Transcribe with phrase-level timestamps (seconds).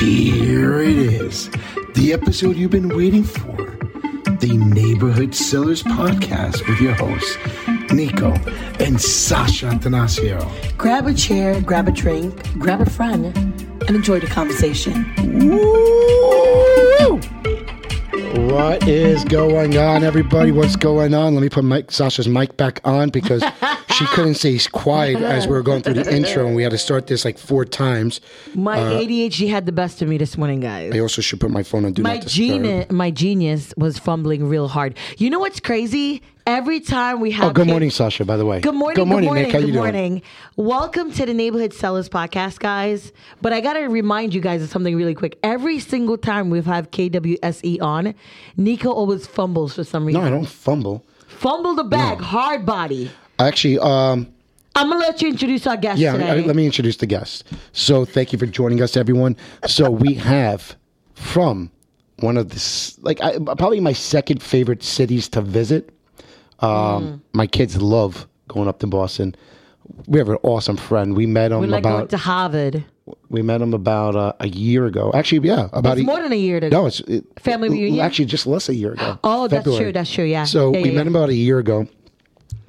[0.00, 1.50] Here it is,
[1.92, 3.54] the episode you've been waiting for.
[4.38, 7.36] The Neighborhood Sellers Podcast with your hosts,
[7.92, 8.32] Nico
[8.82, 10.40] and Sasha Attanasio.
[10.78, 15.04] Grab a chair, grab a drink, grab a friend, and enjoy the conversation.
[15.50, 17.20] Woo!
[18.50, 20.50] What is going on, everybody?
[20.50, 21.34] What's going on?
[21.34, 23.44] Let me put Mike, Sasha's mic back on because
[23.92, 26.78] she couldn't stay quiet as we were going through the intro, and we had to
[26.78, 28.20] start this like four times.
[28.54, 30.92] My uh, ADHD had the best of me this morning, guys.
[30.94, 32.36] I also should put my phone on do My not disturb.
[32.36, 34.96] genius, my genius was fumbling real hard.
[35.18, 36.22] You know what's crazy?
[36.46, 38.24] Every time we have Oh, good morning, Sasha.
[38.24, 38.60] By the way.
[38.60, 39.52] Good morning, Good morning, Nick.
[39.52, 39.76] How good you doing?
[39.84, 40.22] morning.
[40.56, 43.12] Welcome to the Neighborhood Sellers Podcast, guys.
[43.40, 45.38] But I gotta remind you guys of something really quick.
[45.44, 48.14] Every single time we've had KWSE on,
[48.56, 50.22] Nico always fumbles for some reason.
[50.22, 50.26] No.
[50.26, 51.04] I don't fumble.
[51.28, 52.24] Fumble the bag, No.
[52.24, 53.10] hard body.
[53.40, 54.32] Actually, um,
[54.74, 56.12] I'm gonna let you introduce our guest yeah.
[56.12, 56.42] today.
[56.42, 57.44] Let me introduce the guest.
[57.72, 59.36] So, thank you for joining us, everyone.
[59.66, 60.76] So, we have
[61.14, 61.70] from
[62.20, 65.90] one of the like I, probably my second favorite cities to visit.
[66.60, 67.20] Um, Mm.
[67.32, 69.34] My kids love going up to Boston.
[70.06, 71.16] We have an awesome friend.
[71.16, 72.84] We met him We're like about to Harvard.
[73.30, 75.10] we met him about uh, a year ago.
[75.14, 78.04] Actually, yeah, about It's a, more than a year to No, it's it, Family reunion?
[78.04, 79.18] Actually, just less a year ago.
[79.24, 79.84] Oh, that's February.
[79.84, 79.92] true.
[79.92, 80.24] That's true.
[80.24, 80.44] Yeah.
[80.44, 81.88] So Yeah, we yeah, met him about a year ago.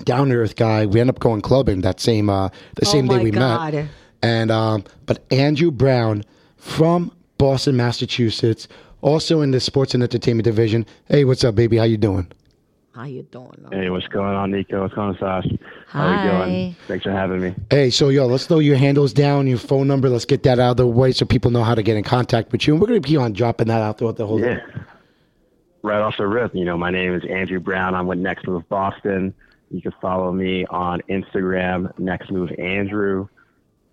[0.06, 0.86] Down to earth guy.
[0.86, 3.74] We end up going clubbing that same uh, the same day Oh my we God.
[3.74, 3.88] met.
[4.24, 6.24] And um, but Andrew Brown
[6.58, 8.68] from Boston, Massachusetts,
[9.02, 10.86] also in the sports and entertainment division.
[11.06, 11.78] Hey, what's up, baby?
[11.78, 12.32] How you doing?
[12.94, 13.66] How you doing?
[13.72, 14.82] Hey, what's going on, Nico?
[14.82, 15.52] What's going on, Sash?
[15.88, 16.24] How Hi.
[16.26, 16.76] you doing?
[16.88, 17.56] Thanks for having me.
[17.70, 20.10] Hey, so yo, let's throw your handles down, your phone number.
[20.10, 22.52] Let's get that out of the way so people know how to get in contact
[22.52, 22.74] with you.
[22.74, 24.42] And we're gonna keep on dropping that out throughout the whole.
[24.42, 24.60] Yeah.
[25.84, 27.96] Right off the rip, you know, my name is Andrew Brown.
[27.96, 29.34] I'm with Next Move Boston.
[29.72, 33.28] You can follow me on Instagram, Next Move Andrew.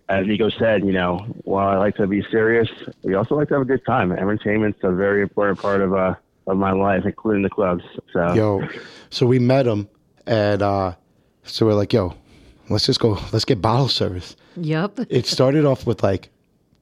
[0.08, 2.70] as Nico said, you know, while I like to be serious,
[3.04, 4.12] we also like to have a good time.
[4.12, 6.16] Entertainment's a very important part of uh
[6.48, 7.84] of my life, including the clubs.
[8.14, 8.68] So yo.
[9.10, 9.90] So we met him,
[10.28, 10.96] and uh,
[11.44, 12.14] so we're like, yo,
[12.70, 13.18] let's just go.
[13.32, 14.36] Let's get bottle service.
[14.58, 15.00] Yep.
[15.10, 16.30] It started off with like,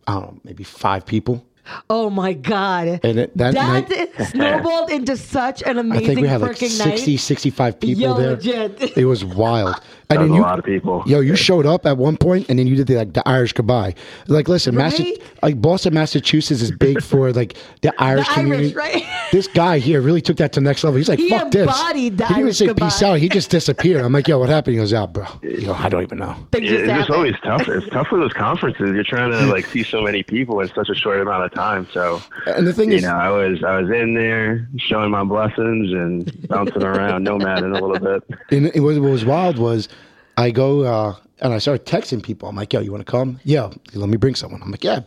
[0.08, 1.46] I don't know, maybe five people,
[1.90, 3.00] Oh my God.
[3.04, 6.58] and it, that, That night, snowballed into such an amazing I think we had like
[6.58, 7.20] freaking 60, night.
[7.20, 8.30] 65 people Yo, there.
[8.32, 8.98] legit.
[8.98, 9.76] It was wild.
[10.16, 11.04] that And was then a you, lot of people.
[11.06, 13.54] Yo, you showed up at one point, and then you did the, like the Irish
[13.54, 13.96] goodbye.
[14.28, 18.76] Like, listen, Massa- like Boston, Massachusetts is big for like the Irish The community.
[18.76, 19.04] Irish, right?
[19.34, 20.98] This guy here really took that to the next level.
[20.98, 22.86] He's like, He "Fuck this." embodied the he didn't even Irish say goodbye.
[22.90, 23.16] peace out.
[23.18, 24.06] He just disappeared.
[24.06, 26.36] I'm like, "Yo, what happened?" He goes, "Out, bro." Yo, I don't even know.
[26.54, 27.68] It- it's just always tough.
[27.68, 28.92] It's tough for those conferences.
[28.94, 31.88] You're trying to like see so many people in such a short amount of time.
[31.92, 35.10] So And the thing you is, you know, I was I was in there showing
[35.10, 38.24] my blessings and bouncing around, nomading a little bit.
[38.52, 39.90] and it was what was wild was,
[40.38, 42.50] I go uh, and I started texting people.
[42.50, 43.40] I'm like, "Yo, you want to come?
[43.44, 45.02] Yeah, let me bring someone." I'm like, "Yeah,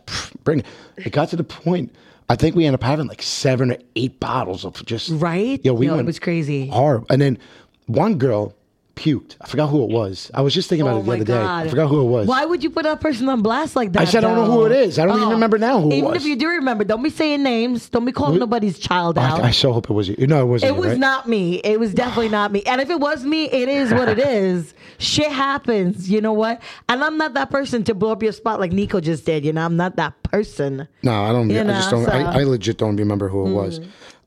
[0.45, 0.67] bring." it."
[0.99, 1.95] It got to the point.
[2.29, 5.61] I think we ended up having like seven or eight bottles of just Right?
[5.63, 6.67] Yeah, we Yo, it was crazy.
[6.69, 7.05] hard.
[7.09, 7.39] And then
[7.87, 8.53] one girl
[8.97, 9.37] puked.
[9.41, 10.29] I forgot who it was.
[10.35, 11.39] I was just thinking about Oh it the my other day.
[11.67, 12.27] I forgot who it was.
[12.27, 14.03] Why would you put that person on blast like that?
[14.03, 14.99] I said I don't know who it is.
[14.99, 15.33] I don't even Oh.
[15.33, 17.89] remember now who it Even if you do remember, don't be saying names.
[17.91, 19.41] Don't be calling nobody's child out.
[19.41, 20.27] I, I so hope it was you.
[20.27, 20.75] No, it wasn't.
[20.75, 20.99] It was right?
[20.99, 21.57] not me.
[21.57, 22.63] It was definitely not me.
[22.63, 24.75] And if it was me, it is what it is.
[24.99, 26.11] Shit happens.
[26.11, 26.62] You know what?
[26.89, 29.45] And I'm not that person to blow up your spot like Nico just did.
[29.45, 30.89] You know, I'm not that person.
[31.03, 31.51] No, I don't.
[31.51, 32.09] You I just don't.
[32.09, 32.34] I, so- Mm.
[32.37, 33.81] I legit don't remember who it was.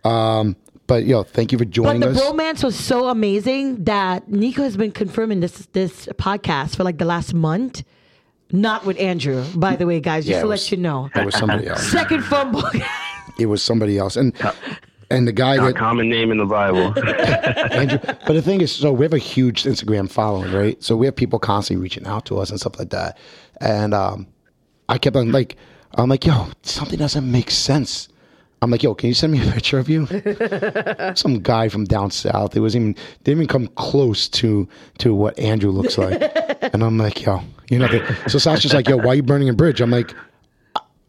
[0.03, 0.56] Um,
[0.88, 2.00] but yo, thank you for joining.
[2.02, 2.31] But joining the us.
[2.59, 7.06] bromance was so amazing that Nico has been confirming this this podcast for like the
[7.06, 7.84] last month.
[8.51, 10.25] Not with Andrew, by the way, guys.
[10.25, 11.07] Just Yeah, to it let you know.
[11.13, 11.84] it was somebody else.
[11.91, 12.63] Second fumble.
[13.38, 14.34] It was somebody else, and
[15.09, 16.94] and the guy A that common name in the Bible.
[17.72, 18.00] Andrew.
[18.03, 20.81] But the thing is, so we have a huge Instagram following, right?
[20.84, 23.18] So we have people constantly reaching out to us and stuff like that.
[23.59, 24.28] And um,
[24.88, 25.56] I kept on like,
[25.96, 28.09] I'm like, yo, something doesn't make sense.
[28.62, 30.06] I'm like, yo, can you send me a picture of you?
[31.16, 32.56] Some guy from down south.
[32.56, 32.94] It was even
[33.24, 34.68] didn't even come close to
[35.00, 36.22] to what Andrew looks like.
[36.74, 37.88] and I'm like, yo, you know.
[37.88, 39.81] The, so Sasha's like, yo, why are you burning a bridge?
[39.81, 40.13] I'm like,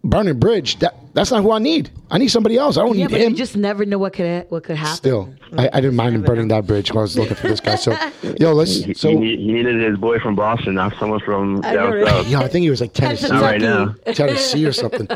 [0.04, 0.78] burning bridge.
[0.78, 1.90] That that's not who I need.
[2.10, 2.76] I need somebody else.
[2.76, 3.30] I don't yeah, need but him.
[3.32, 4.96] you just never know what could what could happen.
[4.96, 7.60] Still, I, I didn't mind him burning that bridge when I was looking for this
[7.60, 7.74] guy.
[7.76, 7.96] So,
[8.38, 8.84] yo, let's.
[8.84, 11.92] he, So, he, he needed his boy from Boston, not someone from I know, down
[11.94, 12.06] right?
[12.08, 12.28] south.
[12.28, 13.94] yeah, I think he was like Tennessee, Not right now.
[14.12, 15.08] Tennessee or something.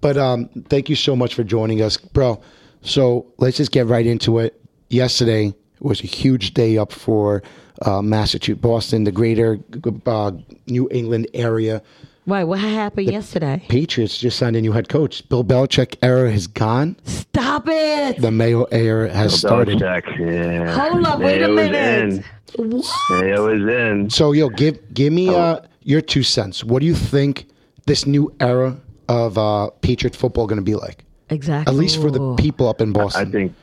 [0.00, 2.40] But um, thank you so much for joining us, bro.
[2.82, 4.60] So let's just get right into it.
[4.90, 7.42] Yesterday was a huge day up for
[7.82, 9.58] uh, Massachusetts, Boston, the greater
[10.06, 10.32] uh,
[10.66, 11.82] New England area.
[12.28, 12.44] Why?
[12.44, 13.64] What happened yesterday?
[13.70, 15.26] Patriots just signed a new head coach.
[15.30, 16.94] Bill Belichick era has gone.
[17.04, 18.20] Stop it!
[18.20, 19.78] The Mayo era has started.
[19.78, 20.70] Belichick, yeah.
[20.90, 22.22] Hold up, wait a minute.
[22.58, 22.70] in.
[22.70, 22.84] What?
[23.22, 24.10] Mayo is in.
[24.10, 25.16] So, yo, give give Oh.
[25.16, 26.62] me uh, your two cents.
[26.62, 27.46] What do you think
[27.86, 28.76] this new era
[29.08, 31.06] of uh, Patriot football going to be like?
[31.30, 31.72] Exactly.
[31.72, 33.28] At least for the people up in Boston.
[33.28, 33.54] I think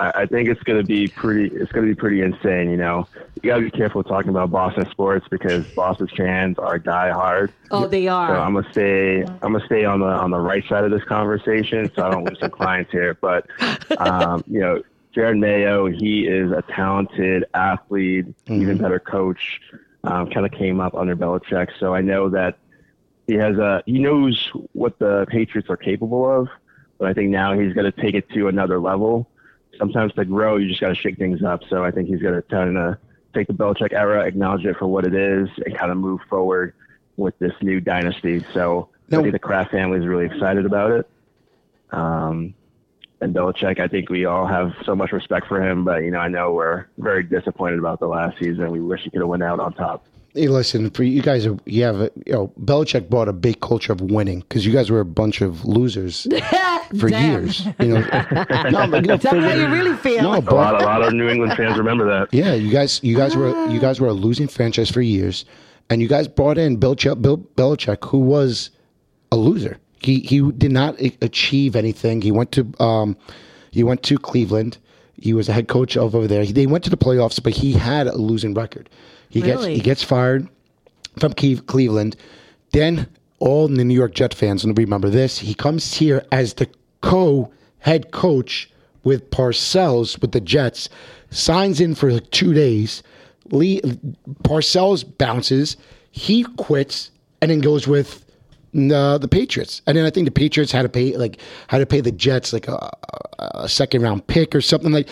[0.00, 1.54] I I think it's going to be pretty.
[1.54, 2.70] It's going to be pretty insane.
[2.70, 3.06] You know,
[3.42, 7.50] you got to be careful talking about Boston sports because Boston fans are diehard.
[7.70, 8.36] Oh, they So are.
[8.38, 9.22] I'm gonna stay.
[9.22, 12.24] I'm gonna stay on the on the right side of this conversation, so I don't
[12.24, 13.14] lose some clients here.
[13.20, 13.46] But
[13.98, 14.82] um, you know,
[15.14, 19.60] Jerod Mayo, he is a talented athlete, even better coach.
[20.02, 22.56] Um, kind of came up under Belichick, so I know that
[23.26, 26.48] he has a he knows what the Patriots are capable of.
[26.98, 29.29] But I think now he's going to take it to another level.
[29.80, 31.62] Sometimes to grow, you just got to shake things up.
[31.68, 32.98] So I think he's going to kind of
[33.34, 36.74] take the Belichick era, acknowledge it for what it is, and kind of move forward
[37.16, 38.44] with this new dynasty.
[38.52, 41.10] So Now- I think the Kraft family is really excited about it.
[41.92, 42.54] Um,
[43.22, 46.18] and Belichick, I think we all have so much respect for him, but you know,
[46.20, 48.70] I know we're very disappointed about the last season.
[48.70, 50.04] We wish he could have went out on top.
[50.32, 53.92] Hey, listen, for you guys, you have a, you know, Belichick brought a big culture
[53.92, 56.26] of winning because you guys were a bunch of losers
[57.00, 57.66] for years.
[57.80, 58.00] You know,
[58.70, 60.22] no, but, you know, Tell me how you really feel.
[60.22, 62.28] no, A lot, a lot of New England fans remember that.
[62.32, 65.44] Yeah, you guys, you guys were you guys were a losing franchise for years,
[65.90, 68.70] and you guys brought in Bill, Ch- Bill Belichick, who was
[69.32, 69.78] a loser.
[70.00, 72.22] He he did not achieve anything.
[72.22, 73.16] He went to um,
[73.72, 74.78] he went to Cleveland.
[75.20, 76.44] He was a head coach of over there.
[76.44, 78.88] They went to the playoffs, but he had a losing record.
[79.28, 80.48] He gets he gets fired
[81.18, 82.16] from Cleveland.
[82.72, 83.06] Then
[83.38, 85.38] all the New York Jet fans will remember this.
[85.38, 86.68] He comes here as the
[87.00, 88.70] co-head coach
[89.02, 90.88] with Parcells with the Jets,
[91.30, 93.02] signs in for like two days.
[93.50, 93.80] Lee,
[94.42, 95.76] Parcells bounces,
[96.10, 98.24] he quits, and then goes with
[98.72, 99.82] the, the Patriots.
[99.86, 102.52] And then I think the Patriots had to pay like had to pay the Jets
[102.52, 102.90] like a,
[103.38, 105.08] a second round pick or something like.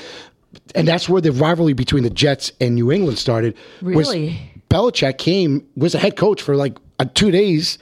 [0.74, 3.54] And that's where the rivalry between the Jets and New England started.
[3.82, 4.40] was Really?
[4.70, 6.76] Belichick came was a head coach for like
[7.14, 7.78] two days,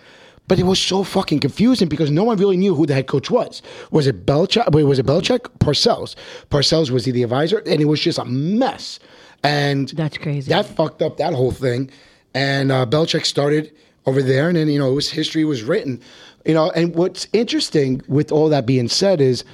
[0.48, 3.30] but it was so fucking confusing because no one really knew who the head coach
[3.30, 3.62] was.
[3.90, 4.70] Was it Belichick?
[4.72, 5.40] Wait, was it Belichick?
[5.58, 6.14] Parcells.
[6.50, 8.98] Parcells was he the advisor, and it was just a mess.
[9.42, 10.48] And That's crazy.
[10.48, 11.90] That fucked up that whole thing.
[12.34, 13.72] And uh, Belichick started
[14.06, 16.00] over there, and then you know was history was written.
[16.44, 19.44] You know, and what's interesting with all that being said is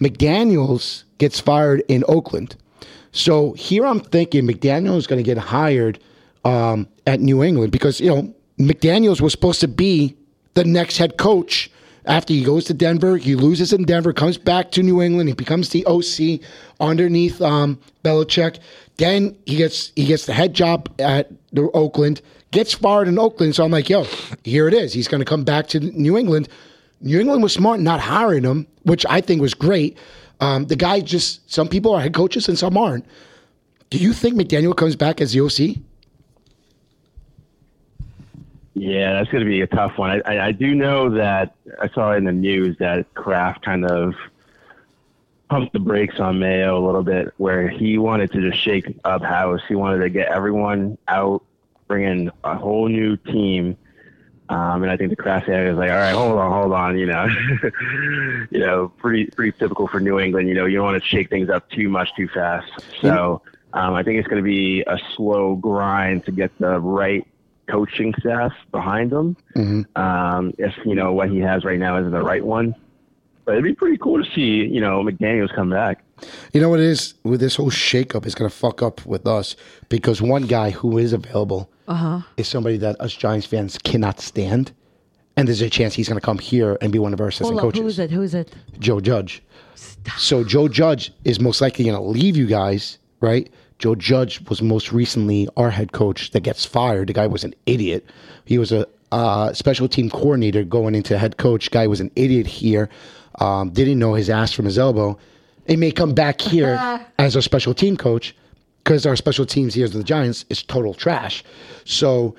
[0.00, 2.56] McDaniels gets fired in Oakland.
[3.12, 5.98] So here I'm thinking McDaniel is going to get hired
[6.44, 10.16] um, at New England because you know McDaniels was supposed to be
[10.54, 11.70] the next head coach
[12.06, 13.16] after he goes to Denver.
[13.16, 15.28] He loses in Denver, comes back to New England.
[15.28, 16.40] He becomes the OC
[16.80, 18.58] underneath um, Belichick.
[18.96, 22.20] Then he gets he gets the head job at the Oakland.
[22.50, 23.54] Gets fired in Oakland.
[23.54, 24.04] So I'm like, yo,
[24.44, 24.92] here it is.
[24.92, 26.48] He's going to come back to New England.
[27.00, 29.96] New England was smart not hiring him, which I think was great.
[30.40, 33.04] Um, the guy just some people are head coaches and some aren't.
[33.90, 35.82] Do you think McDaniel comes back as the OC?
[38.74, 40.10] Yeah, that's going to be a tough one.
[40.10, 44.14] I, I, I do know that I saw in the news that Kraft kind of
[45.50, 49.22] pumped the brakes on Mayo a little bit, where he wanted to just shake up
[49.22, 49.60] house.
[49.68, 51.42] He wanted to get everyone out,
[51.90, 53.76] bring in a whole new team.
[54.48, 56.96] Um, and I think the Kraft family is like, all right, hold on, hold on,
[56.96, 57.26] you know,
[58.50, 60.48] you know, pretty pretty typical for New England.
[60.48, 62.70] You know, you don't want to shake things up too much too fast.
[63.00, 63.42] So
[63.72, 67.26] um, I think it's going to be a slow grind to get the right
[67.68, 69.36] coaching staff behind him.
[69.96, 72.74] Um, if you know what he has right now isn't the right one,
[73.44, 76.04] but it'd be pretty cool to see you know McDaniels come back.
[76.52, 79.26] You know what it is with this whole shakeup is going to fuck up with
[79.26, 79.56] us
[79.88, 81.70] because one guy who is available
[82.36, 84.72] is somebody that us Giants fans cannot stand,
[85.36, 87.58] and there's a chance he's going to come here and be one of our assistant
[87.58, 87.82] Hold coaches.
[87.82, 88.10] Who's it?
[88.10, 88.54] Who's it?
[88.78, 89.42] Joe Judge.
[90.16, 93.50] So Joe Judge is most likely going to leave you guys, right?
[93.78, 97.08] Joe Judge was most recently our head coach that gets fired.
[97.08, 98.04] The guy was an idiot.
[98.44, 101.70] He was a uh, special team coordinator going into head coach.
[101.70, 102.88] Guy was an idiot here.
[103.38, 105.18] Um, didn't know his ass from his elbow.
[105.66, 106.78] He may come back here
[107.18, 108.36] as a special team coach
[108.84, 111.44] because our special teams here as the Giants is total trash.
[111.84, 112.34] So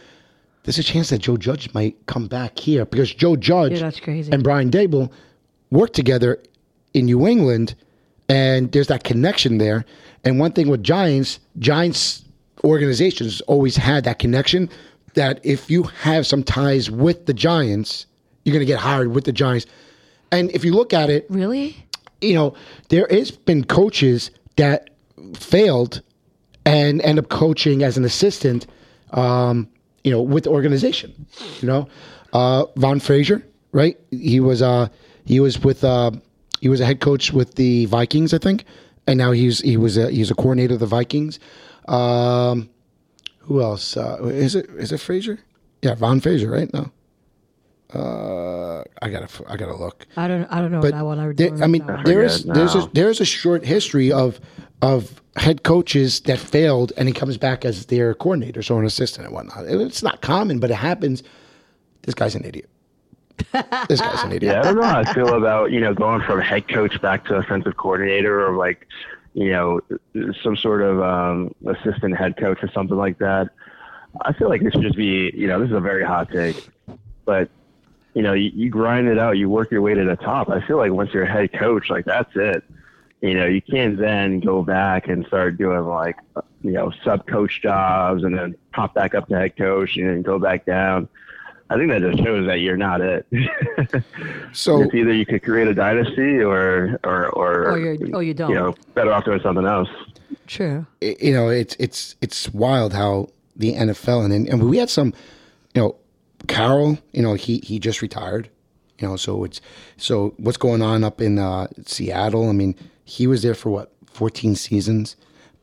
[0.64, 4.00] there's a chance that Joe Judge might come back here because Joe Judge Yeah, that's
[4.00, 4.32] crazy.
[4.32, 5.12] and Brian Daboll
[5.70, 6.42] work together
[6.94, 7.76] in New England,
[8.28, 9.86] and there's that connection there.
[10.24, 12.24] And one thing with Giants, Giants
[12.64, 14.70] organizations always had that connection
[15.14, 18.06] that if you have some ties with the Giants,
[18.46, 19.66] you're going to get hired with the Giants.
[20.32, 21.76] And if you look at it, Really?
[22.22, 22.54] you know,
[22.90, 24.90] there has been coaches that
[25.36, 26.02] failed
[26.72, 28.66] and end up coaching as an assistant
[29.12, 29.68] um,
[30.04, 31.26] you know, with the organization.
[31.62, 31.88] You know,
[32.34, 33.98] uh, Von Fraser, right?
[34.12, 34.88] He was uh,
[35.26, 36.12] he was with uh,
[36.60, 38.66] he was a head coach with the Vikings, I think,
[39.08, 41.40] and now he's he was a, he's a coordinator of the Vikings.
[41.88, 42.70] Um,
[43.40, 43.98] who else?
[43.98, 45.40] Uh, is it is it Fraser?
[45.82, 46.72] Yeah, Von Fraser, right?
[46.74, 46.92] No.
[47.94, 50.08] Uh, I gotta I gotta look.
[50.16, 51.20] I don't I don't know But that one.
[51.20, 52.90] I, there- don't I mean, know there is forget there's a now.
[52.94, 54.40] there's a short history of
[54.82, 59.26] of head coaches that failed, and he comes back as their coordinator or an assistant
[59.28, 59.66] and whatnot.
[59.66, 61.22] It's not common, but it happens.
[62.04, 62.70] This guy's an idiot.
[63.88, 64.54] this guy's an idiot.
[64.54, 67.26] Yeah, I don't know how I feel about you know going from head coach back
[67.26, 68.88] to offensive coordinator or like
[69.34, 69.82] you know
[70.42, 73.50] some sort of um, assistant head coach or something like that.
[74.24, 76.70] I feel like this should just be you know this is a very hot take,
[77.26, 77.50] but
[78.14, 80.50] you know you, you grind it out, you work your way to the top.
[80.50, 82.64] I feel like once you're a head coach, like that's it.
[83.22, 86.18] You know you can't then go back and start doing like
[86.64, 90.22] you know sub coach jobs and then pop back up to head coach and then
[90.24, 91.08] go back down.
[91.70, 93.26] I think that just shows that you're not it.
[94.54, 98.34] So it's either you could create a dynasty or or or, Or you're- or you
[98.34, 98.50] don't.
[98.50, 99.88] You know, better off doing something else.
[100.48, 100.86] True.
[101.02, 105.14] i- you know, it's it's it's wild how the NFL and and we had some,
[105.74, 105.96] you know,
[106.48, 106.98] Carroll.
[107.14, 108.50] You know, he he just retired.
[109.00, 109.62] You know, so it's
[109.98, 112.50] so what's going on up in uh, Seattle?
[112.50, 115.16] I mean, he was there for what fourteen seasons.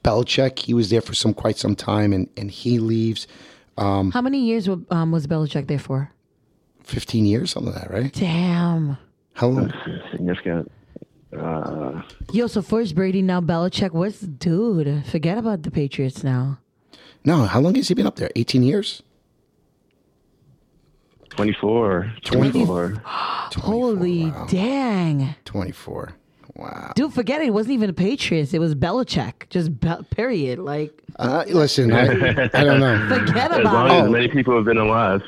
[0.05, 3.27] Belichick, he was there for some quite some time, and and he leaves
[3.77, 6.13] How many years um, was Belichick there for?
[6.83, 8.13] fifteen years, something like that, right?
[8.13, 8.97] Damn.
[9.35, 9.73] How long?
[10.11, 10.71] Significant.
[11.39, 13.93] Uh, Yo, so first Brady, now Belichick.
[13.93, 15.05] What's dude?
[15.07, 16.59] Forget about the Patriots now.
[17.25, 18.31] No, how long has he been up there?
[18.35, 19.03] Eighteen years.
[21.39, 22.13] 24.
[22.25, 22.95] 24.
[23.59, 25.37] Holy dang.
[25.45, 26.13] Twenty four.
[26.57, 26.93] Wow.
[26.97, 27.47] Dude, forget it.
[27.47, 28.53] It wasn't even the Patriots.
[28.53, 29.49] It was Belichick.
[29.49, 30.59] Just be- period.
[30.59, 33.07] Like, Uh, listen, I, I don't know.
[33.27, 34.05] forget As about long it.
[34.07, 35.23] as many people have been alive.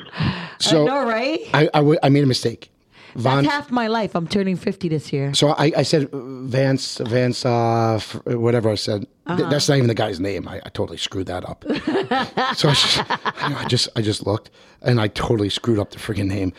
[0.59, 1.39] So I know, right?
[1.53, 2.69] I, I, w- I made a mistake.
[3.15, 4.15] Von, That's half my life.
[4.15, 5.33] I'm turning 50 this year.
[5.33, 9.07] so I, I said uh, Vance, Vance, uh, whatever I said.
[9.27, 10.47] Th- that's not even the guy's name.
[10.47, 11.63] I, I totally screwed that up.
[12.55, 13.03] so I just,
[13.39, 14.49] I just, I just looked
[14.81, 16.53] and I totally screwed up the freaking name.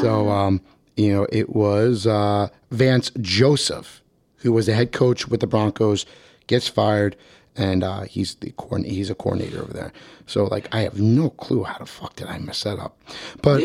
[0.00, 0.60] So, um,
[0.96, 4.02] you know, it was uh, Vance Joseph,
[4.38, 6.06] who was the head coach with the Broncos,
[6.46, 7.16] gets fired,
[7.56, 9.92] and uh, he's the coordin- he's a coordinator over there.
[10.26, 12.98] So, like, I have no clue how the fuck did I mess that up.
[13.42, 13.62] But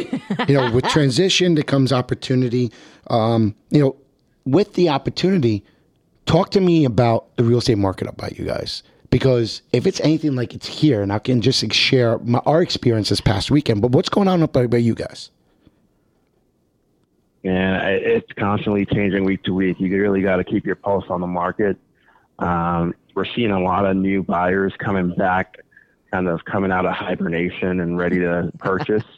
[0.48, 2.72] you know, with transition, there comes opportunity.
[3.08, 3.96] Um, you know,
[4.46, 5.64] with the opportunity,
[6.26, 8.84] talk to me about the real estate market up by you guys.
[9.10, 13.10] Because if it's anything like it's here, and I can just share my, our experience
[13.10, 15.32] this past weekend, but what's going on up by, by you guys?
[17.44, 19.80] And it's constantly changing week to week.
[19.80, 21.78] You really got to keep your pulse on the market.
[22.40, 25.58] Um, we're seeing a lot of new buyers coming back,
[26.12, 29.04] kind of coming out of hibernation and ready to purchase.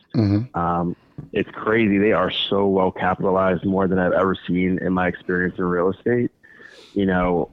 [0.54, 0.96] Um,
[1.32, 1.98] it's crazy.
[1.98, 5.90] They are so well capitalized, more than I've ever seen in my experience in real
[5.90, 6.32] estate.
[6.94, 7.50] You know,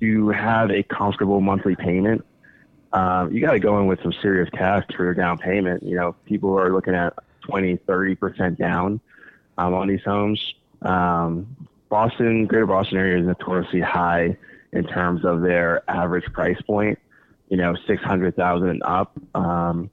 [0.00, 2.24] to have a comfortable monthly payment,
[2.92, 5.82] um, you got to go in with some serious cash for your down payment.
[5.82, 9.00] You know, people are looking at 20, 30% down
[9.58, 10.54] um, on these homes.
[10.82, 11.56] Um,
[11.88, 14.36] Boston, Greater Boston area is notoriously high
[14.74, 16.98] in terms of their average price point.
[17.48, 19.12] You know, six hundred thousand and up.
[19.34, 19.90] Um,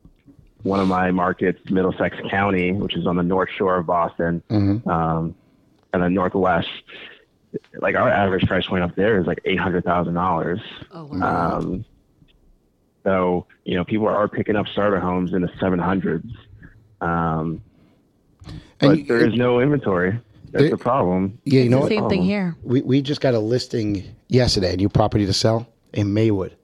[0.63, 4.43] one of my markets, Middlesex County, which is on the north shore of Boston,
[4.87, 5.35] um,
[5.93, 6.69] and the northwest.
[7.79, 10.59] Like our average price point up there is like eight hundred thousand dollars.
[10.93, 11.57] Oh, wow.
[11.57, 11.85] Um,
[13.03, 16.27] so you know, people are picking up starter homes in the seven hundreds.
[17.01, 17.61] Um,
[18.79, 20.19] but you- there is no inventory.
[20.51, 21.39] That's There- the problem.
[21.45, 21.89] Yeah, you It's know the what?
[21.89, 22.55] same thing here.
[22.63, 26.55] We we just got a listing yesterday, a new property to sell in Maywood.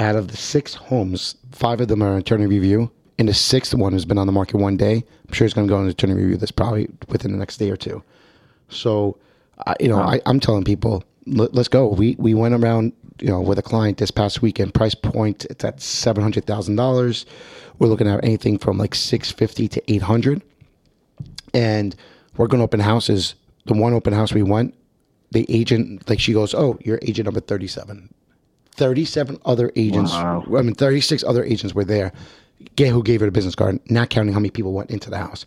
[0.00, 3.74] Out of the six homes, five of them are in attorney review, and the sixth
[3.74, 5.04] one has been on the market one day.
[5.28, 6.36] I'm sure it's going to go into attorney review.
[6.36, 8.02] That's probably within the next day or two.
[8.68, 9.18] So,
[9.66, 11.86] I, you know, I, I'm telling people, let, let's go.
[11.88, 14.74] We we went around, you know, with a client this past weekend.
[14.74, 17.26] Price point it's at seven hundred thousand dollars.
[17.78, 20.42] We're looking at anything from like six fifty to eight hundred
[21.52, 21.94] and
[22.36, 23.34] we're going to open houses.
[23.66, 24.74] The one open house we went,
[25.30, 28.12] the agent, like she goes, "Oh, you're agent number 37."
[28.76, 30.44] 37 other agents, Wow.
[30.56, 32.12] I mean 36 other agents were there.
[32.76, 35.18] Get who gave her the business card, not counting how many people went into the
[35.18, 35.46] house.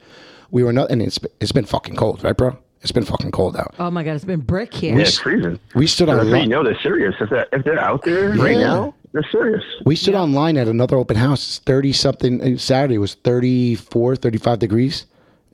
[0.50, 2.58] We were not, and it's it's been fucking cold, right, bro?
[2.82, 3.74] It's been fucking cold out.
[3.80, 4.96] Oh my God, it's been brick here.
[4.96, 5.60] Yeah, it's freezing.
[5.76, 7.16] We stood That's on how you know they're serious.
[7.20, 9.64] If they're, if they're out there right now, they're serious.
[9.84, 11.60] We stood online at another open house.
[11.66, 15.06] 30 something uh, Saturday was 34, 35 degrees,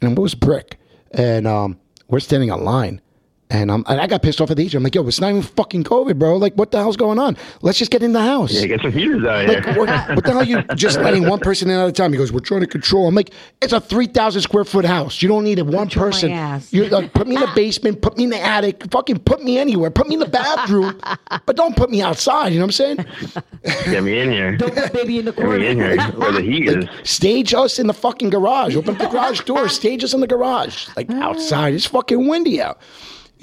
[0.01, 0.77] and it was brick.
[1.13, 3.01] And um, we're standing online,
[3.49, 4.79] And, I'm, and I got pissed off at the agent.
[4.79, 6.37] I'm like, yo, it's not even fucking COVID, bro.
[6.37, 7.37] Like, what the hell's going on?
[7.61, 8.51] Let's just get in the house.
[8.51, 9.77] Yeah, get some heaters out Like, here.
[9.77, 12.11] what, what the hell are you just letting one person in at a time?
[12.13, 13.07] He goes, we're trying to control.
[13.07, 13.29] I'm like,
[13.61, 15.21] it's a 3,000 square foot house.
[15.21, 16.31] You don't need a one Control my person.
[16.31, 16.73] ass.
[16.73, 19.59] You like, put me in the basement, put me in the attic, fucking put me
[19.59, 20.99] anywhere, put me in the bathroom,
[21.45, 22.53] but don't put me outside.
[22.53, 23.05] You know what I'm saying?
[23.85, 24.57] Get me in here.
[24.57, 25.59] Don't put baby in the corner.
[25.59, 26.85] Get me in here where the heat is.
[27.03, 28.75] Stage us in the fucking garage.
[28.75, 29.69] Open up the garage door.
[29.69, 30.87] Stage us in the garage.
[30.97, 31.75] Like outside.
[31.75, 32.79] It's fucking windy out.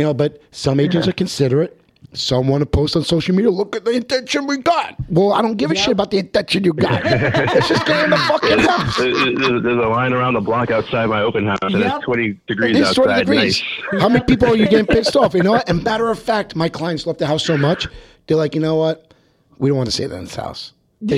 [0.00, 1.76] You know, but some agents are considerate.
[2.14, 3.50] Some want to post on social media.
[3.50, 4.96] Look at the intention we got.
[5.10, 7.04] Well, I don't give a shit about the intention you got.
[7.04, 8.96] Let's just go in the fucking house.
[8.96, 11.96] There- There's, there's a line around the block outside my open house, and Yep.
[11.96, 13.18] it's 20 degrees It's 20 outside.
[13.26, 13.62] degrees.
[13.92, 14.00] Nice.
[14.00, 15.34] How many people are you getting pissed off?
[15.34, 15.68] You know what?
[15.68, 17.86] And matter of fact, my clients left the house so much,
[18.26, 19.12] they're like, you know what?
[19.58, 20.72] We don't want to stay in this house.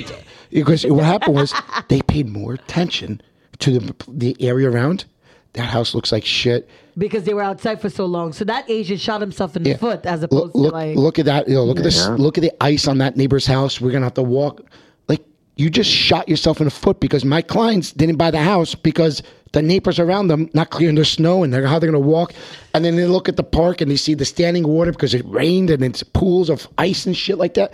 [0.50, 1.54] Because what happened was
[1.88, 3.20] they paid more attention
[3.60, 5.04] to the, the area around.
[5.54, 6.68] That house looks like shit.
[6.96, 8.32] because they were outside for so long.
[8.34, 9.76] So that Asian shot himself in the Yeah.
[9.78, 10.96] foot as Look, opposed look, to like.
[10.96, 11.48] look at that.
[11.48, 12.06] You know, look at this.
[12.08, 13.80] Look at the ice on that neighbor's house.
[13.80, 14.62] We're gonna have to walk.
[15.08, 15.22] Like
[15.56, 19.22] you just shot yourself in the foot because my clients didn't buy the house because
[19.52, 22.34] the neighbors around them not clearing their snow and they're how they're gonna walk.
[22.74, 25.24] And then they look at the park and they see the standing water because it
[25.26, 27.72] rained and it's pools of ice and shit like that.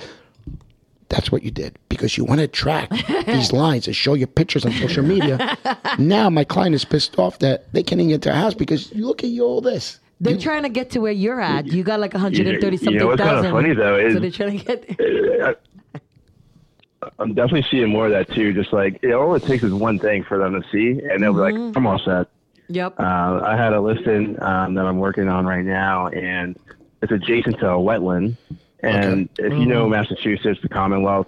[1.09, 2.93] That's what you did because you want to attract
[3.27, 5.57] these lines and show your pictures on social media.
[5.99, 8.93] now my client is pissed off that they can't even get to a house because
[8.93, 10.01] you look at you all this.
[10.21, 11.67] They're trying to get to where you're at.
[11.67, 14.59] You got like 130 something You know what's kinda funny, though, is- so they're trying
[14.59, 15.61] to get.
[17.21, 18.53] I'm definitely seeing more of that too.
[18.53, 21.33] Just like it, all it takes is one thing for them to see, and they'll
[21.33, 21.67] be Mm-hmm.
[21.69, 22.27] like, "I'm all set."
[22.69, 22.99] Yep.
[22.99, 26.59] Uh, I had a listing um, that I'm working on right now, and
[27.01, 28.37] it's adjacent to a wetland.
[28.83, 31.27] And if you know Massachusetts, the Commonwealth,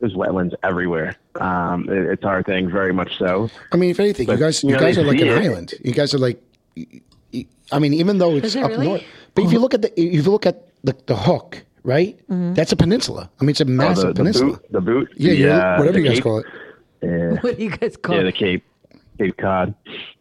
[0.00, 1.14] there's wetlands everywhere.
[1.40, 3.48] Um, it, it's our thing, very much so.
[3.72, 5.44] I mean, if anything, you guys, you you, know, guys are like an it.
[5.44, 5.74] island.
[5.84, 6.42] You guys are like,
[7.72, 8.86] I mean, even though it's it up really?
[8.86, 9.02] north,
[9.34, 12.18] but if you look at the, if you look at the, the hook, right?
[12.28, 13.30] That's a peninsula.
[13.40, 14.52] I mean, it's a Oh, massive the, the peninsula.
[14.52, 16.24] boot, the boot, yeah, the, yeah, uh, whatever the you guys Cape.
[16.24, 16.46] call it.
[17.02, 17.30] Yeah.
[17.40, 18.24] what do you guys call yeah, it?
[18.24, 18.64] the Cape,
[19.18, 19.74] Cape Cod.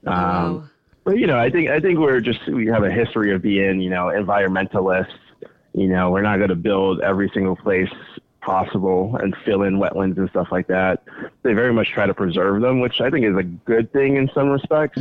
[0.05, 0.63] Um, Wow.
[1.03, 3.79] But you know, I think I think we're just we have a history of being
[3.79, 5.07] you know environmentalists.
[5.77, 7.89] You know, we're not going to build every single place
[8.41, 11.03] possible and fill in wetlands and stuff like that.
[11.43, 14.29] They very much try to preserve them, which I think is a good thing in
[14.33, 14.99] some respects.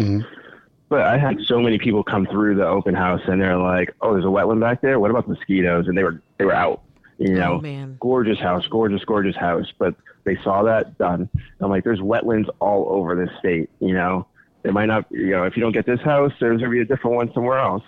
[0.89, 4.13] But I had so many people come through the open house and they're like, "Oh,
[4.13, 5.01] there's a wetland back there.
[5.01, 6.83] What about mosquitoes?" And they were they were out.
[7.19, 7.97] You know, Oh, man.
[7.99, 9.73] gorgeous house, gorgeous, gorgeous house.
[9.79, 11.29] But they saw that done.
[11.61, 13.71] I'm like, there's wetlands all over this state.
[13.81, 14.27] You know,
[14.63, 16.85] there might not, you know, if you don't get this house, there's gonna be a
[16.85, 17.85] different one somewhere else.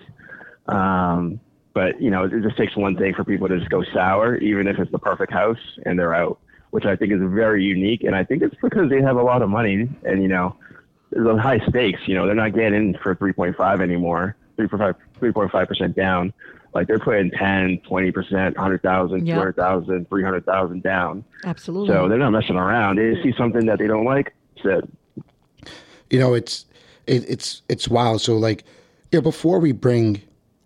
[0.66, 1.38] Um,
[1.78, 4.66] but you know, it just takes one thing for people to just go sour, even
[4.66, 8.02] if it's the perfect house, and they're out, which I think is very unique.
[8.02, 10.56] And I think it's because they have a lot of money, and you know,
[11.10, 12.00] there's a high stakes.
[12.06, 16.32] You know, they're not getting in for 3.5 anymore, 3.5 3.5 percent down.
[16.74, 19.34] Like they're putting 10, 20 percent, 100,000, Yep.
[19.36, 21.24] 200,000, 300,000 down.
[21.44, 21.94] Absolutely.
[21.94, 22.96] So they're not messing around.
[22.96, 24.90] They see something that they don't like, said,
[26.10, 26.66] You know, it's
[27.06, 28.20] it, it's it's wild.
[28.20, 28.64] So like,
[29.12, 30.22] you know, before we bring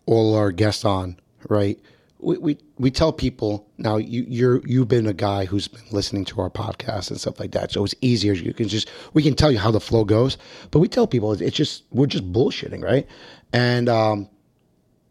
[0.06, 1.78] all our guests on, right?
[2.18, 6.24] We, we we tell people now you you're you've been a guy who's been listening
[6.26, 8.32] to our podcast and stuff like that, so it's easier.
[8.32, 10.38] You can just we can tell you how the flow goes,
[10.70, 13.08] but we tell people it's just we're just bullshitting, right?
[13.52, 14.28] And um,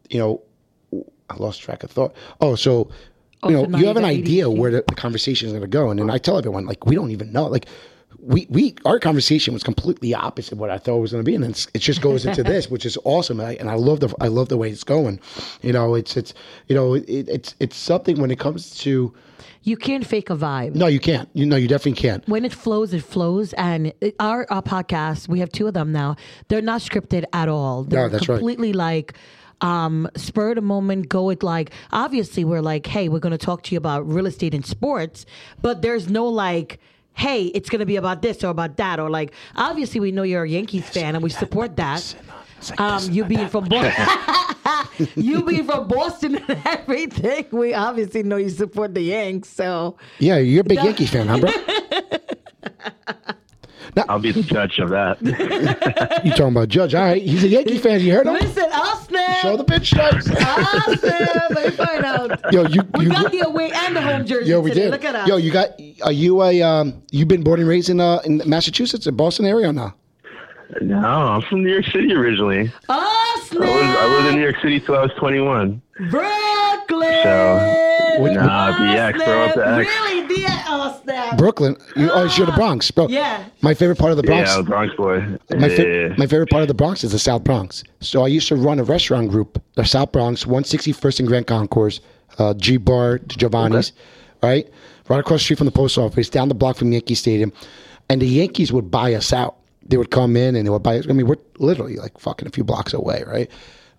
[0.08, 0.42] you know,
[1.28, 2.14] I lost track of thought.
[2.40, 2.90] Oh, so
[3.44, 5.90] you know, you you have an idea where the, the conversation is going to go,
[5.90, 7.46] and then I tell everyone like we don't even know.
[7.46, 7.66] Like
[8.22, 11.34] we we our conversation was completely opposite what I thought it was going to be,
[11.34, 13.40] and it's, it just goes into this, which is awesome.
[13.40, 15.20] And I, and I love the I love the way it's going.
[15.60, 16.32] You know, it's it's
[16.68, 19.12] you know it, it's it's something when it comes to
[19.64, 20.74] you can't fake a vibe.
[20.74, 21.28] no, you can't.
[21.34, 22.26] You know, you definitely can't.
[22.28, 23.52] when it flows, it flows.
[23.54, 26.16] And it- our, our podcast, we have two of them now.
[26.48, 27.84] They're not scripted at all.
[27.84, 28.36] They're that's right.
[28.36, 29.14] completely like
[29.60, 31.08] um, spur of the moment.
[31.08, 34.26] Go it like obviously we're like, hey, we're going to talk to you about real
[34.26, 35.26] estate and sports,
[35.60, 36.78] but there's no like.
[37.14, 40.44] Hey, it's gonna be about this or about that, or like obviously we know you're
[40.44, 42.14] a Yankees fan and we support that.
[42.78, 48.50] Um, you being from Boston, you being from Boston and everything, we obviously know you
[48.50, 49.48] support the Yanks.
[49.48, 51.50] So Yeah, you're a big Yankee fan, huh, bro?
[54.08, 55.18] I'll be the judge of that.
[56.24, 56.94] You talking about Judge?
[56.94, 58.00] All right, he's a Yankee fan.
[58.00, 58.34] You heard him?
[58.34, 59.36] listen, I'll snap.
[59.38, 60.32] Show the pinstripes.
[60.38, 61.50] I'll snap.
[61.50, 62.52] Let find out.
[62.52, 63.10] Yo, you We you.
[63.10, 64.50] got the away and the home jersey.
[64.50, 64.82] Yo, we today.
[64.82, 64.90] did.
[64.92, 65.28] Look at us.
[65.28, 65.70] Yo, you got?
[66.04, 66.62] Are you a?
[66.62, 69.96] Um, you been born and raised in uh in Massachusetts, in Boston area or not?
[70.80, 72.72] no, I'm from New York City originally.
[72.88, 74.34] oh, I was, I lived in.
[74.36, 75.82] New York City till I was 21.
[76.10, 77.12] Brooklyn.
[77.22, 79.54] So, which- Nah, BX, bro, snap.
[79.54, 79.88] the X.
[79.88, 80.62] Really, DX?
[80.68, 81.36] Oh snap.
[81.38, 81.76] Brooklyn.
[81.96, 83.08] You, oh, you're the Bronx, bro.
[83.08, 83.44] Yeah.
[83.60, 84.48] My favorite part of the Bronx.
[84.50, 85.20] Yeah, I'm Bronx boy.
[85.50, 85.76] My, yeah.
[86.08, 87.84] fa- my favorite part of the Bronx is the South Bronx.
[88.00, 92.00] So I used to run a restaurant group, the South Bronx, 161st and Grand Concourse,
[92.38, 93.92] uh, G Bar to Giovanni's,
[94.42, 94.68] right?
[95.08, 97.52] Right across the street from the post office, down the block from Yankee Stadium.
[98.08, 99.56] And the Yankees would buy us out.
[99.84, 101.06] They would come in and they would buy us.
[101.08, 103.50] I mean, we're literally like fucking a few blocks away, right?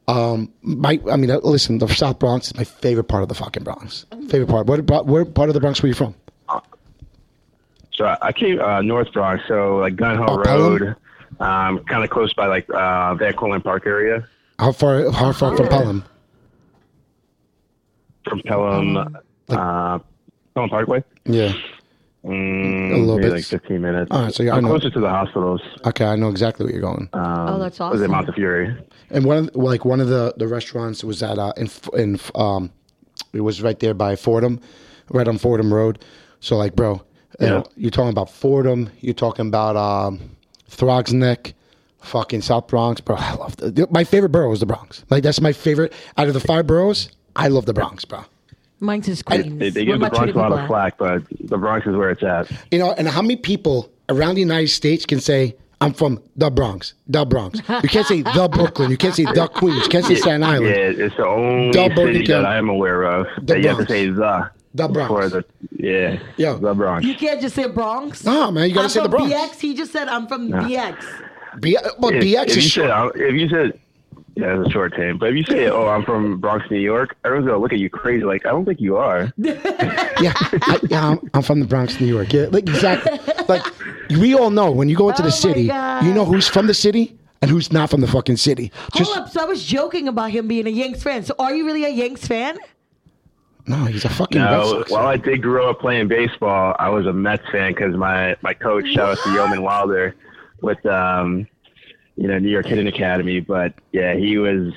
[0.07, 3.35] Um, my, I mean, uh, listen, the South Bronx is my favorite part of the
[3.35, 4.05] fucking Bronx.
[4.29, 4.67] Favorite part.
[4.67, 6.13] What, where part of the Bronx were you from?
[7.93, 10.95] So I- came uh, North Bronx, so like Gun Hill Oh, Road,
[11.39, 14.27] um, kind of close by like uh, Van Cortlandt Park area.
[14.59, 15.11] How far?
[15.11, 16.03] How far from Pelham?
[18.27, 18.97] From Pelham,
[19.49, 19.99] uh,
[20.55, 21.03] Pelham Parkway.
[21.25, 21.53] Yeah.
[22.25, 23.31] Mm, A little bit.
[23.33, 24.07] like 15 minutes.
[24.12, 24.69] All right, so yeah, I I'm know.
[24.69, 25.62] closer to the hospitals.
[25.86, 27.09] Okay, I know exactly where you're going.
[27.13, 27.91] Um, Oh, that's awesome.
[27.99, 28.12] Was it awesome.
[28.12, 28.79] Montefiore?
[29.09, 32.19] And one of the, like one of the the restaurants was at uh, in in
[32.36, 32.71] um,
[33.33, 34.59] it was right there by Fordham,
[35.09, 36.03] right on Fordham Road.
[36.39, 37.01] So like, bro,
[37.39, 38.89] you know, you're talking about Fordham.
[39.01, 40.19] You're talking about um,
[40.69, 41.53] Throgs Neck,
[42.01, 43.15] fucking South Bronx, bro.
[43.19, 45.03] I love the, my favorite borough is the Bronx.
[45.09, 47.09] Like that's my favorite out of the five boroughs.
[47.36, 48.23] I love the Bronx, bro.
[48.83, 49.57] Mine's is Queens.
[49.59, 50.67] They, they give the about you Bronx a lot of at?
[50.67, 52.51] flack, but the Bronx is where it's at.
[52.71, 56.49] You know, and how many people around the United States can say, I'm from the
[56.49, 57.59] Bronx, the Bronx.
[57.59, 58.89] You can't say the Brooklyn.
[58.91, 59.83] You can't say the Queens.
[59.83, 60.65] You can't say Staten Island.
[60.75, 60.99] Yeah, Island.
[61.01, 62.43] it's the only Double city again.
[62.43, 64.49] that I am aware of The that you have to say the.
[64.75, 65.07] The Bronx.
[65.07, 65.45] before the
[65.77, 66.57] yeah, Yo.
[66.57, 67.05] the Bronx.
[67.05, 68.23] You can't just say Bronx.
[68.23, 69.55] No, man, you gotta I'm say the from Bronx.
[69.55, 69.59] BX.
[69.59, 70.97] He just said I'm from BX.
[71.59, 73.13] B- well, If, BX if is you short.
[73.15, 73.79] said if you said
[74.35, 77.15] yeah, it's a short name, but if you say oh I'm from Bronx, New York,
[77.23, 78.23] everyone's gonna look at you crazy.
[78.23, 79.31] Like I don't think you are.
[80.21, 82.31] Yeah, I, yeah, I'm, I'm from the Bronx, New York.
[82.31, 83.19] Yeah, like exactly.
[83.49, 83.65] Like
[84.11, 86.05] we all know when you go into Oh the city, God.
[86.05, 88.71] you know who's from the city and who's not from the fucking city.
[88.95, 89.33] Just Hold up.
[89.33, 91.23] So I was joking about him being a Yanks fan.
[91.23, 92.57] So are you really a Yanks fan?
[93.65, 94.39] no, he's a fucking.
[94.39, 95.07] No, Sox while.
[95.07, 98.87] I did grow up playing baseball, I was a Mets fan because my my coach,
[98.93, 100.15] shout out to Yeoman Wilder,
[100.61, 101.47] with um,
[102.15, 103.39] you know New York Hitting Academy.
[103.39, 104.73] But yeah, he was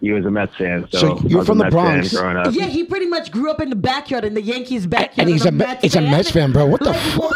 [0.00, 0.88] he was a Mets fan.
[0.90, 2.12] So, So you're from the Mets Bronx.
[2.16, 2.54] growing up.
[2.54, 5.18] Yeah, he pretty much grew up in the backyard, in the Yankees' backyard.
[5.18, 6.66] and he's a Me- it's a Mets fan, bro.
[6.66, 7.32] What the Like, fuck?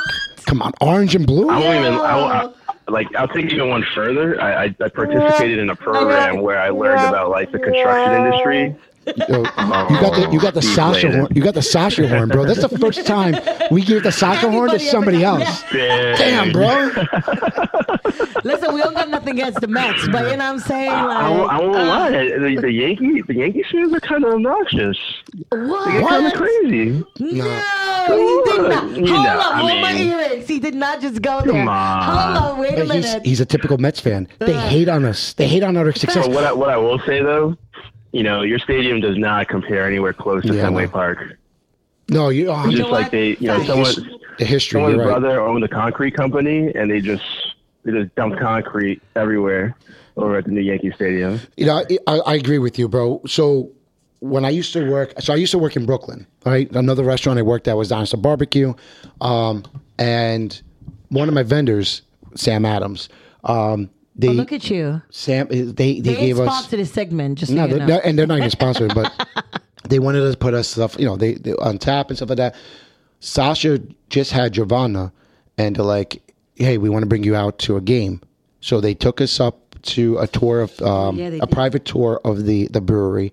[0.47, 1.49] Come on, orange and blue.
[1.49, 1.95] I won't even.
[1.95, 2.57] I, won't-
[2.89, 4.39] I, like I'll take it even one further.
[4.41, 8.77] I, I, I participated in a program where I learned about like the construction industry.
[9.07, 11.29] Yo, you got the you got the Deep Sasha horn.
[11.35, 12.45] You got the Sasha horn, bro.
[12.47, 13.35] That's the first time
[13.71, 15.63] we gave the Sasha horn to somebody else.
[15.73, 16.91] Damn, Damn, bro.
[18.45, 20.91] Listen, we don't got nothing against the Mets, but you know what I'm saying?
[20.91, 22.09] I Like, won't, I won't lie.
[22.09, 24.99] Uh, the, the Yankee the Yankee fans are kind of obnoxious.
[25.51, 25.87] what?
[25.93, 26.91] They're kind of crazy.
[26.91, 28.83] No, he did Come not.
[28.85, 28.95] on.
[29.07, 30.47] You Hold know, up, I hold my earrings.
[30.49, 31.53] He did not just go there.
[31.53, 32.03] Come on.
[32.03, 33.25] Hold on, wait a He's, minute.
[33.27, 34.29] he's a typical Mets fan.
[34.41, 34.61] They uh.
[34.69, 35.33] hate on us.
[35.33, 36.27] They hate on our success.
[36.27, 37.57] But what I, what I will say though,
[38.15, 40.91] you know, your stadium does not compare anywhere close to Yeah, Fenway know.
[40.91, 41.19] Park.
[42.09, 42.49] No, you.
[42.49, 43.11] Oh, Just know like what?
[43.13, 44.77] they, you know, someone, the history.
[44.79, 45.05] someone's right.
[45.07, 47.25] brother owned a concrete company, and they just
[47.83, 49.75] they just dumped concrete everywhere
[50.17, 51.41] over at the new Yankee Stadium.
[51.57, 53.21] You know, I, I I agree with you, bro.
[53.27, 53.73] So
[54.21, 56.71] when I used to work, so I used to work in Brooklyn, right?
[56.71, 58.75] Another restaurant I worked at was Dinosaur Barbecue,
[59.23, 59.65] um,
[59.99, 60.63] and
[61.09, 62.03] one of my vendors,
[62.37, 63.09] Sam Adams,
[63.45, 65.03] um, they Oh, look at you.
[65.11, 68.01] Sam they they, They gave us sponsored this segment, just so no, you know.
[68.05, 69.13] and they're not even sponsored, but
[69.89, 72.29] they wanted us to put us stuff, you know, they, they on tap and stuff
[72.31, 72.55] like that.
[73.21, 75.13] Sasha just had Giovanna,
[75.59, 76.23] and they're like,
[76.57, 78.21] "Hey, we want to bring you out to a game."
[78.61, 81.51] So they took us up to a tour of um, Yeah, a did.
[81.51, 83.33] private tour of the the brewery.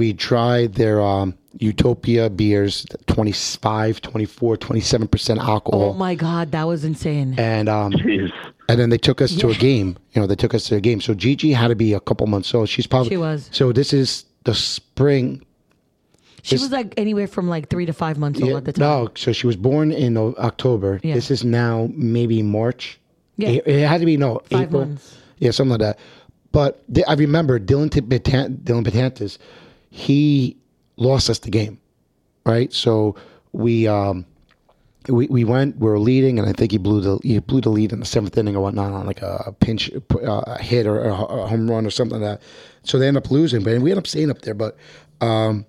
[0.00, 5.90] We tried their um, Utopia beers, 25, 24, 27 percent alcohol.
[5.90, 7.34] Oh my God, that was insane.
[7.38, 8.32] and um, Jeez.
[8.70, 9.98] and then they took us to a game.
[10.12, 11.02] You know, they took us to a game.
[11.02, 12.70] So Gigi had to be a couple months old.
[12.70, 13.50] She's probably She was.
[13.52, 15.44] So this is the spring.
[16.42, 18.80] She was like anywhere from like three to five months old Yeah, at the time.
[19.04, 20.98] no, so she was born in O- October.
[21.02, 21.12] Yeah.
[21.12, 22.98] This is now maybe March.
[23.36, 23.50] Yeah.
[23.50, 24.86] It, it had to be no Five April.
[24.86, 25.18] months.
[25.40, 25.98] Yeah, something like that.
[26.52, 29.36] But the, I remember Dylan T- Batan- Dellin Betances,
[29.90, 30.56] he
[30.96, 31.80] lost us the game,
[32.46, 32.72] right?
[32.72, 33.16] So
[33.52, 34.24] we um
[35.08, 37.70] we, we went we were leading and I think he blew the he blew the
[37.70, 41.04] lead in the seventh inning or whatnot on like a pinch uh, a hit or
[41.04, 42.46] a, home run or something like that.
[42.84, 44.54] So they end up losing, but we end up staying up there.
[44.54, 44.76] But
[45.20, 45.66] um,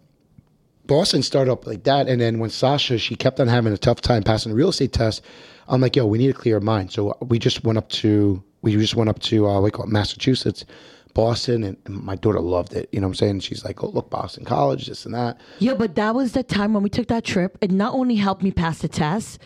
[0.85, 4.01] Boston started up like that, and then when Sasha she kept on having a tough
[4.01, 5.23] time passing the real estate test,
[5.67, 6.91] I'm like, yo, we need a clear mind.
[6.91, 9.91] So we just went up to we just went up to uh, do call it,
[9.91, 10.65] Massachusetts,
[11.13, 12.89] Boston, and, and my daughter loved it.
[12.91, 13.39] You know what I'm saying?
[13.41, 15.39] She's like, oh look, Boston College, this and that.
[15.59, 17.57] Yeah, but that was the time when we took that trip.
[17.61, 19.39] It not only helped me pass the test,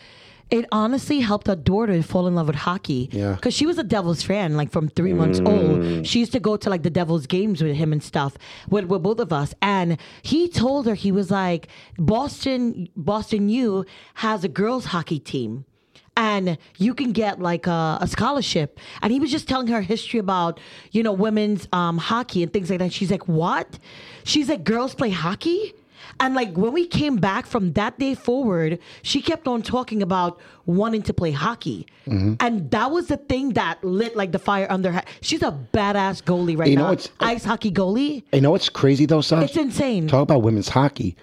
[0.48, 3.08] It honestly helped our daughter fall in love with hockey.
[3.10, 3.34] Yeah.
[3.34, 5.48] Because she was a Devils fan, like from three months mm.
[5.48, 6.06] old.
[6.06, 9.02] She used to go to like the Devils games with him and stuff, with, with
[9.02, 9.54] both of us.
[9.60, 11.66] And he told her, he was like,
[11.98, 15.64] Boston, Boston U has a girls hockey team.
[16.16, 18.78] And you can get like a, a scholarship.
[19.02, 20.58] And he was just telling her history about,
[20.92, 22.92] you know, women's um, hockey and things like that.
[22.92, 23.78] She's like, what?
[24.24, 25.74] She's like, girls play hockey?
[26.20, 30.40] And like when we came back from that day forward, she kept on talking about
[30.64, 31.86] wanting to play hockey.
[32.06, 32.34] Mm-hmm.
[32.40, 35.02] And that was the thing that lit like the fire under her.
[35.20, 36.92] She's a badass goalie right You know, now.
[36.92, 38.22] it's- Ice hockey goalie.
[38.32, 39.44] You know what's crazy though, Sasha?
[39.44, 40.08] It's insane.
[40.08, 41.16] Talk about women's hockey.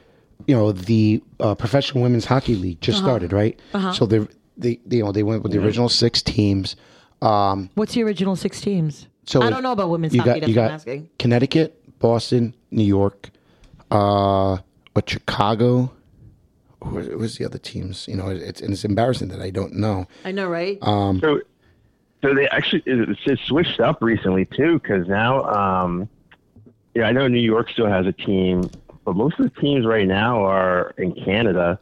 [0.45, 3.07] You know, the uh, professional women's hockey league just Uh-huh.
[3.07, 3.59] started, right?
[3.93, 4.27] So they,
[4.57, 6.75] they, they, you know, they went with the original six teams.
[7.21, 9.07] Um, What's the original six teams?
[9.25, 10.31] so I don't know about women's you hockey.
[10.31, 11.09] got, that's you what I'm got asking.
[11.19, 13.29] Connecticut, Boston, New York,
[13.91, 14.57] uh,
[14.93, 15.91] what Chicago.
[16.83, 18.07] Who was, who was the other teams?
[18.09, 20.05] You know, it's and it's embarrassing that I don't know.
[20.25, 20.77] I know, right?
[20.81, 21.39] Um, So,
[22.21, 26.09] so they actually it's it's switched up recently too, because now, um,
[26.93, 28.69] yeah, I know New York still has a team,
[29.05, 31.79] but most of the teams right now are in Canada.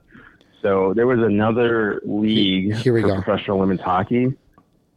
[0.61, 3.21] So there was another league Here we for go.
[3.21, 4.33] professional women's hockey.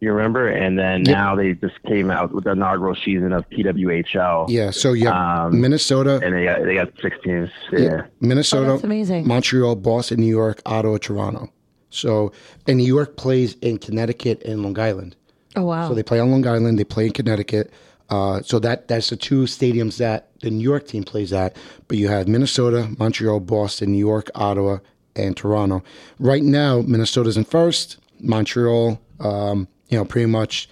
[0.01, 0.49] You remember?
[0.49, 1.09] And then Yep.
[1.17, 4.47] now they just came out with the inaugural season of PWHL.
[4.51, 7.49] yeah, so yeah, Um, Minnesota, And they got they got six teams.
[7.73, 8.03] Yeah.
[8.21, 9.27] Minnesota, Oh, that's amazing.
[9.27, 11.49] Montreal, Boston, New York, Ottawa, Toronto.
[11.89, 12.33] So,
[12.67, 15.17] and New York plays in Connecticut and Long Island.
[15.57, 15.89] oh wow.
[15.89, 16.79] So they play on Long Island.
[16.79, 17.73] They play in Connecticut.
[18.11, 21.57] Uh, so that that's the two stadiums that the New York team plays at.
[21.89, 24.79] But you have Minnesota, Montreal, Boston, New York, Ottawa,
[25.17, 25.83] and Toronto.
[26.19, 27.99] Right now, Minnesota's in first.
[28.21, 30.69] Montreal, um, you know, pretty much.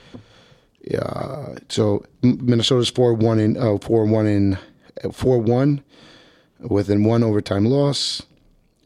[0.99, 4.59] Uh, so Minnesota's four one in four one in
[5.13, 5.83] four one,
[6.61, 8.23] within one overtime loss.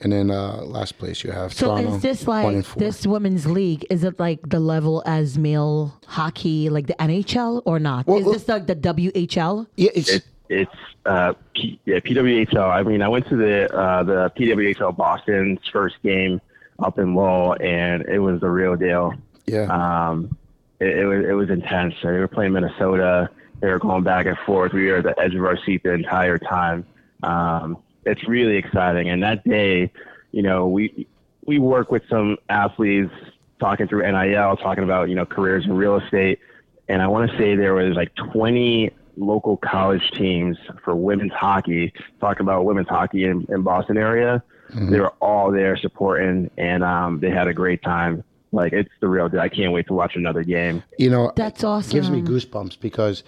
[0.00, 1.56] And then uh, last place you have Toronto.
[1.56, 3.86] So Toronto, is this like this women's league?
[3.88, 8.06] Is it like the level as male hockey, like the NHL, or not?
[8.06, 9.66] Well, is this like the WHL?
[9.76, 12.70] yeah, it's It, it's uh, P, yeah, PWHL.
[12.70, 16.40] I mean, I went to the uh, the PWHL Boston's first game
[16.78, 19.14] up in Lowell, and it was the real deal.
[19.46, 19.66] yeah.
[20.08, 20.36] Um,
[20.80, 21.94] it, it was it was intense.
[22.02, 23.30] They were playing Minnesota.
[23.60, 24.72] They were going back and forth.
[24.72, 26.84] We were at the edge of our seat the entire time.
[27.22, 29.08] Um, it's really exciting.
[29.08, 29.90] And that day,
[30.32, 31.06] you know, we
[31.46, 33.12] we work with some athletes
[33.58, 36.40] talking through NIL, talking about you know careers in real estate.
[36.88, 41.92] And I want to say there was like 20 local college teams for women's hockey,
[42.20, 44.42] talking about women's hockey in, in Boston area.
[44.74, 48.24] They were all there supporting, and um, they had a great time.
[48.52, 49.40] Like it's the real deal.
[49.40, 50.82] I can't wait to watch another game.
[50.98, 51.92] you know That's awesome.
[51.92, 53.22] gives me goosebumps because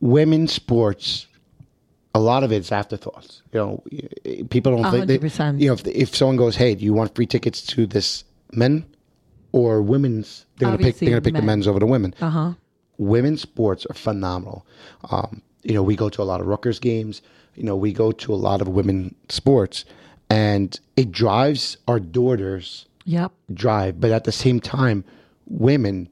[0.00, 1.26] women's sports
[2.14, 3.82] a lot of it's afterthoughts you know
[4.50, 5.60] people don't think they, 100%.
[5.60, 8.84] you know if, if someone goes hey do you want free tickets to this men
[9.52, 12.12] or women's they're going to pick they're going to pick the men's over the women
[12.20, 12.52] Uh huh.
[13.02, 14.66] Women's sports are phenomenal.
[15.10, 17.22] Um, you know, we go to a lot of Rutgers games.
[17.54, 19.84] You know, we go to a lot of women sports,
[20.30, 23.32] and it drives our daughters Yep.
[23.52, 24.00] drive.
[24.00, 25.04] But at the same time,
[25.46, 26.08] women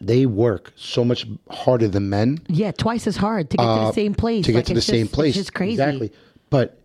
[0.00, 3.92] they work so much harder than men Yeah, twice as hard to get to the
[3.92, 4.42] same place.
[4.44, 5.28] Uh, to get Like, to the it's same place.
[5.36, 5.74] It's just crazy.
[5.74, 6.10] Exactly.
[6.50, 6.78] But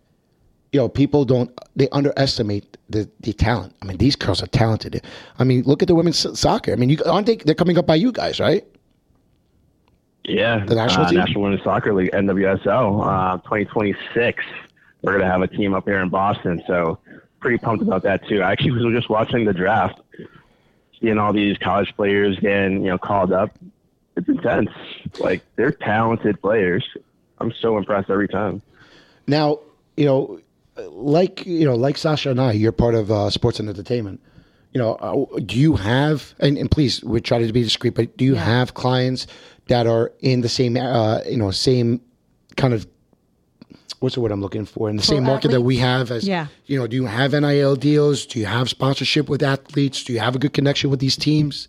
[0.72, 3.74] you know, people don't they underestimate the, the talent.
[3.82, 5.02] I mean, these girls are talented.
[5.40, 6.72] I mean, look at the women's soccer.
[6.72, 7.36] I mean, you aren't they?
[7.36, 8.64] They're coming up by you guys, right?
[10.24, 11.10] Yeah, The national uh?
[11.10, 14.44] National Women's Soccer League (NWSL) uh, 2026.
[15.02, 16.98] We're gonna have a team up here in Boston, so
[17.40, 18.42] pretty pumped about that too.
[18.42, 20.00] I actually was just watching the draft,
[21.00, 23.56] seeing all these college players getting you know called up.
[24.16, 24.70] It's intense.
[25.18, 26.84] Like they're talented players.
[27.38, 28.60] I'm so impressed every time.
[29.26, 29.60] Now,
[29.96, 30.40] you know,
[30.76, 34.20] like you know, like Sasha and I, you're part of uh, sports and entertainment.
[34.72, 38.16] You know, uh, do you have and, and please, we try to be discreet, but
[38.16, 38.44] do you Yeah.
[38.44, 39.26] have clients
[39.66, 42.00] that are in the same, uh, you know, same
[42.56, 42.86] kind of
[43.98, 46.46] what's the word I'm looking for in the same market that we have as Yeah.
[46.66, 48.24] you know, do you have NIL deals?
[48.24, 50.02] Do you have sponsorship with athletes?
[50.04, 51.68] Do you have a good connection with these teams?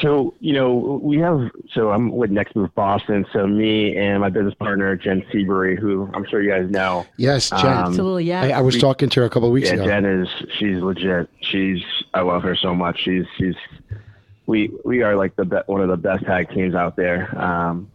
[0.00, 3.26] So, you know, we have, so I'm with Next Move Boston.
[3.32, 7.06] So, me and my business partner, Jen Seabury, who I'm sure you guys know.
[7.16, 7.66] Yes, Jen.
[7.66, 8.24] Um, Absolutely.
[8.24, 8.42] Yeah.
[8.42, 9.86] I, I was talking to her a couple of weeks Yeah, ago.
[9.86, 11.28] Jen is, she's legit.
[11.40, 11.82] She's,
[12.14, 13.00] I love her so much.
[13.00, 13.54] She's, she's,
[14.46, 17.38] we, we are like the be- one of the best tag teams out there.
[17.40, 17.90] Um,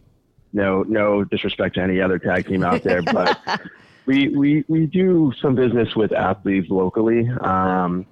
[0.52, 3.38] no, no disrespect to any other tag team out there, but
[4.06, 7.28] we, we, we do some business with athletes locally.
[7.40, 8.06] Um,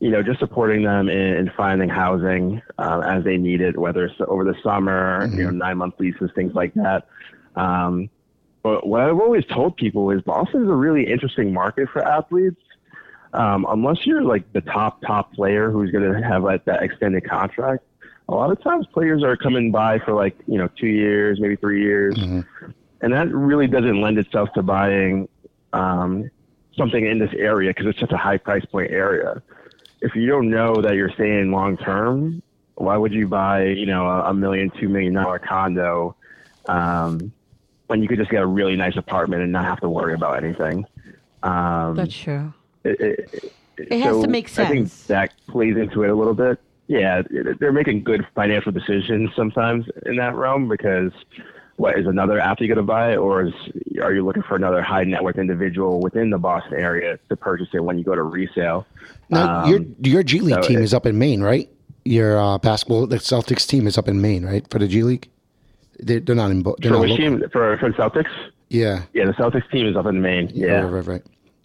[0.00, 4.06] you know, just supporting them in, in finding housing uh, as they need it, whether
[4.06, 7.06] it's over the summer, you know, nine month leases, things like that.
[7.54, 8.08] Um,
[8.62, 12.60] but what I've always told people is Boston is a really interesting market for athletes.
[13.32, 17.28] um, unless you're like the top top player who's going to have like that extended
[17.28, 17.84] contract,
[18.28, 21.56] a lot of times players are coming by for like you know two years, maybe
[21.56, 22.18] three years,
[23.02, 25.28] and that really doesn't lend itself to buying
[25.72, 26.30] um,
[26.76, 29.42] something in this area because it's such a high price point area.
[30.02, 32.42] If you don't know that you're staying long term,
[32.76, 36.16] why would you buy you know a, a million, two million dollar condo
[36.66, 37.32] um,
[37.88, 40.42] when you could just get a really nice apartment and not have to worry about
[40.42, 40.86] anything?
[41.42, 42.52] Um, That's true.
[42.84, 44.68] it, it, It has to make sense.
[44.68, 46.58] I think that plays into it a little bit.
[46.86, 47.22] Yeah,
[47.60, 51.12] they're making good financial decisions sometimes in that realm because
[51.80, 53.54] what is another app you going to buy, or is
[54.02, 57.68] are you looking for another high net worth individual within the Boston area to purchase
[57.72, 58.86] it when you go to resale?
[59.30, 59.80] Now, Um, your
[60.14, 61.68] your G League so team it- is up in Maine, right?
[62.04, 64.66] Your uh, basketball, the Celtics team is up in Maine, right?
[64.70, 65.28] For the G League,
[65.98, 66.62] they're, they're not in.
[66.62, 67.42] They're for not which team?
[67.52, 68.30] For for the Celtics?
[68.68, 70.50] Yeah, Yeah, the Celtics team is up in Maine.
[70.54, 71.22] Yeah, right, right, right.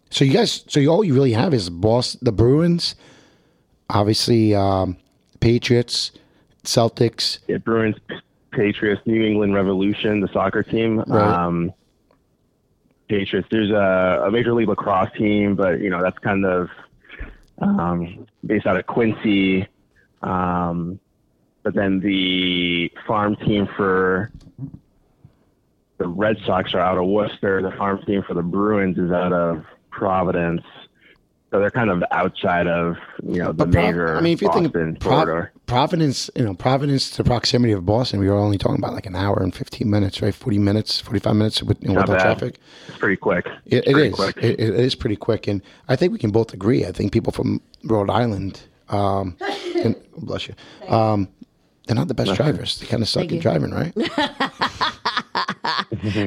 [0.09, 2.95] So you guys, so you, all you really have is Boston, the Bruins,
[3.89, 4.97] obviously um,
[5.39, 6.11] Patriots,
[6.63, 7.39] Celtics.
[7.47, 7.95] yeah, Bruins,
[8.55, 10.99] Patriots, New England Revolution, the soccer team.
[11.05, 11.21] Right.
[11.21, 11.73] Um,
[13.07, 13.47] Patriots.
[13.51, 16.69] There's a, a Major League Lacrosse team, but you know that's kind of
[17.59, 19.67] um, based out of Quincy.
[20.23, 20.99] Um,
[21.61, 24.31] but then the farm team for
[25.97, 27.61] the Red Sox are out of Worcester.
[27.61, 30.63] The farm team for the Bruins is out of Providence.
[31.51, 34.41] So they're kind of outside of you know the But Pro- major I mean, if
[34.41, 35.51] you Boston think Pro- corridor.
[35.67, 39.15] Providence, you know, Providence to proximity of Boston, we were only talking about like an
[39.15, 40.33] hour and fifteen minutes, right?
[40.33, 42.59] Forty minutes, forty-five minutes with you know, Not without traffic.
[42.87, 43.47] It's pretty quick.
[43.65, 44.15] It, It's it pretty is.
[44.15, 44.37] quick.
[44.37, 46.85] It, it is pretty quick, and I think we can both agree.
[46.85, 49.37] I think people from Rhode Island, um,
[49.83, 50.53] and, bless you,
[50.87, 51.27] um,
[51.87, 52.79] they're not the best drivers.
[52.79, 53.93] They kind of suck Thank at driving, right?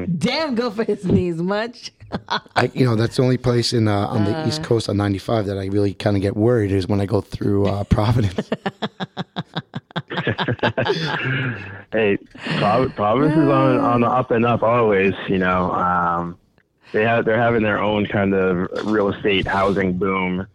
[0.18, 1.92] Damn, go for his knees much.
[2.56, 5.46] I, you know, that's the only place in uh, on the East Coast on 95
[5.46, 8.50] that I really kind of get worried is when I go through uh, Providence.
[11.92, 12.18] Hey,
[12.58, 15.14] Prov- Providence is on on the up and up always.
[15.26, 16.38] You know, um,
[16.92, 20.46] they have they're having their own kind of real estate housing boom.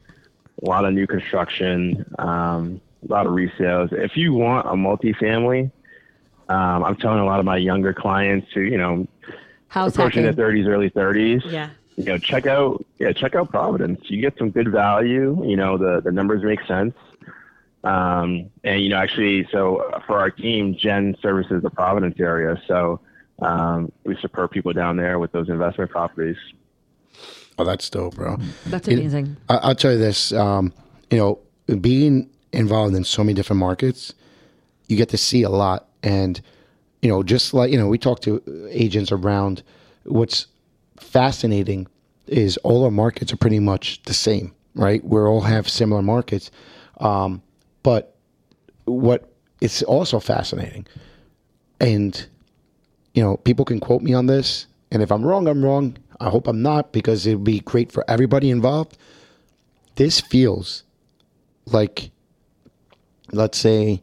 [0.61, 3.91] A lot of new construction, um, a lot of resales.
[3.91, 5.71] If you want a multifamily,
[6.49, 9.07] um, I'm telling a lot of my younger clients who you know
[9.73, 10.37] House approaching hacking.
[10.37, 11.51] their 30s, early 30s.
[11.51, 11.69] Yeah.
[11.97, 14.01] you know, check out yeah, check out Providence.
[14.09, 15.41] You get some good value.
[15.45, 16.93] You know, the the numbers make sense.
[17.83, 22.99] Um, and you know, actually, so for our team, Jen services the Providence area, so
[23.41, 26.37] um, we support people down there with those investment properties.
[27.57, 28.37] oh, that's dope, bro.
[28.67, 29.35] That's It- amazing.
[29.49, 30.31] I, I'll tell you this.
[30.31, 30.71] Um,
[31.11, 31.39] you know,
[31.81, 34.13] being involved in so many different markets,
[34.87, 35.87] you get to see a lot.
[36.03, 36.39] And,
[37.03, 39.61] you know, just like, you know, we talk to agents around,
[40.05, 40.47] what's
[40.97, 41.87] fascinating
[42.27, 45.03] is all our markets are pretty much the same, right?
[45.03, 46.49] We all have similar markets.
[46.97, 47.41] Um,
[47.83, 48.15] but
[48.85, 50.87] what is also fascinating,
[51.79, 52.25] and,
[53.13, 54.67] you know, people can quote me on this.
[54.91, 55.97] And if I'm wrong, I'm wrong.
[56.19, 58.97] I hope I'm not because it would be great for everybody involved
[59.95, 60.83] this feels
[61.65, 62.11] like
[63.31, 64.01] let's say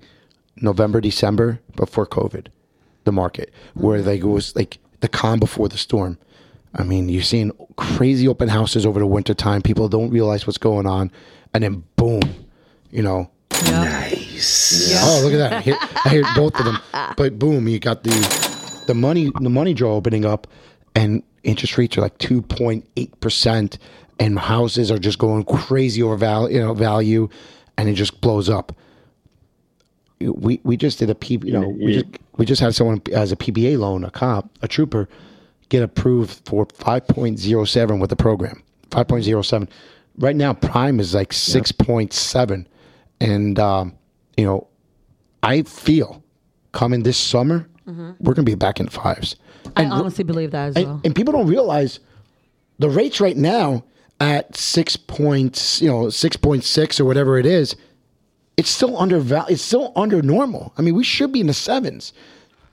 [0.57, 2.49] November, December before COVID,
[3.11, 4.09] the market, where mm-hmm.
[4.09, 6.19] like it was like the calm before the storm.
[6.75, 9.61] I mean, you're seeing crazy open houses over the winter time.
[9.61, 11.11] People don't realize what's going on,
[11.53, 12.23] and then boom,
[12.91, 13.31] you know.
[13.65, 14.95] Nice.
[14.97, 15.53] Oh, look at that!
[15.53, 16.79] I hear, I hear both of them.
[17.17, 20.47] But boom, you got the the money the money draw opening up,
[20.95, 23.79] and interest rates are like two point eight percent,
[24.21, 27.29] and houses are just going crazy over value, you know, value,
[27.77, 28.73] and it just blows up.
[30.21, 32.07] We we just did a P, you know, we just
[32.37, 35.09] we just had someone as a PBA loan, a cop, a trooper,
[35.71, 39.69] get approved for five point zero seven with the program, five point zero seven.
[40.19, 42.69] Right now, prime is like six point seven,
[43.21, 43.95] and um,
[44.37, 44.67] you know,
[45.43, 46.23] I feel
[46.73, 49.37] coming this summer, we're gonna be back in fives.
[49.75, 51.01] I honestly believe that as And, well.
[51.03, 51.99] and people don't realize
[52.79, 53.85] the rates right now
[54.21, 57.75] at six points, you know, six point six or whatever it is.
[58.57, 60.73] It's still under val- It's still under normal.
[60.77, 62.13] I mean, we should be in the sevens,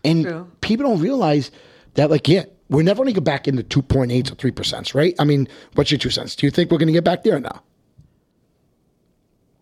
[0.04, 0.48] and True.
[0.62, 1.50] people don't realize
[1.94, 2.10] that.
[2.12, 4.94] Like, yeah, we're never going to get back into two point eight or three percent,
[4.94, 5.16] right?
[5.20, 6.36] I mean, what's your two cents?
[6.36, 7.64] Do you think we're going to get back there now?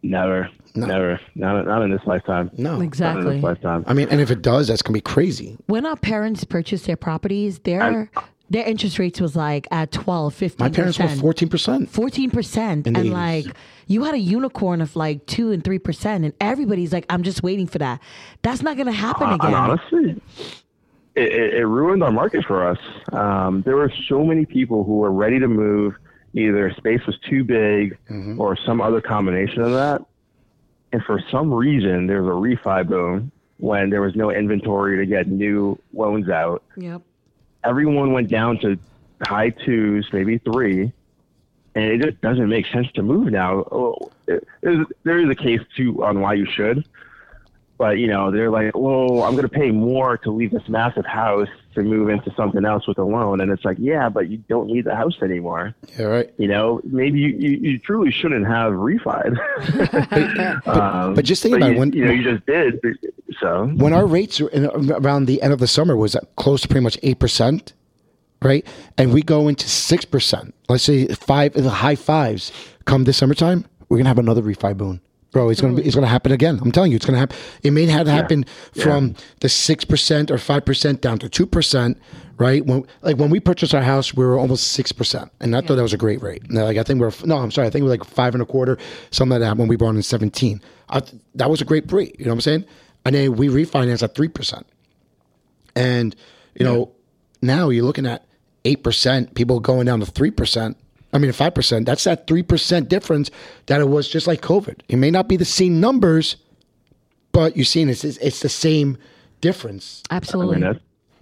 [0.01, 2.51] Never, never, not not in this lifetime.
[2.57, 3.35] No, Not in Exactly.
[3.35, 3.83] this lifetime.
[3.87, 5.57] I mean, and if it does, that's going to be crazy.
[5.65, 8.09] When our parents purchased their properties, their
[8.49, 11.91] their interest rates was like at 12, 15 My parents were fourteen percent.
[11.91, 13.11] 14% and 80s.
[13.11, 13.45] like
[13.87, 17.67] you had a unicorn of like 2 and 3% and everybody's like I'm just waiting
[17.67, 18.01] for that.
[18.43, 19.47] That's not going to happen Uh, again.
[19.47, 20.21] And honestly,
[21.15, 22.77] it, it, it ruined our market for us.
[23.13, 25.95] Um, there were so many people who were ready to move,
[26.33, 27.97] either space was too big
[28.37, 30.03] or some other combination of that.
[30.91, 32.35] And for some reason, there was a
[32.65, 36.61] refi boom when there was no inventory to get new loans out.
[36.77, 37.01] Yep.
[37.65, 38.77] Everyone went down to
[39.23, 40.91] high twos, maybe three,
[41.73, 43.65] and it just doesn't make sense to move now.
[43.71, 46.85] Oh, There's, there is a case too on why you should,
[47.77, 51.05] but you know they're like, well, I'm going to pay more to leave this massive
[51.05, 54.37] house to move into something else with a loan, and it's like, yeah, but you
[54.49, 55.75] don't need the house anymore.
[55.99, 56.33] Yeah, right.
[56.37, 59.35] You know, maybe you, you, you truly shouldn't have refied.
[60.67, 62.79] um, but just think but about you, when- you know you just did.
[63.39, 66.83] So when our rates in, around the end of the summer was close to pretty
[66.83, 67.73] much eight percent,
[68.41, 68.65] right?
[68.97, 70.53] And we go into six percent.
[70.69, 72.51] Let's say five the high fives.
[72.85, 75.01] Come this summertime, we're gonna have another refi boom,
[75.35, 75.49] bro.
[75.49, 76.57] It's gonna be, it's gonna happen again.
[76.61, 77.35] I'm telling you, it's gonna happen.
[77.61, 81.99] It may have happen from the six percent or five percent down to two percent,
[82.37, 82.65] right?
[82.65, 85.75] When like when we purchased our house, we were almost six percent, and I thought
[85.75, 86.43] that was a great rate.
[86.43, 88.45] And like I think we're no, I'm sorry, I think we're like five and a
[88.45, 88.77] quarter,
[89.11, 90.61] something like that when we bought in seventeen.
[90.87, 91.01] I,
[91.33, 92.15] that was a great rate.
[92.17, 92.65] You know what I'm saying?
[93.03, 94.65] And then we refinanced at three percent.
[95.75, 96.15] And
[96.57, 96.93] you know,
[97.41, 98.25] now you're looking at
[98.63, 100.77] eight percent, people going down to three percent.
[101.15, 101.85] I mean, five percent.
[101.85, 103.31] That's that three percent difference
[103.67, 104.81] that it was just like COVID.
[104.89, 106.35] It may not be the same numbers,
[107.31, 108.97] but you're seeing it's it's the same
[109.39, 110.03] difference.
[110.11, 110.55] Absolutely.
[110.55, 110.61] I Absolutely.
[110.61, 110.81] mean that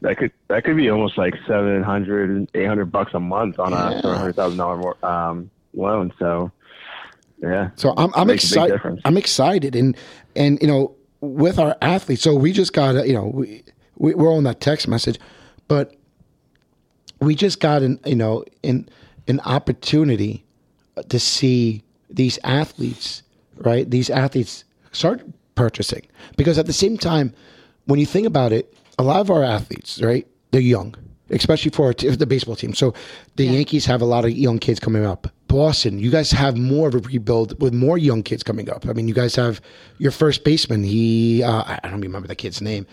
[0.10, 4.18] that could that could be almost like 700 800 bucks a month on a seven
[4.18, 6.12] hundred thousand dollar um, loan.
[6.18, 6.52] So
[7.44, 7.70] yeah.
[7.76, 9.02] So I'm I'm Makes a big excited.
[9.06, 9.96] I'm excited, and
[10.36, 12.24] and you know, with our athletes.
[12.24, 13.64] So we just got a, you know we,
[13.98, 15.20] we we're on that text message,
[15.68, 15.96] but
[17.22, 18.90] we just got an you know an
[19.28, 20.44] an opportunity
[21.10, 23.24] to see these athletes,
[23.58, 23.90] right?
[23.90, 25.22] These athletes start
[25.56, 26.06] purchasing
[26.38, 27.34] because at the same time,
[27.86, 30.28] when you think about it, a lot of our athletes, right?
[30.52, 30.96] They're young,
[31.30, 32.74] especially for t- the baseball team.
[32.74, 32.94] So
[33.36, 35.28] the Yankees have a lot of young kids coming up.
[35.48, 38.88] Boston, you guys have more of a rebuild with more young kids coming up.
[38.88, 39.62] I mean, you guys have
[40.00, 40.84] your first baseman.
[40.84, 42.88] He, uh, I don't remember the kid's name,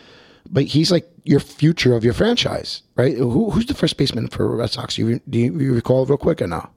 [0.48, 3.16] but he's like your future of your franchise, right?
[3.16, 4.96] Who, who's the first baseman for Red Sox?
[4.96, 6.68] You, do you, you recall real quick or no?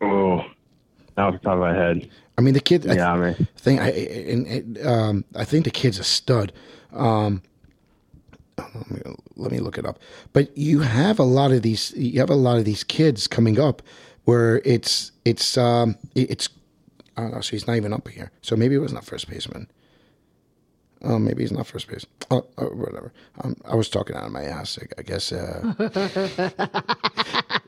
[0.00, 0.38] Oh,
[1.16, 2.08] off the top of my head.
[2.36, 2.84] I mean, the kid.
[2.84, 6.52] Yeah, I mean, think I, and, um, I think the kid's a stud.
[6.92, 7.42] Um,
[8.58, 9.00] let me,
[9.36, 9.98] let me look it up.
[10.32, 11.92] But you have a lot of these.
[11.96, 13.82] You have a lot of these kids coming up
[14.24, 16.48] where it's it's um it- it's
[17.16, 17.40] I don't know.
[17.40, 18.30] So he's not even up here.
[18.42, 19.68] So maybe it was not first baseman.
[21.04, 22.06] Oh, maybe he's not first base.
[22.30, 23.12] Oh, oh whatever.
[23.42, 24.78] Um, I was talking out of my ass.
[24.80, 25.32] I, I guess.
[25.32, 25.74] Uh,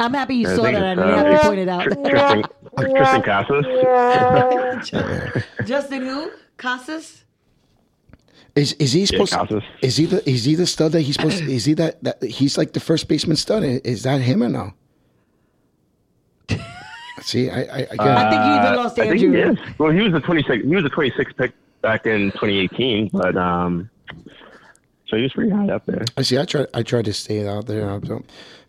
[0.00, 1.60] I'm happy you I saw think that and it's, you uh, have to it's point
[1.60, 1.84] it out.
[1.84, 2.44] Triston,
[3.22, 3.24] Triston
[4.82, 5.46] Casas.
[5.68, 6.30] Justin who?
[6.56, 7.24] Casas?
[8.56, 9.32] is is he supposed?
[9.32, 9.62] Casas.
[9.80, 11.38] is he the is he the stud that he's supposed?
[11.38, 13.62] To, is he that that he's like the first baseman stud?
[13.62, 14.72] Is that him or no?
[17.20, 19.52] See, I I, again, I think you even lost I think he Andrew.
[19.52, 19.78] is.
[19.78, 20.64] Well, he was the 26.
[20.64, 21.52] He was a 26 pick
[21.82, 23.90] back in 2018, but um,
[25.06, 26.04] so he was pretty high up there.
[26.16, 26.38] I see.
[26.38, 26.66] I try.
[26.72, 28.00] I try to stay out there,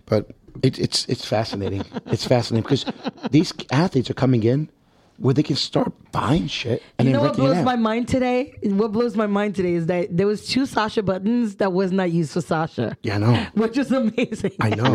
[0.05, 1.85] but it, it's it's fascinating.
[2.07, 2.85] it's fascinating because
[3.31, 4.69] these athletes are coming in
[5.17, 8.53] where they can start buying shit and You know what blows my mind today?
[8.63, 12.11] What blows my mind today is that there was two Sasha buttons that was not
[12.11, 12.97] used for Sasha.
[13.03, 13.47] yeah, I know.
[13.53, 14.53] Which is amazing.
[14.59, 14.83] I know.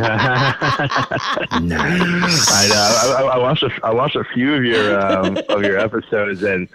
[1.61, 2.51] nice.
[2.51, 2.75] I know.
[2.77, 6.43] I, I, I watched a, I watched a few of your um, of your episodes,
[6.43, 6.69] and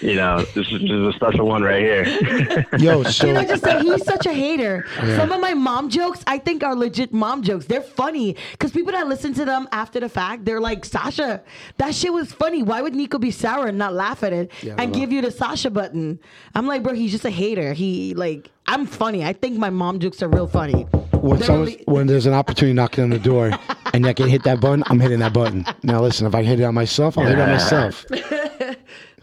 [0.00, 2.66] you know, this is, this is a special one right here.
[2.78, 4.84] Yo, so Can I just say he's such a hater?
[5.16, 7.66] Some of my mom jokes I think are legit mom jokes.
[7.66, 11.42] They're funny because people that listen to them after the fact, they're like, Sasha,
[11.78, 12.62] that shit was funny.
[12.62, 15.30] Why would Nico be sour and not laugh at it Yeah, and give you the
[15.30, 16.18] Sasha button?
[16.54, 17.72] I'm like, bro, he's just a hater.
[17.72, 19.24] He like, I'm funny.
[19.24, 20.82] I think my mom jokes are real funny.
[21.12, 23.52] when, someone's, really- when there's an opportunity knocking on the door
[23.94, 25.64] and I can hit that button, I'm hitting that button.
[25.82, 28.04] Now listen, if I hit it on myself, I'll hit it on myself.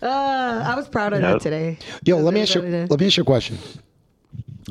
[0.01, 1.31] Uh, I was proud of Yep.
[1.33, 1.77] that today.
[2.05, 2.61] Yo, let me ask you.
[2.61, 3.57] Let me ask you a question.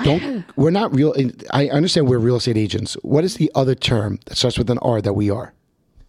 [0.05, 1.15] Don't we're not real.
[1.51, 2.95] I understand we're real estate agents.
[3.03, 5.53] What is the other term that starts with an R that we are?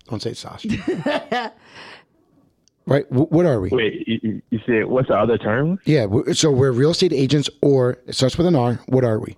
[0.10, 0.68] Don't say Sasha.
[2.86, 3.06] right?
[3.10, 3.70] Wh- What are we?
[3.70, 5.80] Wait, you, you- you see, what's the other term?
[5.86, 6.06] Yeah.
[6.34, 8.80] So we're real estate agents, or it starts with an R.
[8.88, 9.36] What are we?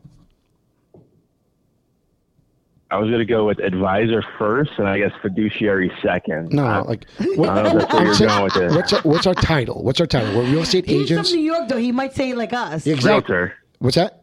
[2.94, 6.52] I was gonna go with advisor first, and I guess fiduciary second.
[6.54, 8.72] No, Uh, like I don't know if that's where you're going with it.
[8.76, 9.84] what's our, what's our title?
[9.84, 10.36] What's our title?
[10.38, 11.32] We're real estate He's agents.
[11.32, 11.78] from New York, though.
[11.78, 12.86] He might say it like us.
[12.86, 13.10] Exactly.
[13.10, 13.54] Realtor.
[13.80, 14.22] What's that?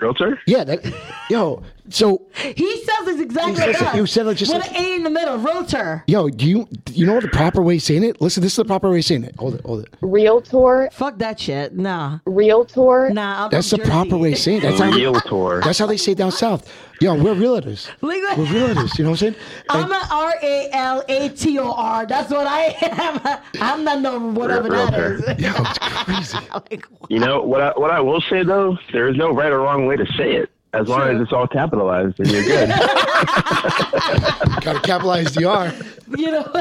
[0.00, 0.38] Realtor?
[0.46, 0.84] Yeah, that,
[1.30, 1.62] yo.
[1.92, 3.96] So, He says it's exactly You like said- that.
[3.96, 6.04] you said it just with like- an A in the middle, realtor.
[6.06, 8.20] yo, do you you know the proper way of saying it?
[8.20, 9.34] Listen, this is the proper way of saying it.
[9.38, 9.88] Hold it, hold it.
[10.00, 11.76] Realtor, Fuck that shit.
[11.76, 13.10] Nah, realtor.
[13.12, 13.44] nah.
[13.44, 14.62] I'm That's the from proper way of saying it.
[14.62, 15.60] That's how, Realtor.
[15.64, 16.70] that's how they say it down south.
[17.00, 17.88] Yo, we're realtors.
[18.00, 18.96] Look at- We're realtors.
[18.96, 19.34] You know what I'm saying?
[19.68, 22.06] I'm And- a R A L A T O R.
[22.06, 23.38] That's what I am.
[23.60, 25.14] I'm not no whatever that Realtor.
[25.32, 25.40] is.
[25.40, 26.38] yo, it's crazy.
[26.54, 27.60] like, You know what?
[27.60, 30.32] I, what I will say though, there is no right or wrong way to say
[30.36, 31.16] it, as long True.
[31.16, 32.68] as it's all capitalized then you're good.
[34.62, 35.72] Gotta capitalize the R.
[36.16, 36.42] you know?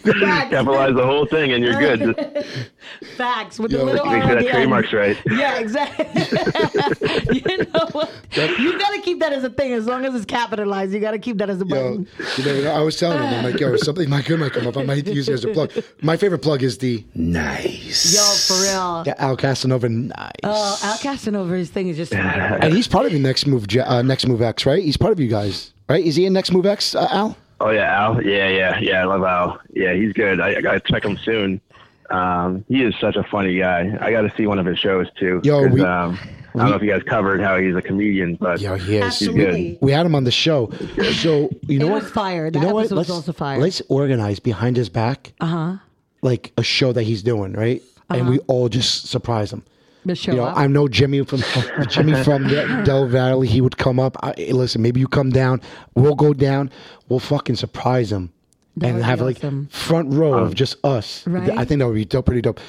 [0.00, 0.50] Facts.
[0.50, 2.16] Capitalize the whole thing and you're good.
[3.16, 5.16] Facts with the Yo, little Make R sure on that the trademark's right.
[5.26, 6.06] Yeah, exactly.
[7.34, 8.10] you know what?
[8.36, 9.72] You gotta keep that as a thing.
[9.72, 12.04] As long as it's capitalized, you gotta keep that as a Yo,
[12.36, 12.70] you know.
[12.72, 14.76] I was telling him, I'm like, yo, something might good might come up.
[14.76, 15.72] I might use it as a plug.
[16.02, 18.14] My favorite plug is the nice.
[18.14, 19.04] Yo, for real.
[19.06, 20.30] Yeah, Al Casanova, nice.
[20.42, 24.02] Oh, Al Casanova, his thing is just and he's part of your next move, uh,
[24.02, 24.82] next move X, right?
[24.82, 26.04] He's part of you guys, right?
[26.04, 27.36] Is he in next move X, uh, Al?
[27.60, 28.22] Oh yeah, Al.
[28.24, 29.02] Yeah, yeah, yeah.
[29.02, 29.60] I love Al.
[29.72, 30.40] Yeah, he's good.
[30.40, 31.60] I, I gotta check him soon.
[32.10, 33.96] Um, he is such a funny guy.
[34.00, 35.40] I got to see one of his shows too.
[35.44, 36.18] Yo, 'cause, we- um,
[36.54, 39.04] I don't know if you guys covered how he's a comedian, but Yo, he is.
[39.04, 39.78] Absolutely.
[39.80, 40.72] We had him on the show.
[41.20, 42.02] So you know It what?
[42.02, 42.46] was fire.
[42.52, 42.74] You know what?
[42.74, 43.58] was Let's, also fire.
[43.60, 45.76] let's organize behind his back, Uh huh.
[46.22, 47.80] like a show that he's doing, right?
[48.08, 49.62] And we all just surprise him.
[50.04, 50.56] The show You know, up.
[50.56, 51.40] I know Jimmy from
[51.88, 52.48] Jimmy from
[52.84, 53.48] Del Valley.
[53.48, 54.16] He would come up.
[54.22, 55.60] I, hey, listen, maybe you come down.
[55.94, 56.70] We'll go down.
[57.08, 58.32] We'll fucking surprise him
[58.78, 59.68] That and have be like awesome.
[59.68, 61.26] front row of um, just us.
[61.26, 61.50] Right?
[61.50, 62.60] I think that would be dope, pretty dope.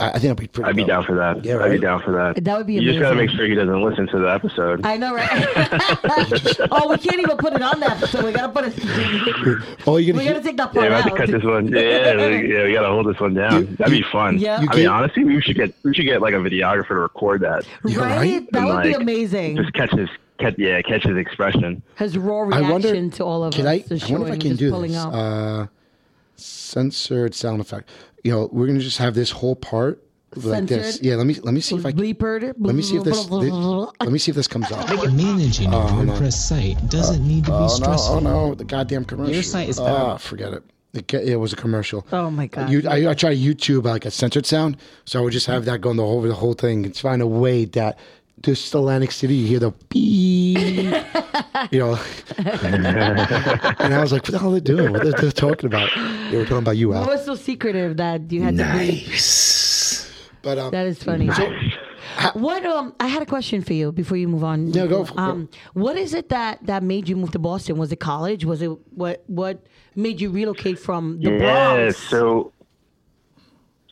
[0.00, 0.68] I, I think that'd be pretty.
[0.70, 0.88] I'd be dope.
[0.88, 1.44] down for that.
[1.44, 1.70] Yeah, right?
[1.70, 2.42] I'd be down for that.
[2.44, 2.86] That would be amazing.
[2.94, 4.84] You just gotta make sure he doesn't listen to the episode.
[4.86, 5.28] I know, right?
[6.70, 9.78] oh, we can't even put it on that, so we gotta put it.
[9.86, 10.34] Oh, you're We gonna.
[10.34, 11.10] gotta take that yeah, part we have out.
[11.10, 11.68] to cut this one.
[11.68, 13.66] Yeah, we, yeah, we gotta hold this one down.
[13.68, 14.38] You- That'd be fun.
[14.38, 14.60] Yeah.
[14.60, 17.40] you I mean, honestly, we should get we should get like a videographer to record
[17.42, 17.66] that.
[17.86, 18.16] You're right?
[18.16, 18.52] right.
[18.52, 19.56] That And, would be amazing.
[19.56, 20.08] Just catch his
[20.38, 21.82] catch yeah, catch his expression.
[21.96, 23.10] His raw I reaction wonder.
[23.16, 23.72] to all of can us.
[23.90, 23.94] I?
[23.94, 25.04] I wonder if I can do pulling this.
[25.04, 25.66] Uh,
[26.36, 27.90] censored sound effect.
[28.24, 30.02] You know, we're gonna just have this whole part
[30.34, 30.98] like this.
[31.02, 31.14] Yeah.
[31.16, 31.92] Let me let me see if I.
[31.92, 32.54] can- Bleepered.
[32.58, 33.24] Let me see if this.
[33.26, 34.88] this let me see if this comes out.
[35.12, 37.68] Managing a WordPress site doesn't need to be Oh no!
[37.68, 38.16] stressful.
[38.16, 38.54] Oh no!
[38.54, 39.32] The goddamn commercial.
[39.34, 40.18] Your site is Ah, powerful.
[40.18, 40.62] forget it.
[40.94, 42.06] It, ca- it was a commercial.
[42.12, 42.70] Oh my god.
[42.70, 45.80] You, I, I try YouTube like a censored sound, so I would just have that
[45.80, 46.84] going the whole the whole thing.
[46.84, 47.98] It's find a way that
[48.44, 50.58] just Atlantic City, you hear the beep,
[51.72, 51.98] you know.
[52.38, 54.92] and I was like, what the hell are they doing?
[54.92, 55.88] What are they talking about?
[56.30, 57.06] They were talking about you, What Al.
[57.08, 60.10] was so secretive that you had to bleep?
[60.42, 61.30] But um, That is funny.
[62.34, 64.68] what um I had a question for you before you move on.
[64.68, 65.18] Yeah, go for it.
[65.18, 67.76] Um what is it that that made you move to Boston?
[67.76, 68.44] Was it college?
[68.44, 69.64] Was it what what
[69.96, 71.96] made you relocate from the yeah, Bronx?
[71.96, 72.52] so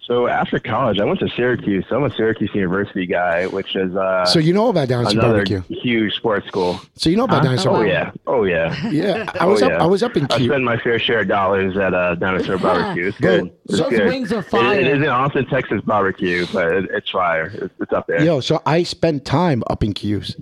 [0.02, 1.84] so after college, I went to Syracuse.
[1.88, 5.62] So I'm a Syracuse University guy, which is uh, so you know about Dinosaur Barbecue.
[5.68, 6.80] huge sports school.
[6.96, 8.74] So you know about Dinosaur Oh yeah, oh yeah.
[8.90, 9.70] Yeah, I Oh, was up.
[9.70, 9.82] yeah.
[9.82, 10.46] I was up in I Q.
[10.48, 13.06] spend my fair share of dollars at uh, Dinosaur Barbecue.
[13.08, 13.52] It's Bro, good.
[13.66, 14.06] It's those good.
[14.08, 14.80] wings are It- fire.
[14.80, 17.50] it is an Austin, Texas barbecue, but it, it's fire.
[17.54, 18.22] It's, it's up there.
[18.24, 20.36] Yo, so I spent time up in 'Cuse.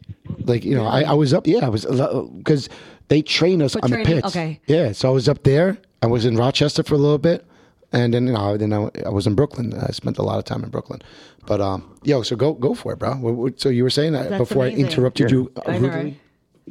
[0.44, 2.68] Like, you know, I, I was up, yeah, I was, because
[3.08, 4.34] they train us For on training, the pits.
[4.34, 4.60] okay.
[4.66, 5.76] Yeah, so I was up there.
[6.02, 7.44] I was in Rochester for a little bit.
[7.92, 9.74] And then, you know, then I, I was in Brooklyn.
[9.74, 11.02] I spent a lot of time in Brooklyn.
[11.46, 13.14] But, um, yo, so go go for it, bro.
[13.14, 14.84] What- what- So you were saying that That's before amazing.
[14.84, 16.20] I interrupted you uh, I know, rudely?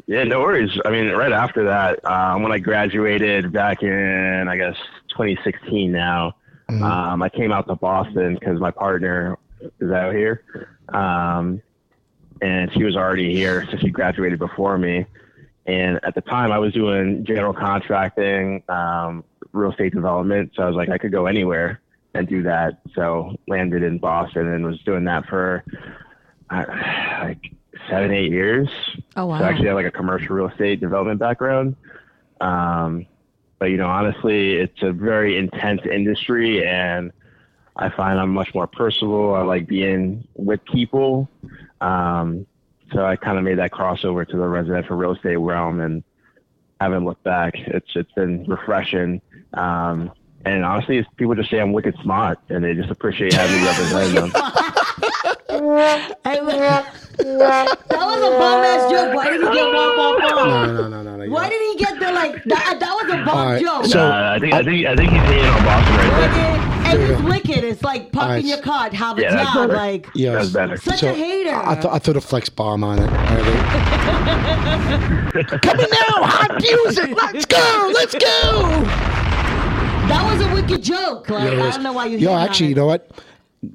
[0.07, 0.72] Yeah, no worries.
[0.86, 4.76] I mean, right after that, um, when I graduated back in, I guess,
[5.09, 6.36] 2016 now,
[6.70, 9.38] um, I came out to Boston because my partner
[9.82, 10.43] is out here.
[10.89, 11.61] Um,
[12.41, 15.05] and she was already here, so she graduated before me.
[15.65, 20.52] And at the time, I was doing general contracting, um, real estate development.
[20.56, 21.82] So I was like, I could go anywhere
[22.14, 22.80] and do that.
[22.95, 25.64] So landed in Boston and was doing that for
[26.50, 26.66] uh,
[27.22, 27.54] like
[27.89, 28.70] seven, eight years.
[29.16, 29.39] Oh wow.
[29.39, 31.76] So I actually have like a commercial real estate development background.
[32.41, 33.06] Um,
[33.60, 37.12] but you know, honestly, it's a very intense industry, and
[37.76, 39.36] I find I'm much more personable.
[39.36, 41.30] I like being with people.
[41.82, 42.45] Um,
[42.93, 46.04] so I kind of made that crossover to the residential real estate realm, and
[46.80, 47.54] haven't looked back.
[47.56, 49.22] It's it's been refreshing.
[49.54, 50.12] Um,
[50.45, 53.68] and honestly, it's, people just say I'm wicked smart, and they just appreciate having me
[53.68, 54.32] represent them.
[55.50, 59.14] Hey, look, that was a bomb ass joke.
[59.16, 60.47] Why did he get one bomb bomb?
[60.47, 61.30] No, no, no, no, no.
[61.30, 62.78] Why did he get the like that?
[62.80, 63.86] That was a bomb All right, joke.
[63.86, 66.54] so- Uh, I think I think I think he's hating on Boston right there.
[66.54, 66.86] Wicked.
[66.86, 67.64] and it's wicked.
[67.66, 68.36] It's like All right.
[68.38, 68.93] popping your card.
[68.93, 69.68] Have a Yeah, that's job.
[69.70, 69.74] better.
[69.74, 70.34] Like Yes.
[70.36, 70.78] That's better.
[70.78, 71.56] such So, a hater.
[71.56, 73.10] I, th- I threw the flex bomb on it.
[73.10, 73.22] All right,
[75.62, 77.16] Coming now, hot music.
[77.22, 77.91] Let's go.
[77.93, 79.18] Let's go.
[80.10, 81.30] That was a wicked joke.
[81.30, 82.18] Like Yo, I don't know why you.
[82.18, 83.12] Yo, hating on actually, you know what?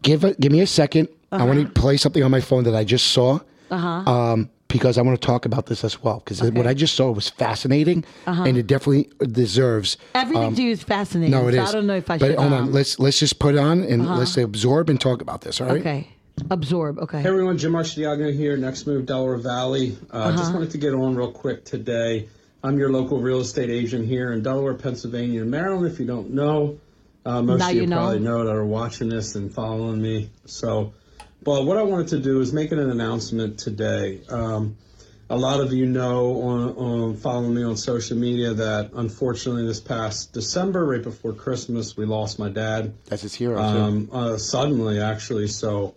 [0.02, 0.40] Give it.
[0.40, 3.08] Give me a 2nd I want to play something on my phone that I just
[3.08, 3.40] saw.
[3.70, 6.18] Uh um, because I want to talk about this as well.
[6.18, 8.42] Because what I just saw was fascinating, uh-huh.
[8.42, 9.96] and it definitely deserves.
[10.16, 11.30] Everything to you is fascinating.
[11.30, 11.68] No, it so is.
[11.68, 12.36] I don't know if I but should.
[12.36, 15.22] But hold on, um, let's let's just put it on and let's absorb and talk
[15.22, 15.60] about this.
[15.60, 15.80] All right.
[15.80, 16.08] okay.
[16.50, 16.98] Absorb.
[16.98, 17.22] Okay.
[17.22, 19.96] Hey everyone, Jim Archidiago here, Next Move Delaware Valley.
[20.10, 22.28] Uh, Just wanted to get on real quick today.
[22.64, 25.86] I'm your local real estate agent here in Delaware, Pennsylvania, and Maryland.
[25.86, 26.80] If you don't know,
[27.26, 27.96] uh, most Now of you, you know.
[27.96, 30.30] probably know that are watching this and following me.
[30.46, 30.94] So,
[31.42, 34.22] but what I wanted to do is make an announcement today.
[34.30, 34.78] Um,
[35.28, 39.80] a lot of you know on, on following me on social media that unfortunately this
[39.80, 43.60] past December, right before Christmas, we lost my dad That's his hero.
[43.60, 45.48] um, uh, suddenly, actually.
[45.48, 45.96] So,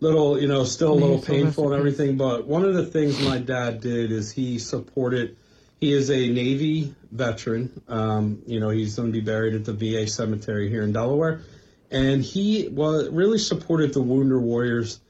[0.00, 2.16] little, you know, still a little painful and everything.
[2.16, 5.36] But one of the things my dad did is he supported.
[5.80, 7.82] He is a Navy veteran.
[7.86, 11.42] Um, you know, he's going to be buried at the VA cemetery here in Delaware,
[11.90, 15.00] and he was really supported the Wounded Warriors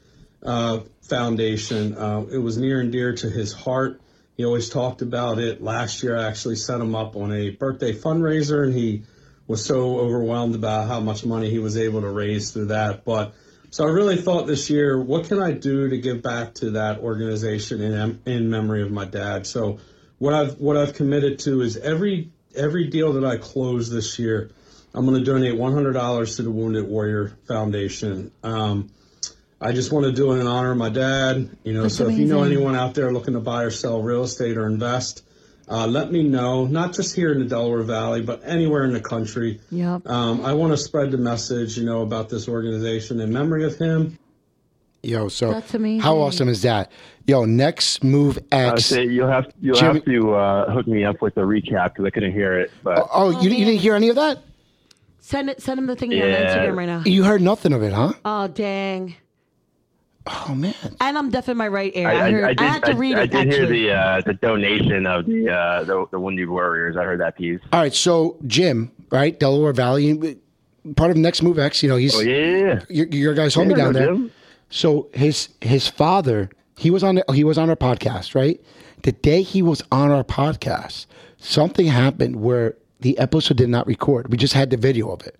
[0.42, 1.96] uh, Foundation.
[1.96, 4.00] Uh, it was near and dear to his heart.
[4.36, 5.62] He always talked about it.
[5.62, 9.04] Last year, I actually set him up on a birthday fundraiser, and he
[9.46, 13.04] was so overwhelmed about how much money he was able to raise through that.
[13.04, 13.34] But
[13.70, 16.98] so I really thought this year, what can I do to give back to that
[16.98, 19.46] organization in in memory of my dad?
[19.46, 19.78] So
[20.18, 24.50] what I've what I've committed to is every every deal that I close this year,
[24.94, 28.32] I'm going to donate $100 to the Wounded Warrior Foundation.
[28.42, 28.90] Um,
[29.60, 31.50] I just want to do it in honor of my dad.
[31.64, 34.02] You know, That's so if you know anyone out there looking to buy or sell
[34.02, 35.22] real estate or invest,
[35.68, 36.66] uh, let me know.
[36.66, 39.60] Not just here in the Delaware Valley, but anywhere in the country.
[39.70, 40.06] Yep.
[40.06, 43.76] Um, I want to spread the message, you know, about this organization in memory of
[43.76, 44.18] him.
[45.06, 46.00] Yo, so That's amazing.
[46.00, 46.90] how awesome is that?
[47.26, 48.86] Yo, next move I X.
[48.86, 52.04] say you'll have you'll Jimmy- have to uh, hook me up with the recap because
[52.06, 52.70] I couldn't hear it.
[52.82, 54.42] But oh, you, you didn't hear any of that?
[55.20, 55.62] Send it.
[55.62, 56.24] Send him the thing Yeah.
[56.24, 57.02] on Instagram right now.
[57.04, 58.12] You heard nothing of it, huh?
[58.24, 59.14] Oh dang!
[60.26, 60.74] Oh man.
[61.00, 62.08] And I'm deaf in my right ear.
[62.08, 62.44] I, I, I, heard.
[62.44, 63.34] I, I did, had to read I, it.
[63.34, 66.96] I did hear the uh, the donation of the uh, the, the Wounded Warriors.
[66.96, 67.60] I heard that piece.
[67.72, 70.36] All right, so Jim, right, Delaware Valley,
[70.96, 71.82] part of Next Move X.
[71.82, 72.80] You know, he's Oh yeah, yeah, yeah.
[72.88, 74.06] your, your guy's homie Yeah, down no, there.
[74.14, 74.32] Jim.
[74.70, 78.60] So his his father, he was on the, he was on our podcast, right?
[79.02, 81.06] The day he was on our podcast,
[81.38, 84.28] something happened where the episode did not record.
[84.28, 85.38] We just had the video of it.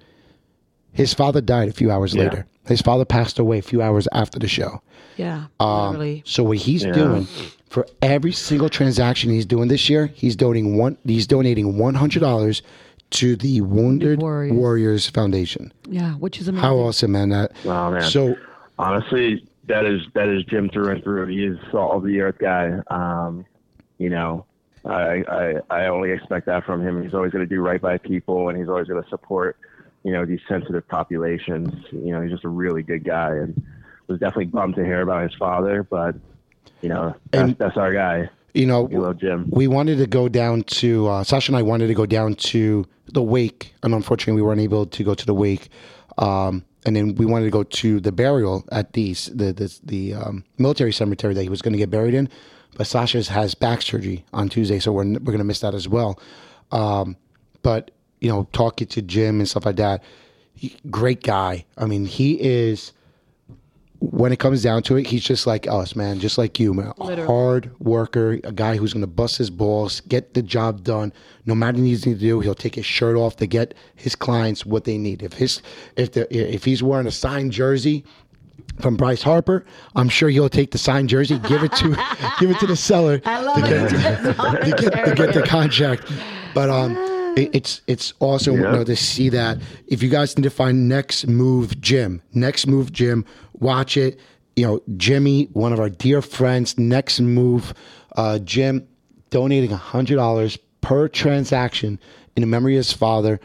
[0.93, 2.25] His father died a few hours Yeah.
[2.25, 2.47] later.
[2.67, 4.83] His father passed away a few hours after the show.
[5.17, 5.47] Yeah.
[5.61, 6.23] Um, literally.
[6.27, 7.27] So what he's doing
[7.69, 10.97] for every single transaction he's doing this year, he's donating one.
[11.05, 12.63] He's donating one hundred dollars
[13.11, 14.53] to the Wounded Warriors.
[14.53, 15.09] Warriors.
[15.09, 15.73] Foundation.
[15.89, 16.63] Yeah, which is amazing.
[16.69, 17.29] How awesome, man!
[17.31, 17.53] That.
[17.65, 18.03] Oh, man.
[18.03, 18.37] So
[18.79, 21.27] honestly, that is that is Jim through and through.
[21.27, 22.79] He is salt of the earth guy.
[22.89, 23.45] Um,
[23.99, 24.45] you know,
[24.85, 27.03] I, I I only expect that from him.
[27.03, 29.57] He's always going to do right by people, and he's always going to support
[30.05, 31.69] you know these sensitive populations.
[31.91, 33.61] You know, he's just a really good guy, and
[34.07, 36.15] was definitely bummed to hear about his father, but
[36.81, 38.31] you know that's, And- that's our guy.
[38.55, 39.49] you know, We love Jim.
[39.51, 42.87] we wanted to go down to uh, Sasha and I wanted to go down to
[43.13, 45.71] the wake, and unfortunately, we weren't able to go to the wake.
[46.19, 50.15] Um, and then we wanted to go to the burial at the the the, the
[50.15, 52.29] um, military cemetery that he was going to get buried in,
[52.77, 55.89] but Sasha's has back surgery on Tuesday, so we're we're going to miss that as
[55.89, 56.19] well.
[56.71, 57.17] Um,
[57.63, 60.03] but you know, talking to Jim and stuff like that,
[60.55, 61.67] he, great guy.
[61.77, 62.93] I mean, he is
[64.01, 66.19] when it comes down to it, he's just like us, man.
[66.21, 66.93] Just like you, man.
[66.99, 67.27] Literally.
[67.27, 71.13] Hard worker, a guy who's gonna bust his balls, get the job done.
[71.47, 74.15] No matter what he needs to do, he'll take his shirt off to get his
[74.15, 75.23] clients what they need.
[75.23, 75.63] If his
[75.97, 78.05] if the if he's wearing a signed jersey
[78.81, 81.89] from Bryce Harper, I'm sure he'll take the signed jersey, give it to
[82.41, 83.91] give it to the seller I love to it.
[83.91, 86.13] get, to, get, to get the contract.
[86.55, 86.95] But um,
[87.37, 89.59] it's it's awesome you know, to see that.
[89.87, 93.25] If you guys need to find Next Move Jim, Next Move Jim,
[93.55, 94.19] watch it.
[94.57, 97.75] You know, Jimmy, one of our dear friends, Next Move
[98.17, 98.87] uh, Jim,
[99.31, 102.01] donating hundred dollars per transaction
[102.37, 103.39] in the memory of his father.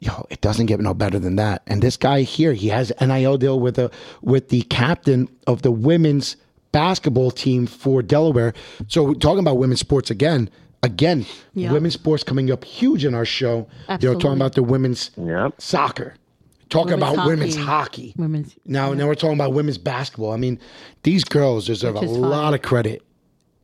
[0.00, 1.62] Yo, it doesn't get no better than that.
[1.66, 3.90] And this guy here, he has an NIL deal with the
[4.22, 6.36] with the captain of the women's
[6.72, 8.52] basketball team for Delaware.
[8.88, 10.50] So we're talking about women's sports again.
[10.82, 11.72] Again, Yeah.
[11.72, 13.48] women's sports coming up huge in our show.
[13.48, 14.22] You know, Absolutely.
[14.22, 15.54] talking about the women's Yep.
[15.60, 16.14] soccer.
[16.68, 17.66] Talking Women's about women's hockey.
[18.08, 18.14] hockey.
[18.16, 18.54] Women's.
[18.66, 20.32] Now, now we're talking about women's basketball.
[20.32, 20.58] I mean,
[21.04, 22.20] these girls deserve a is fine.
[22.20, 23.02] lot of credit,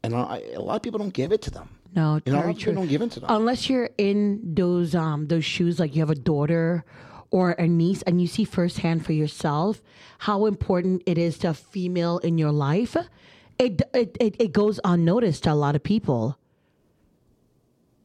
[0.05, 1.69] and I, a lot of people don't give it to them.
[1.95, 2.75] No, You know, a lot very of people true.
[2.83, 3.27] don't give it to them.
[3.31, 6.85] Unless you're in those um those shoes, like you have a daughter
[7.33, 9.83] or a niece, and you see firsthand for yourself
[10.19, 12.97] how important it is to a female in your life.
[13.59, 16.39] It it it, it goes unnoticed to a lot of people.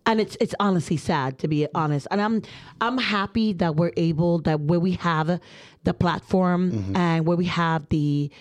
[0.08, 2.42] And it's it's honestly sad to be honest, and I'm
[2.80, 5.40] I'm happy that we're able that where we have
[5.84, 6.96] the platform Mm-hmm.
[6.96, 8.32] and where we have the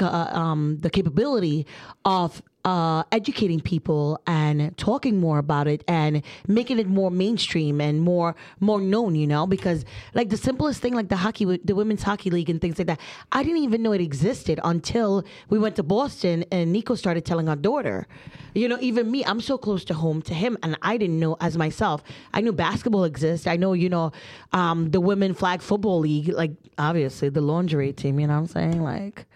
[0.00, 1.66] uh, um, the capability
[2.04, 8.00] of uh, educating people and talking more about it and making it more mainstream and
[8.00, 9.14] more more known.
[9.14, 9.84] You know, because
[10.14, 13.00] like the simplest thing, like the hockey, the women's hockey league and things like that,
[13.32, 17.48] I didn't even know it existed until we went to Boston and Nico started telling
[17.48, 18.06] our daughter.
[18.54, 21.36] You know, even me, I'm so close to home to him, and I didn't know
[21.40, 22.02] as myself.
[22.34, 23.46] I knew basketball exists.
[23.46, 24.12] I know, you know,
[24.52, 28.18] um, the women flag football league, like obviously the lingerie team.
[28.18, 28.82] You know what I'm saying?
[28.82, 29.26] Like,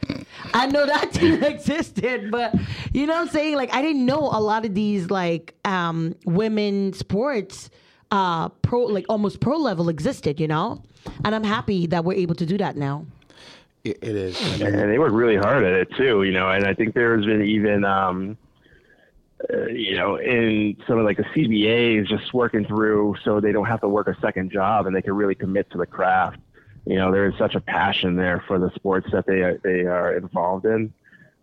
[0.55, 2.55] I know that team existed, but
[2.93, 3.56] you know what I'm saying?
[3.56, 7.70] Like, I didn't know a lot of these like um, women sports,
[8.10, 10.40] uh, pro like almost pro level existed.
[10.40, 10.82] You know,
[11.24, 13.06] and I'm happy that we're able to do that now.
[13.84, 14.60] It, it is.
[14.60, 16.50] and they work really hard at it too, you know.
[16.50, 18.36] And I think there's been even, um,
[19.52, 23.66] uh, you know, in some of like the CBAs, just working through so they don't
[23.66, 26.38] have to work a second job and they can really commit to the craft.
[26.86, 29.82] You know, there is such a passion there for the sports that they are, they
[29.82, 30.92] are involved in.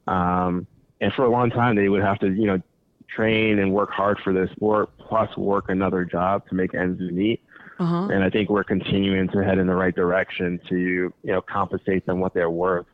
[0.07, 0.65] Um,
[1.01, 2.61] and for a long time, they would have to, you know,
[3.07, 7.41] train and work hard for the sport, plus work another job to make ends meet.
[7.79, 8.09] Uh-huh.
[8.11, 12.05] And I think we're continuing to head in the right direction to, you know, compensate
[12.05, 12.87] them what they're worth.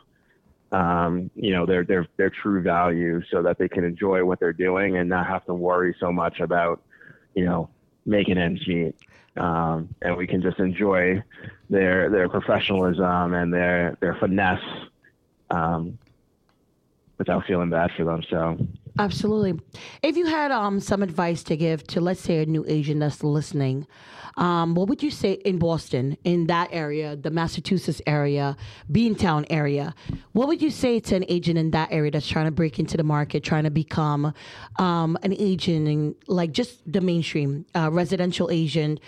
[0.71, 4.53] Um, you know, their their their true value so that they can enjoy what they're
[4.53, 6.81] doing and not have to worry so much about,
[7.33, 7.69] you know,
[8.05, 8.95] making ends meet.
[9.37, 11.23] Um, and we can just enjoy
[11.69, 14.63] their their professionalism and their their finesse
[15.49, 15.97] um,
[17.17, 18.21] without feeling bad for them.
[18.29, 18.57] So
[18.97, 19.59] Absolutely.
[20.03, 23.23] If you had um, some advice to give to, let's say, a new agent that's
[23.23, 23.87] listening,
[24.37, 28.55] um, what would you say in Boston, in that area, the Massachusetts area,
[28.91, 29.93] Beantown area?
[30.33, 32.97] What would you say to an agent in that area that's trying to break into
[32.97, 34.33] the market, trying to become
[34.77, 38.99] um, an agent in like just the mainstream uh, residential agent?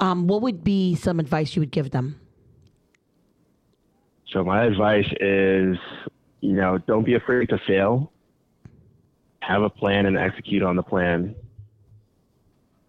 [0.00, 2.20] Um, what would be some advice you would give them?
[4.32, 5.76] So my advice is,
[6.40, 8.12] you know, don't be afraid to fail.
[9.40, 11.34] Have a plan and execute on the plan,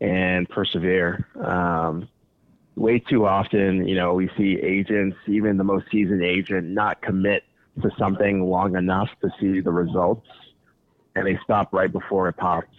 [0.02, 1.28] and persevere.
[1.44, 2.10] Um,
[2.76, 7.44] way too often, you know, we see agents, even the most seasoned agent, not commit
[7.82, 10.28] to something long enough to see the results,
[11.16, 12.76] and they stop right before it pops.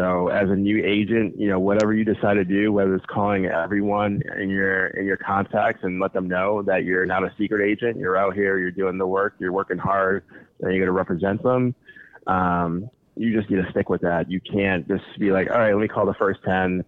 [0.00, 3.44] So as a new agent, you know, whatever you decide to do, whether it's calling
[3.44, 7.62] everyone in your in your contacts and let them know that you're not a secret
[7.62, 10.24] agent, you're out here, you're doing the work, you're working hard,
[10.60, 11.74] and you're going to represent them.
[12.26, 14.30] Um, you just need to stick with that.
[14.30, 16.82] You can't just be like, all right, let me call the first ten.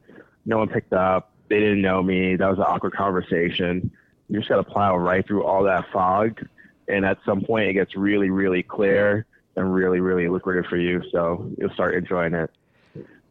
[0.46, 1.32] No one picked up.
[1.50, 2.36] They didn't know me.
[2.36, 3.90] That was an awkward conversation.
[4.30, 6.40] You just got to plow right through all that fog,
[6.88, 11.02] and at some point, it gets really, really clear and really, really lucrative for you.
[11.12, 12.50] So you'll start enjoying it.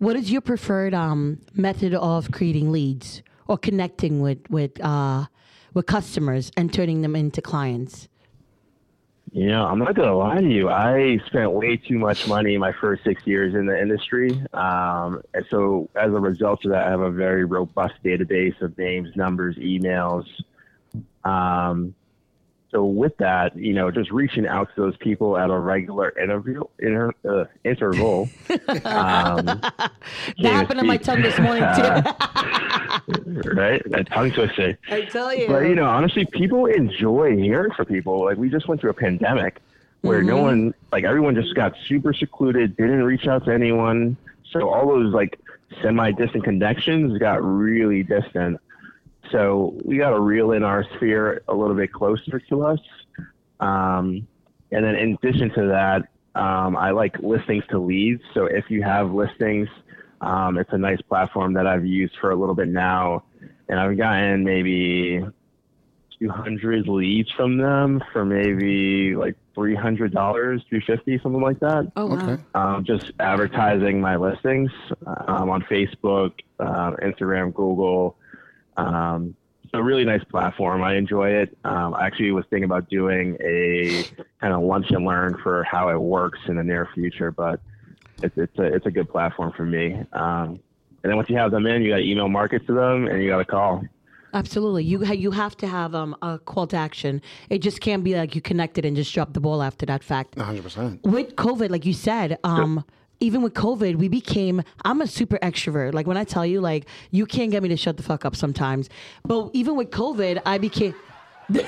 [0.02, 5.28] What is your preferred um, method of creating leads or connecting with with uh,
[5.76, 8.08] with customers and turning them into clients?
[9.32, 10.70] Know, I'm not gonna lie to you.
[10.70, 15.46] I spent way too much money my first six years in the industry, um, and
[15.52, 19.56] so as a result of that, I have a very robust database of names, numbers,
[19.58, 20.26] emails.
[21.24, 21.94] Um,
[22.72, 26.64] so with that, you know, just reaching out to those people at a regular interview
[26.80, 28.30] inter, uh, interval.
[28.50, 29.74] um, That
[30.40, 31.82] happened on my tongue this morning too.
[33.54, 33.82] right?
[33.92, 34.78] That tongue twister.
[34.90, 35.48] I tell you.
[35.48, 38.24] But you know, honestly, people enjoy hearing from people.
[38.24, 39.62] Like we just went through a pandemic
[40.00, 44.16] where no one, like everyone, just got super secluded, didn't reach out to anyone.
[44.50, 45.40] So all those like
[45.82, 48.60] semi-distant connections got really distant.
[49.32, 52.80] So we got to reel in our sphere a little bit closer to us.
[53.60, 54.28] Um,
[54.72, 56.08] and then in addition to that,
[56.40, 58.22] um, I like listings to leads.
[58.34, 59.68] So if you have listings,
[60.22, 63.24] um, it's a nice platform that I've used for a little bit now,
[63.68, 65.26] and I've gotten maybe
[66.20, 71.92] 200 leads from them for maybe like $300, 350 something like that.
[71.96, 72.16] oh wow.
[72.16, 72.44] Okay.
[72.54, 74.72] Um, just advertising my listings
[75.06, 78.16] um, on Facebook, uh, Instagram, Google.
[78.82, 80.84] Um, it's a really nice platform.
[80.84, 81.58] I enjoy it.
[81.64, 84.04] Um, I actually was thinking about doing a
[84.42, 87.62] kind of lunch and learn for how it works in the near future, but
[88.22, 89.94] it's it's a it's a good platform for me.
[90.14, 90.60] Um,
[91.04, 93.24] and then once you have them in, you got to email market to them, and
[93.24, 93.84] you got to call.
[94.34, 94.84] Absolutely.
[94.84, 97.22] You ha- you have to have um, a call to action.
[97.50, 100.36] It just can't be like you connected and just drop the ball after that fact.
[100.36, 101.02] 100%.
[101.04, 102.86] With COVID, like you said, um,
[103.22, 104.64] even with COVID, we became.
[104.84, 105.94] I'm a super extrovert.
[105.94, 108.36] Like when I tell you, like you can't get me to shut the fuck up
[108.36, 108.90] sometimes.
[109.24, 110.94] But even with COVID, I became.
[111.50, 111.62] with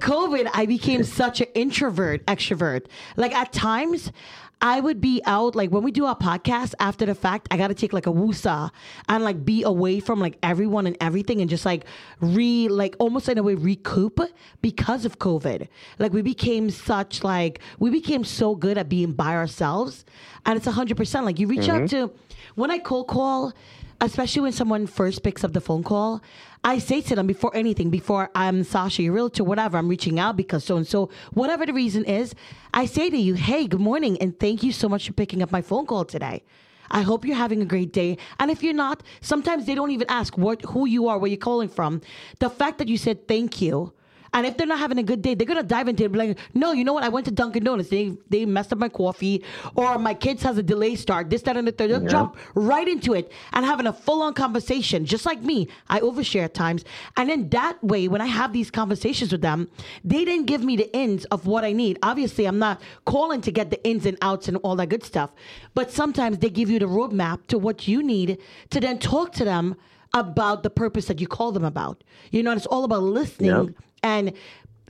[0.00, 2.86] COVID, I became such an introvert, extrovert.
[3.16, 4.12] Like at times,
[4.60, 7.74] I would be out like when we do our podcast after the fact, I gotta
[7.74, 8.70] take like a woosah
[9.08, 11.84] and like be away from like everyone and everything and just like
[12.20, 14.18] re like almost in a way recoup
[14.62, 15.68] because of COVID.
[15.98, 20.06] Like we became such like we became so good at being by ourselves.
[20.46, 22.08] And it's a hundred percent like you reach out mm-hmm.
[22.08, 22.12] to
[22.54, 23.52] when I cold call,
[24.00, 26.22] especially when someone first picks up the phone call,
[26.66, 30.36] I say to them before anything, before I'm Sasha, your realtor, whatever, I'm reaching out
[30.36, 32.34] because so and so, whatever the reason is,
[32.74, 35.52] I say to you, hey, good morning, and thank you so much for picking up
[35.52, 36.42] my phone call today.
[36.90, 38.18] I hope you're having a great day.
[38.40, 41.38] And if you're not, sometimes they don't even ask what who you are, where you're
[41.38, 42.00] calling from.
[42.40, 43.92] The fact that you said thank you.
[44.36, 46.12] And if they're not having a good day, they're gonna dive into it.
[46.12, 47.02] Be like, no, you know what?
[47.02, 47.88] I went to Dunkin' Donuts.
[47.88, 49.42] They they messed up my coffee,
[49.76, 51.30] or my kids has a delay start.
[51.30, 54.34] This, that, and the 3rd They'll jump right into it and having a full on
[54.34, 55.68] conversation, just like me.
[55.88, 56.84] I overshare at times,
[57.16, 59.70] and then that way, when I have these conversations with them,
[60.04, 61.98] they didn't give me the ins of what I need.
[62.02, 65.30] Obviously, I'm not calling to get the ins and outs and all that good stuff,
[65.72, 68.36] but sometimes they give you the roadmap to what you need
[68.68, 69.76] to then talk to them
[70.12, 72.04] about the purpose that you call them about.
[72.30, 73.74] You know, it's all about listening Yep.
[74.02, 74.32] And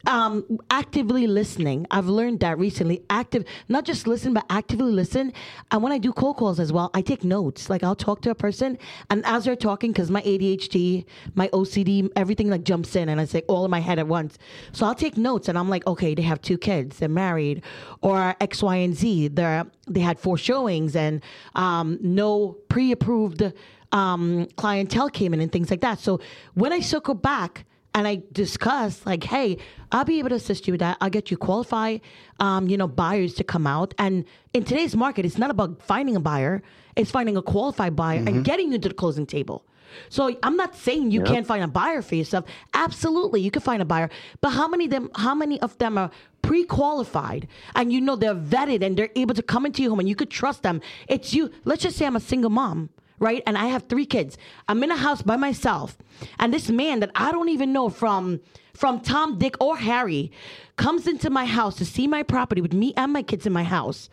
[0.07, 1.87] um, actively listening.
[1.91, 3.03] I've learned that recently.
[3.11, 5.33] Active, not just listen, but actively listen.
[5.71, 7.69] And when I do cold calls as well, I take notes.
[7.69, 8.79] Like I'll talk to a person,
[9.11, 11.05] and as they're talking, because my ADHD,
[11.35, 14.39] my OCD, everything like jumps in, and I say all in my head at once.
[14.73, 17.63] So I'll take notes, and I'm like, okay, they have two kids, they're married,
[18.01, 19.29] or X, Y, and Z.
[19.29, 21.23] They're they had four showings, and
[21.55, 23.53] um, no pre-approved
[23.93, 25.99] um, clientele came in, and things like that.
[25.99, 26.21] So
[26.55, 27.65] when I circle back
[27.97, 29.57] and I discuss like, hey,
[29.91, 30.99] I'll be able to assist you with that.
[31.01, 32.03] I'll get you qualified,
[32.39, 33.95] um, you know, buyers to come out.
[33.99, 36.63] And in today's market, it's not about finding a buyer;
[36.95, 39.65] it's finding a qualified buyer and getting you to the closing table.
[40.11, 42.45] So I'm not saying you can't find a buyer for yourself.
[42.75, 44.11] Absolutely, you can find a buyer.
[44.43, 45.11] But how many of them?
[45.15, 46.11] How many of them are
[46.43, 50.09] pre-qualified and you know they're vetted and they're able to come into your home and
[50.09, 50.83] you could trust them?
[51.09, 51.51] It's you.
[51.65, 53.43] Let's just say I'm a single mom right?
[53.47, 54.37] And I have three kids.
[54.69, 55.97] I'm in a house by myself,
[56.39, 58.41] and this man that I don't even know from
[58.75, 60.31] from Tom, Dick, or Harry
[60.77, 63.65] comes into my house to see my property with me and my kids in my
[63.65, 64.11] house.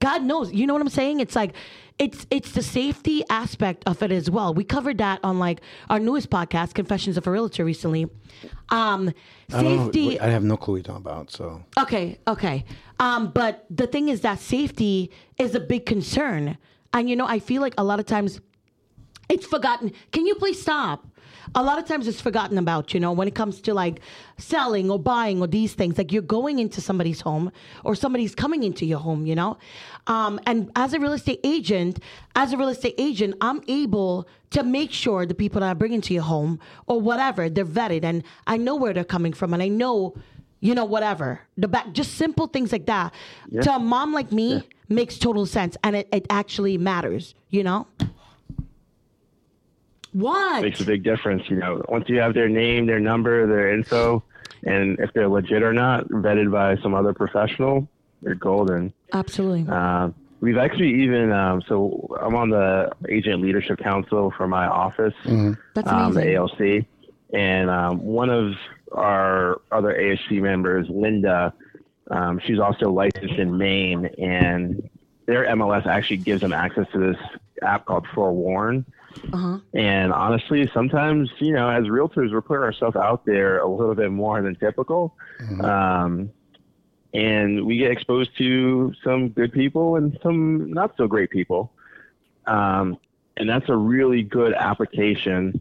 [0.00, 1.20] God knows, you know what I'm saying?
[1.20, 1.54] It's like
[1.98, 4.52] it's it's the safety aspect of it as well.
[4.52, 8.08] We covered that on like our newest podcast, Confessions of a Realtor, recently.
[8.70, 9.12] Um,
[9.52, 10.18] I safety.
[10.20, 11.30] I have no clue what you're talking about.
[11.30, 12.64] So Okay, okay.
[12.98, 16.58] Um, but the thing is that safety is a big concern.
[16.94, 18.40] And you know, I feel like a lot of times
[19.28, 19.92] it's forgotten.
[20.12, 21.06] Can you please stop?
[21.56, 24.00] A lot of times it's forgotten about, you know, when it comes to like
[24.38, 25.98] selling or buying or these things.
[25.98, 27.52] Like you're going into somebody's home
[27.84, 29.58] or somebody's coming into your home, you know?
[30.06, 32.00] Um, and as a real estate agent,
[32.34, 35.92] as a real estate agent, I'm able to make sure the people that I bring
[35.92, 39.62] into your home or whatever, they're vetted and I know where they're coming from and
[39.62, 40.14] I know
[40.60, 41.40] you know, whatever.
[41.58, 43.12] The back, just simple things like that.
[43.64, 47.34] To a mom like me, makes total sense, and it, it actually matters.
[47.50, 47.86] You know.
[50.12, 50.62] What?
[50.62, 51.42] makes a big difference.
[51.50, 54.22] You know, once you have their name, their number, their info,
[54.62, 57.88] and if they're legit or not, vetted by some other professional,
[58.22, 58.92] they're golden.
[59.12, 59.66] Absolutely.
[59.72, 65.14] Um, we've actually even um, so I'm on the agent leadership council for my office,
[65.24, 66.36] That's um, the.
[66.36, 66.86] ALC,
[67.32, 68.52] and um, one of
[68.92, 71.52] our other AHC members, Linda,
[72.10, 74.88] um, she's also licensed in Maine, and
[75.26, 77.16] their MLS actually gives them access to this
[77.62, 78.84] app called Forewarn.
[79.32, 79.58] Uh-huh.
[79.72, 84.10] And honestly, sometimes, you know, as realtors, we're putting ourselves out there a little bit
[84.10, 85.16] more than typical.
[85.64, 86.30] Um,
[87.14, 91.72] and we get exposed to some good people and some not so great people.
[92.46, 92.98] Um,
[93.36, 95.60] and that's a really good application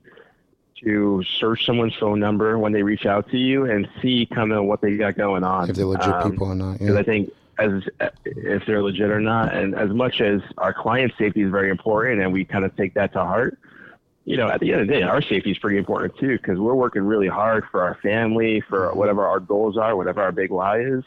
[0.84, 4.66] to search someone's phone number when they reach out to you and see kind of
[4.66, 5.70] what they got going on.
[5.70, 6.80] if they're legit Um, people or not.
[6.80, 7.00] because Yeah.
[7.00, 7.84] I think as
[8.26, 12.22] if they're legit or not, and as much as our client safety is very important,
[12.22, 13.58] and we kind of take that to heart,
[14.26, 16.58] you know, at the end of the day, our safety is pretty important too, because
[16.60, 20.50] we're working really hard for our family, for whatever our goals are, whatever our big
[20.50, 21.04] why is.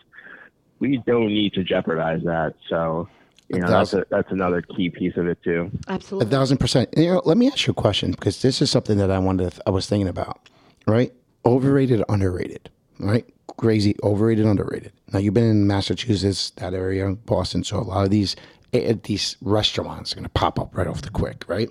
[0.79, 2.55] We don't need to jeopardize that.
[2.69, 3.09] So,
[3.49, 5.71] you know, that's a, that's another key piece of it too.
[5.89, 6.27] Absolutely.
[6.27, 6.89] A thousand percent.
[6.97, 9.55] You know, let me ask you a question because this is something that I wanted.
[9.67, 10.49] I was thinking about.
[10.87, 11.13] Right,
[11.45, 12.71] overrated, underrated.
[12.99, 13.27] Right,
[13.57, 14.93] crazy, overrated, underrated.
[15.13, 18.37] Now you've been in Massachusetts, that area, Boston, so a lot of these
[18.73, 21.45] eh, these restaurants are going to pop up right off the quick.
[21.49, 21.69] Right,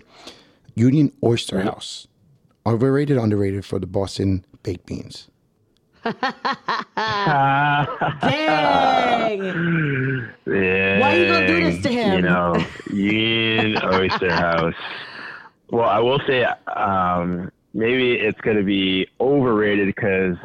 [0.75, 2.07] Union Oyster House,
[2.65, 5.29] overrated, underrated for the Boston baked beans.
[6.05, 6.13] Dang.
[10.45, 12.15] Why you gonna do this to him?
[12.15, 12.55] You know,
[12.91, 14.75] Union Oyster House.
[15.71, 20.37] Well, I will say um, maybe it's going to be overrated because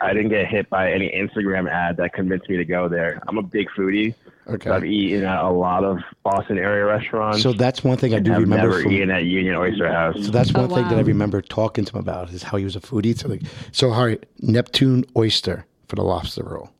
[0.00, 3.22] I didn't get hit by any Instagram ad that convinced me to go there.
[3.28, 4.14] I'm a big foodie.
[4.48, 4.68] Okay.
[4.68, 7.42] So I've eaten at a lot of Boston area restaurants.
[7.42, 8.68] So that's one thing I do I've remember.
[8.70, 10.16] never From, eaten at Union Oyster House.
[10.24, 12.56] so that's oh, one Oh, thing that I remember talking to him about is how
[12.56, 13.16] he was a foodie.
[13.16, 16.70] So, like, so all right, Neptune oyster for the lobster roll.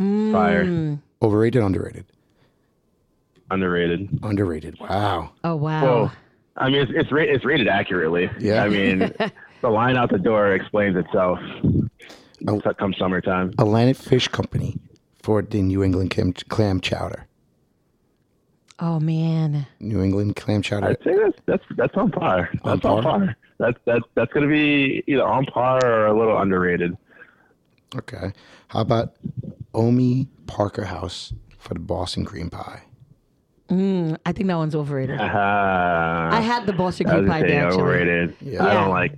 [0.00, 0.32] Mm.
[0.32, 0.98] Fire.
[1.22, 2.06] Overrated, underrated,
[3.50, 4.08] Underrated.
[4.22, 4.78] underrated.
[4.80, 5.32] Wow.
[5.44, 5.82] Oh wow.
[5.82, 6.12] Well,
[6.56, 8.30] I mean, it's it's, ra- it's rated accurately.
[8.38, 8.64] Yeah.
[8.64, 8.98] I mean,
[9.62, 11.38] the line out the door explains itself.
[12.48, 12.60] Oh.
[12.78, 13.52] Come summertime.
[13.58, 14.78] Atlantic Fish Company
[15.22, 17.26] for the New England clam, clam chowder.
[18.78, 19.66] oh man.
[19.78, 20.86] New England clam chowder.
[20.88, 22.48] I'd say that's that's that's on par.
[22.64, 23.18] On That's on par?
[23.18, 23.36] par.
[23.58, 26.96] That's that's that's gonna be either on par or a little underrated.
[27.94, 28.32] Okay.
[28.68, 29.16] How about
[29.74, 32.82] Omni Parker House for the Boston cream pie?
[33.70, 35.20] I think that one's overrated.
[35.20, 35.24] Uh,
[36.32, 37.82] I had the Boston cream pie say there actually.
[37.82, 38.36] overrated.
[38.40, 38.66] Yeah.
[38.66, 39.16] I don't like.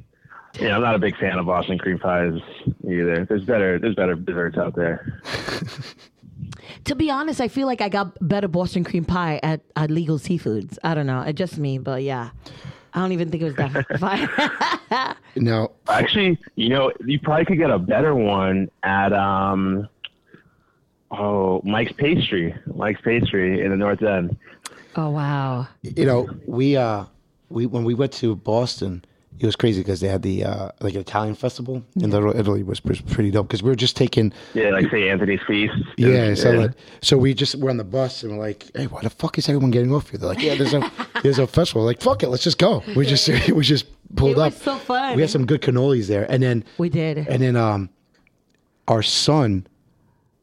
[0.61, 2.35] Yeah, I'm not a big fan of Boston cream pies
[2.85, 3.25] either.
[3.25, 5.23] There's better there's better desserts out there.
[6.87, 10.19] To be honest, I feel like I got better Boston cream pie at, at Legal
[10.19, 10.79] Seafoods.
[10.83, 11.23] I don't know.
[11.23, 12.31] It's just me, but yeah.
[12.93, 15.17] I don't even think it was that fine.
[15.37, 15.71] no.
[15.89, 19.89] Actually, you know, you probably could get a better one at um
[21.13, 22.55] oh Mike's Pastry.
[22.75, 24.37] Mike's Pastry in the North End.
[24.97, 25.69] oh wow.
[25.83, 27.05] you know, we uh,
[27.49, 29.05] we when we went to Boston,
[29.39, 32.63] it was crazy because they had the uh, like an Italian festival in Little Italy
[32.63, 35.75] was, was pretty dope because we were just taking Yeah, like say Anthony's Feast.
[35.97, 39.01] yeah, so like, so we just were on the bus and we're like, hey, why
[39.03, 40.19] the fuck is everyone getting off here?
[40.19, 40.91] They're like, yeah, there's a
[41.23, 41.85] there's a festival.
[41.85, 42.83] Like, fuck it, let's just go.
[42.97, 43.87] We just we just
[44.17, 44.63] pulled It was up.
[44.63, 45.17] so fun.
[45.17, 47.19] We had some good cannolis there, and then We did.
[47.19, 47.89] and then um,
[48.89, 49.67] our son,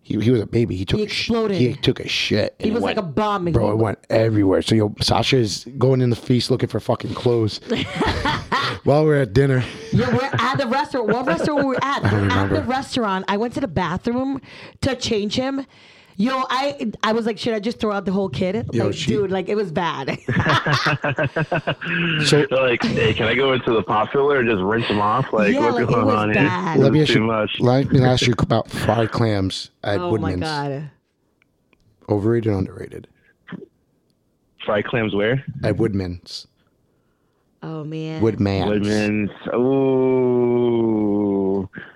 [0.09, 0.75] he, he was a baby.
[0.75, 1.57] He took He a sh- exploded.
[1.57, 2.55] he took a shit.
[2.59, 3.45] He was went- like a bomb.
[3.51, 4.61] Bro, it went everywhere.
[4.61, 7.59] So yo, Sasha is going in the feast looking for fucking clothes
[8.83, 9.63] while we're at dinner.
[9.93, 11.07] Yeah, we're at the restaurant.
[11.07, 12.01] What restaurant were we at?
[12.03, 12.55] We're at remember.
[12.55, 13.25] the restaurant.
[13.27, 14.41] I went to the bathroom
[14.81, 15.65] to change him.
[16.21, 18.67] Yo, I I was like, should I just throw out the whole kid?
[18.73, 20.19] Yo, like, she- dude, like it was bad.
[22.25, 25.31] So like, hey, can I go into the pot filler and just rinse them off?
[25.31, 26.73] Like, Yeah, what's like, it going was on bad.
[26.75, 26.83] here?
[26.83, 27.25] let me ask too you.
[27.25, 27.59] much.
[27.59, 30.41] Let me ask you about fried clams at oh Woodman's.
[30.41, 30.91] my god.
[32.09, 33.07] Overrated, underrated
[34.65, 35.43] Fried clams where?
[35.63, 36.47] at Woodman's.
[37.61, 38.21] Oh man.
[38.21, 38.67] Woodman's.
[38.67, 39.31] Woodman's.
[39.53, 40.99] Ooh.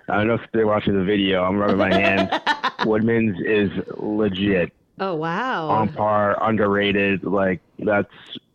[0.10, 1.44] I don't know if they're watching the video.
[1.44, 2.30] I'm rubbing my hands.
[2.86, 4.74] Woodman's is legit.
[5.00, 5.70] Oh wow.
[5.70, 7.24] On par, underrated.
[7.24, 8.12] Like, that's,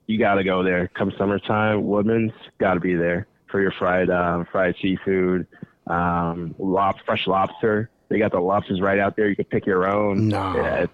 [0.07, 0.89] you got to go there.
[0.89, 5.47] Come summertime, Woodman's got to be there for your fried um, fried seafood,
[5.87, 7.91] um, lob- fresh lobster.
[8.09, 9.29] They got the lobsters right out there.
[9.29, 10.29] You can pick your own.
[10.29, 10.55] No.
[10.55, 10.93] Yeah, it's,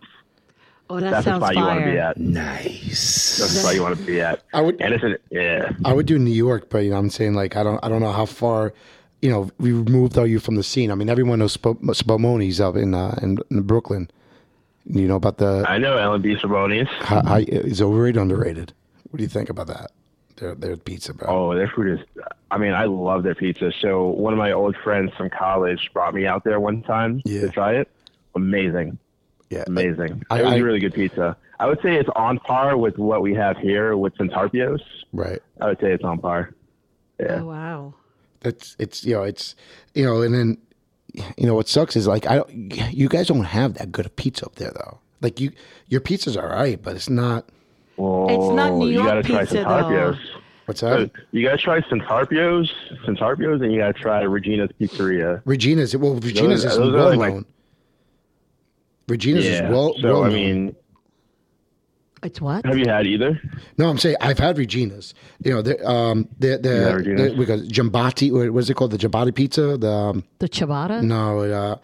[0.90, 2.16] oh, that that's the sounds spot you want to be at.
[2.18, 3.38] Nice.
[3.38, 4.42] That's the spot you want to be at.
[4.52, 5.72] I would- And it's a, yeah.
[5.84, 8.00] I would do New York, but you know, I'm saying like I don't, I don't
[8.00, 8.72] know how far,
[9.22, 10.90] you know, we removed are you from the scene.
[10.90, 14.10] I mean, everyone knows Sp- Spumoni's up in, uh, in in Brooklyn.
[14.86, 16.90] You know about the I know L&B Spumoni's.
[17.00, 18.74] how, how, is overrated, underrated.
[19.10, 19.92] What do you think about that?
[20.36, 21.26] Their their pizza, bro.
[21.28, 22.06] Oh, their food is.
[22.50, 23.72] I mean, I love their pizza.
[23.80, 27.42] So one of my old friends from college brought me out there one time Yeah.
[27.42, 27.88] to try it.
[28.34, 28.98] Amazing,
[29.54, 30.22] yeah, amazing.
[30.30, 31.36] I- it was I- really good pizza.
[31.60, 34.82] I would say it's on par with what we have here with Santarpio's.
[35.12, 35.40] right.
[35.60, 36.52] I would say it's on par.
[37.20, 37.38] Yeah.
[37.40, 37.94] Oh wow.
[38.40, 39.54] That's it's you know it's
[39.94, 40.58] you know and then
[41.38, 42.50] you know what sucks is like I don't,
[42.92, 44.98] you guys don't have that good of pizza up there though.
[45.20, 45.52] Like you
[45.88, 47.48] your pizza's all right, but it's not.
[47.96, 49.64] Well, It's not New you York gotta try pizza, though.
[49.64, 50.18] Santarpio's.
[50.66, 51.10] What's So that?
[51.30, 52.72] you gotta try Santarpio's,
[53.06, 55.40] Santarpio's, and you gotta try Regina's Pizzeria.
[55.44, 57.44] Regina's well Regina's is those are well like known.
[59.08, 59.64] Regina's yeah.
[59.66, 60.34] is well so well I known.
[60.34, 60.76] mean,
[62.22, 62.64] It's what?
[62.64, 63.40] have you had either?
[63.76, 65.12] No, I'm saying I've had Regina's.
[65.44, 68.32] You know, the um the the, had the we got Jambati.
[68.32, 68.92] What was it called?
[68.92, 69.76] The Jambati pizza.
[69.76, 71.02] The um, The ciabatta?
[71.02, 71.76] no, it, uh,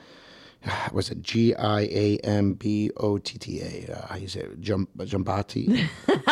[0.93, 3.93] was it G I A M B O T T A?
[3.97, 4.61] Uh, How you say it?
[4.61, 5.87] Jum, Jambati.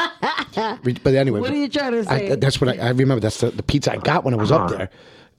[1.05, 2.35] But anyway, What are you trying to I, say?
[2.35, 3.21] that's what I, I remember.
[3.21, 4.77] That's the, the pizza I got when I was up Uh-huh.
[4.77, 4.91] there.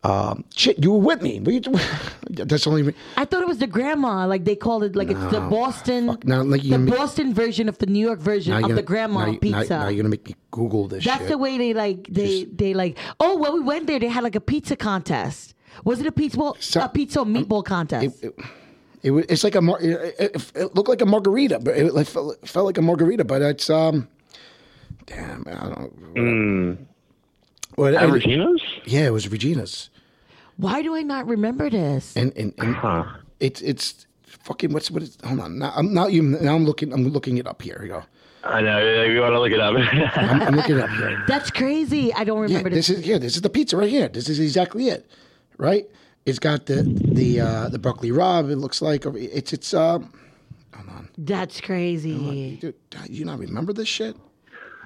[0.01, 1.41] Um, shit, you were with me.
[1.41, 1.61] Were you,
[2.29, 2.83] that's only.
[2.83, 4.25] re- I thought it was the grandma.
[4.27, 6.23] Like they called it, like it's the Boston, fuck.
[6.25, 9.25] Now, like, the make- Boston version of the New York version of you're the grandma
[9.25, 9.69] now, pizza.
[9.69, 11.27] Now, now you're gonna make me Google this That's shit.
[11.29, 12.97] the way they like they they like.
[13.19, 15.53] Oh, when we went there, they had like a pizza contest.
[15.83, 18.23] Was it a pizza well, So- a pizza meatball contest?
[19.01, 21.93] It, was, it's like a mar- it, it, it looked like a margarita, but it
[21.93, 24.07] like felt, it felt like a margarita, but it's um,
[25.05, 26.15] damn, I don't.
[26.15, 26.77] Mm.
[27.79, 28.61] Well, At it- Regina's?
[28.85, 29.89] yeah, it was Regina's,
[30.57, 32.15] Why do I not remember this?
[32.17, 33.05] and and, and Huh.
[33.39, 34.05] it's it's
[34.45, 37.37] fucking what's what is hold on now I'm now you now I'm looking I'm looking
[37.37, 37.79] it up here.
[37.81, 38.03] You go.
[38.43, 38.79] I know.
[39.03, 39.75] You want to look it up.
[40.17, 41.23] I'm, I'm looking it up here.
[41.27, 42.13] That's crazy.
[42.13, 43.19] I don't Yeah, remember this is here.
[43.19, 44.07] This is the pizza right here.
[44.09, 45.09] This is exactly it,
[45.57, 45.85] right?
[46.25, 48.49] It's got the the uh, the broccoli rabe.
[48.51, 49.73] It looks like it's it's.
[49.73, 50.11] Um,
[50.75, 51.09] Hold on.
[51.17, 52.57] That's crazy.
[52.61, 52.75] dude,
[53.09, 54.15] you not remember this shit?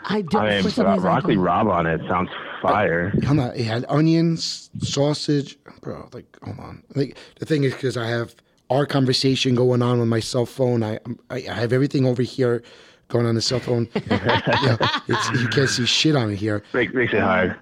[0.05, 0.43] I don't.
[0.43, 1.43] I mean, for some uh, broccoli don't.
[1.43, 2.29] rob on it sounds
[2.61, 3.11] fire.
[3.25, 3.55] Hold on.
[3.55, 6.09] It had onions, sausage, bro.
[6.13, 6.83] Like, hold on.
[6.95, 8.35] Like the thing is, because I have
[8.69, 10.83] our conversation going on with my cell phone.
[10.83, 10.99] I
[11.29, 12.63] I, I have everything over here
[13.09, 13.87] going on the cell phone.
[13.95, 14.77] yeah,
[15.07, 16.63] it's, you can't see shit on it here.
[16.73, 17.59] Make, makes it hard.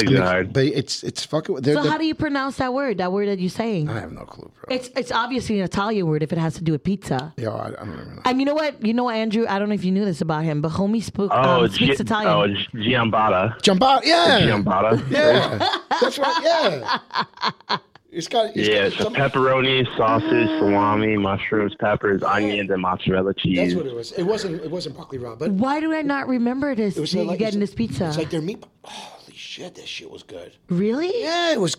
[0.00, 0.52] Makes it hard.
[0.52, 1.54] But it's it's fucking.
[1.56, 2.98] they're- So they're- how do you pronounce that word?
[2.98, 3.88] That word that you're saying?
[3.88, 4.74] I have no clue, bro.
[4.76, 7.32] It's it's obviously an Italian word if it has to do with pizza.
[7.36, 8.22] yeah, I, I don't even know.
[8.24, 8.84] And you know what?
[8.84, 9.46] You know what, Andrew?
[9.48, 11.98] I don't know if you knew this about him, but homie spoke, Oh, um, speaks
[11.98, 12.30] Gi- Italian.
[12.32, 13.62] oh, Gi- Giambata.
[13.62, 15.10] Jump out, yeah, Giambata.
[15.10, 15.78] yeah.
[16.00, 17.78] That's right, yeah.
[18.10, 22.80] It's got it's Yeah, got it's a some- pepperoni, sausage, salami, mushrooms, peppers, onions, and
[22.80, 23.56] mozzarella cheese.
[23.58, 24.12] That's what it was.
[24.12, 24.62] It wasn't.
[24.62, 26.96] It wasn't broccoli raw, but Why do I not remember this?
[26.96, 28.06] it was you like getting this pizza?
[28.08, 28.64] It's like their meat.
[28.82, 29.23] Holy
[29.54, 30.52] shit, this shit was good.
[30.68, 31.22] really?
[31.22, 31.76] Yeah, it was.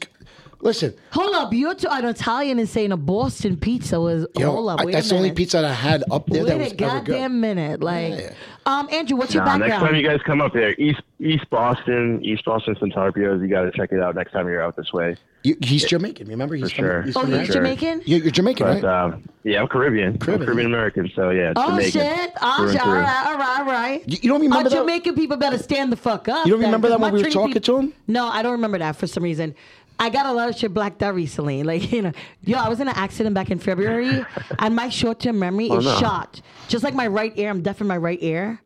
[0.60, 4.26] G- Listen, Hold up, you're to an Italian and saying a Boston pizza was.
[4.38, 6.64] yo, hold up, I- that's the only pizza that I had up there that Wait
[6.64, 7.06] was a ever good.
[7.14, 8.30] goddamn minute, like, Yeah.
[8.66, 12.20] um, Andrew, what's your Nah, next time you guys come up there, East East Boston,
[12.24, 15.16] East Boston Santarpio's, you got to check it out next time you're out this way.
[15.44, 16.28] You, he's Jamaican.
[16.28, 17.02] Remember, he's For from, sure.
[17.04, 17.44] He's oh, from you're.
[17.46, 18.02] Jamaican?
[18.06, 19.04] You're, you're Jamaican, But right?
[19.06, 20.18] um, yeah, I'm Caribbean.
[20.18, 20.42] Caribbean.
[20.42, 21.92] I'm Caribbean American, so yeah, it's Oh Jamaican.
[21.92, 22.32] shit!
[22.42, 22.82] Oh Through and shit!
[22.82, 23.02] All through.
[23.02, 24.04] right, all right, all right.
[24.10, 24.72] You, you don't remember Our that?
[24.82, 26.46] Jamaican people better stand the fuck up.
[26.46, 27.94] You don't then, remember 'cause that when my we were Trini talking peop- to him?
[28.08, 29.56] No, I don't remember that for some reason.
[30.00, 31.64] I got a lot of shit blacked out recently.
[31.64, 34.26] Like, you know, yo, I was in an accident back in February
[34.60, 35.98] and my short term memory is no.
[35.98, 36.42] shot.
[36.68, 38.62] Just like my right ear, I'm deaf in my right ear.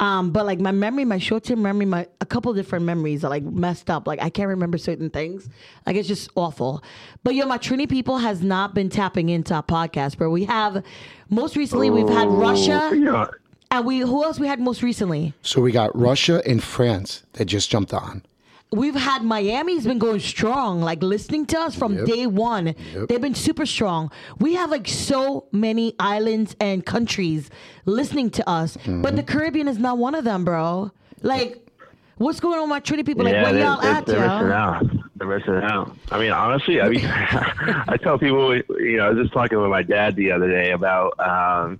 [0.00, 3.30] Um, but like my memory, my short term memory, my a couple different memories are
[3.30, 4.06] like messed up.
[4.06, 5.48] Like I can't remember certain things.
[5.86, 6.84] Like it's just awful.
[7.24, 10.30] But yo, my Trini people has not been tapping into our podcast, bro.
[10.30, 10.84] We have
[11.30, 13.28] most recently we've had Russia You know,
[13.70, 15.34] and we who else we had most recently?
[15.42, 18.22] So we got Russia and France that just jumped on.
[18.70, 22.04] We've had Miami's been going strong, like listening to us from Yep.
[22.06, 22.66] day one.
[22.66, 23.08] Yep.
[23.08, 24.10] They've been super strong.
[24.38, 27.48] We have like so many islands and countries
[27.86, 29.00] listening to us, Mm-hmm.
[29.02, 30.90] but the Caribbean is not one of them, bro.
[31.22, 31.66] Like,
[32.18, 33.24] what's going on with my Trinity people?
[33.24, 34.52] Like, yeah, where they're, y'all they're, at, they're missing yo?
[34.52, 34.86] out.
[35.16, 35.96] They're missing out.
[36.12, 39.70] I mean, honestly, I mean, I tell people, you know, I was just talking with
[39.70, 41.78] my dad the other day about, um,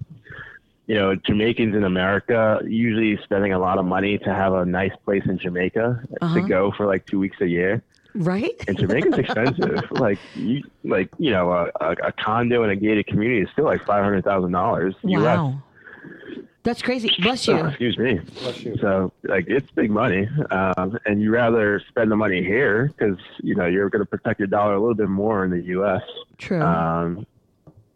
[0.88, 4.90] you know, Jamaicans in America usually spending a lot of money to have a nice
[5.04, 6.34] place in Jamaica Uh-huh.
[6.34, 7.82] to go for like two weeks a year.
[8.14, 8.54] Right?
[8.66, 9.84] And Jamaica's expensive.
[9.92, 13.66] like you, like you know, a, a, a condo in a gated community is still
[13.66, 15.22] like five hundred thousand dollars U.S.
[15.36, 15.62] Wow.
[16.64, 17.10] That's crazy.
[17.22, 17.54] Bless you.
[17.54, 18.20] Oh, excuse me.
[18.42, 18.76] Bless you.
[18.80, 23.54] So, like, it's big money, um, and you rather spend the money here because you
[23.54, 26.02] know you're going to protect your dollar a little bit more in the U.S.
[26.36, 26.60] True.
[26.60, 27.26] Um,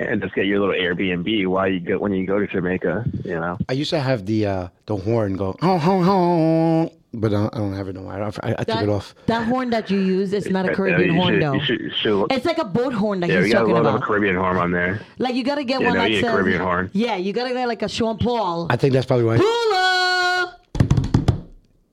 [0.09, 3.05] and just get your little Airbnb while you go when you go to Jamaica.
[3.25, 7.29] You know, I used to have the uh, the horn go oh ho ho, but
[7.29, 8.13] I don't, I don't have it no more.
[8.15, 9.15] I, don't- I, I took that, it off.
[9.27, 11.53] that horn that you use is not a Caribbean you horn, should, though.
[11.55, 13.63] You should, you should It's like a boat horn that yeah, we he's got a
[13.63, 14.05] talking little of a.
[14.05, 15.01] Caribbean horn on there.
[15.19, 16.91] Like you gotta get Yeah, one no, that you need a says, Caribbean horn.
[16.93, 18.67] Yeah, you gotta get like a Sean Paul.
[18.71, 19.37] I think that's probably why.
[19.39, 20.55] Pula.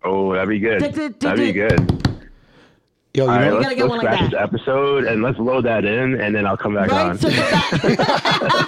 [0.04, 0.80] Oh, that'd be good.
[0.80, 2.09] Did- did- That'd be good.
[3.16, 4.32] Yo, you All right, know, gotta let's, get let's one like scratch that.
[4.52, 7.18] this episode and let's load that in, and then I'll come back on.
[7.18, 8.66] So that-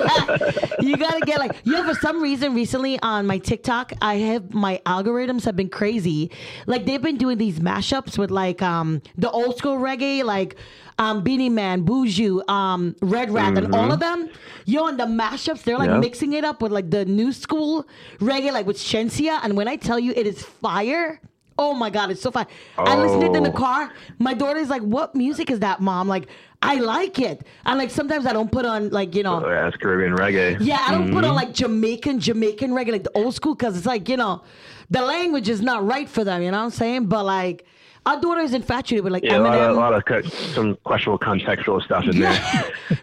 [0.82, 1.86] you gotta get like yeah.
[1.86, 6.32] For some reason, recently on my TikTok, I have my algorithms have been crazy.
[6.66, 10.56] Like they've been doing these mashups with like um the old school reggae, like
[10.98, 14.28] um Beenie Man, Buju, um Red Rat, and all of them.
[14.66, 16.00] Yo, and the mashups, they're like Yeah.
[16.00, 17.88] mixing it up with like the new school
[18.20, 19.40] reggae, like with Shenseea.
[19.44, 21.22] And when I tell you, it is fire.
[21.58, 22.48] Oh my god, it's so fun.
[22.78, 23.54] I listen to it in the Oh.
[23.54, 23.92] car.
[24.20, 26.28] My daughter's like, "What music is that, mom?" Like,
[26.62, 27.46] I like it.
[27.66, 30.58] And like sometimes I don't put on like you know, Oh, yeah, Caribbean reggae.
[30.60, 31.14] yeah, I don't Mm-hmm.
[31.14, 34.44] put on like Jamaican Jamaican reggae, like the old school, because it's like you know,
[34.90, 36.42] the language is not right for them.
[36.42, 37.06] You know what I'm saying?
[37.08, 37.66] But like,
[38.06, 40.76] our daughter is infatuated with like Yeah, a lot, of, a lot of co- some
[40.84, 42.34] questionable contextual stuff in there.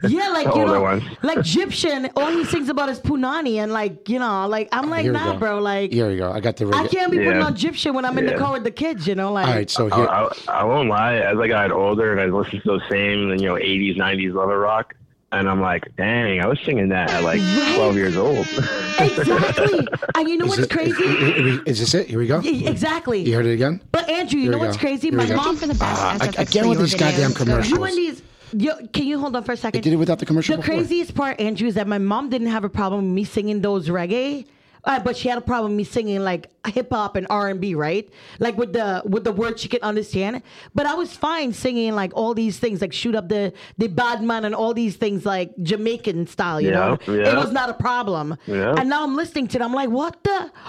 [0.03, 1.05] yeah, like The you older know, ones.
[1.23, 2.09] like Egyptian.
[2.17, 5.33] All he sings about is punani, and like you know, like I'm like, here nah,
[5.35, 5.39] go.
[5.39, 5.59] bro.
[5.61, 6.33] Like Here we go.
[6.33, 6.67] I got the.
[6.67, 6.85] Right.
[6.85, 9.07] I can't be putting on Egyptian when I'm in the car with the kids.
[9.07, 10.09] You know, like All right, so I, here.
[10.09, 11.15] I, I won't lie.
[11.17, 14.59] As I got older and I listened to those same, you know, 80s, 90s lover
[14.59, 14.95] rock,
[15.31, 17.75] and I'm like, dang, I was singing that at like Right.
[17.77, 18.47] 12 years old.
[18.99, 19.87] exactly.
[20.17, 21.05] and you know Is what's it- crazy?
[21.67, 22.09] Is this it?
[22.09, 22.41] Here we go.
[22.45, 23.21] Exactly.
[23.23, 23.81] You heard it again?
[23.93, 24.81] But Andrew, you Here know we what's go.
[24.81, 25.09] crazy?
[25.09, 25.37] Here My we go.
[25.37, 25.57] mom.
[25.57, 27.71] for the best Ah, I- again with these goddamn commercials.
[27.79, 28.23] You and these.
[28.57, 29.81] Yo, can you hold on for a second?
[29.81, 30.77] I did it without the commercial The before.
[30.77, 33.89] craziest part, Andrew, is that my mom didn't have a problem with me singing those
[33.91, 34.47] reggae
[34.85, 37.61] Uh, but she had a problem with me singing like hip hop and R and
[37.61, 38.09] B, right?
[38.39, 40.43] Like with the with the words she could understand.
[40.75, 44.23] But I was fine singing like all these things, like shoot up the the bad
[44.23, 46.61] man and all these things, like Jamaican style.
[46.61, 47.33] You Yeah, know, yeah.
[47.33, 48.37] it was not a problem.
[48.47, 48.75] Yeah.
[48.79, 49.63] And now I'm listening to it.
[49.63, 50.51] I'm like, what the?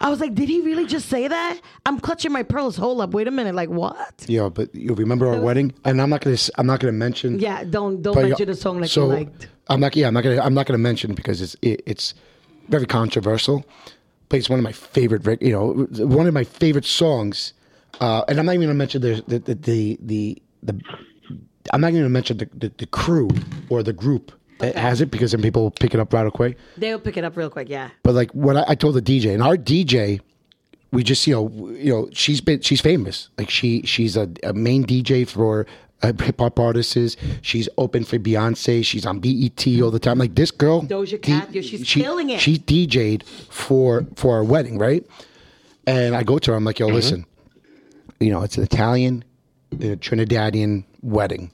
[0.00, 1.60] I was like, did he really just say that?
[1.86, 2.76] I'm clutching my pearls.
[2.76, 3.54] Hold up, wait a minute.
[3.54, 4.24] Like what?
[4.26, 5.74] Yeah, but you remember our wedding?
[5.84, 6.36] And I'm not gonna.
[6.56, 7.38] I'm not gonna mention.
[7.38, 9.48] Yeah, don't don't mention the song like so you liked.
[9.68, 9.94] I'm not.
[9.96, 10.40] Yeah, I'm not gonna.
[10.40, 12.14] I'm not gonna mention because it's it, it's
[12.68, 13.64] very controversial.
[14.28, 15.40] Plays one of my favorite.
[15.42, 17.54] You know, one of my favorite songs.
[18.00, 19.98] Uh, and I'm not even gonna mention the the the the.
[20.02, 20.84] the, the
[21.72, 23.28] I'm not gonna mention the, the, the crew
[23.68, 26.56] or the group that has it because then people will pick it up right away.
[26.76, 27.68] They'll pick it up real quick.
[27.68, 27.90] Yeah.
[28.02, 30.20] But like what I, I told the DJ, and our DJ,
[30.92, 33.28] we just you know you know she's been she's famous.
[33.38, 35.66] Like she she's a, a main DJ for
[36.02, 37.16] uh, hip hop artists.
[37.42, 38.84] She's open for Beyonce.
[38.84, 40.18] She's on BET all the time.
[40.18, 42.40] Like this girl, Doja Cat, yo, she's she, killing it.
[42.40, 45.04] She DJ'd for for our wedding, right?
[45.86, 46.56] And I go to her.
[46.56, 47.24] I'm like, yo, listen,
[48.20, 49.24] you know, it's an Italian,
[49.72, 51.50] uh, Trinidadian wedding.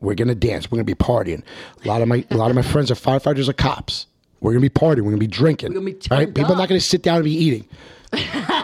[0.00, 0.70] We're gonna dance.
[0.70, 1.42] We're gonna be partying.
[1.84, 4.06] A lot of my a lot of my friends are firefighters or cops.
[4.40, 4.98] We're gonna be partying.
[5.02, 5.70] We're gonna be drinking.
[5.70, 6.02] We're gonna be right?
[6.02, 6.58] turned People are up.
[6.58, 7.66] not gonna sit down and be eating.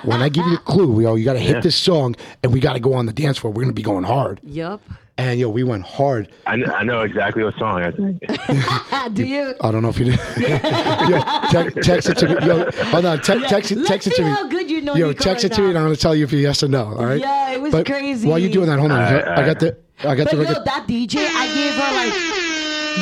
[0.04, 2.80] when I give you a clue, yo, you gotta hit this song and we gotta
[2.80, 3.52] go on the dance floor.
[3.52, 4.40] We're gonna be going hard.
[4.44, 4.80] Yup.
[5.18, 6.28] And yo, we went hard.
[6.46, 9.14] I, kn- I know exactly what song I think.
[9.14, 9.54] Do you?
[9.60, 10.18] I don't know if you did.
[10.38, 12.46] yo, te- text it to me.
[12.46, 13.20] Yo, hold on.
[13.20, 13.76] Te- text it.
[13.78, 14.30] Let's Text it see to me.
[14.34, 16.14] how good you know Yo, Nico text right it to me, and I'm gonna tell
[16.14, 16.86] you if you yes or no.
[16.86, 17.20] All right.
[17.20, 18.26] Yeah, it was but crazy.
[18.26, 19.00] While you doing that, hold on.
[19.02, 19.76] Alright, I got the.
[20.00, 20.64] I got But the yo, record.
[20.64, 22.12] that DJ, I gave her like,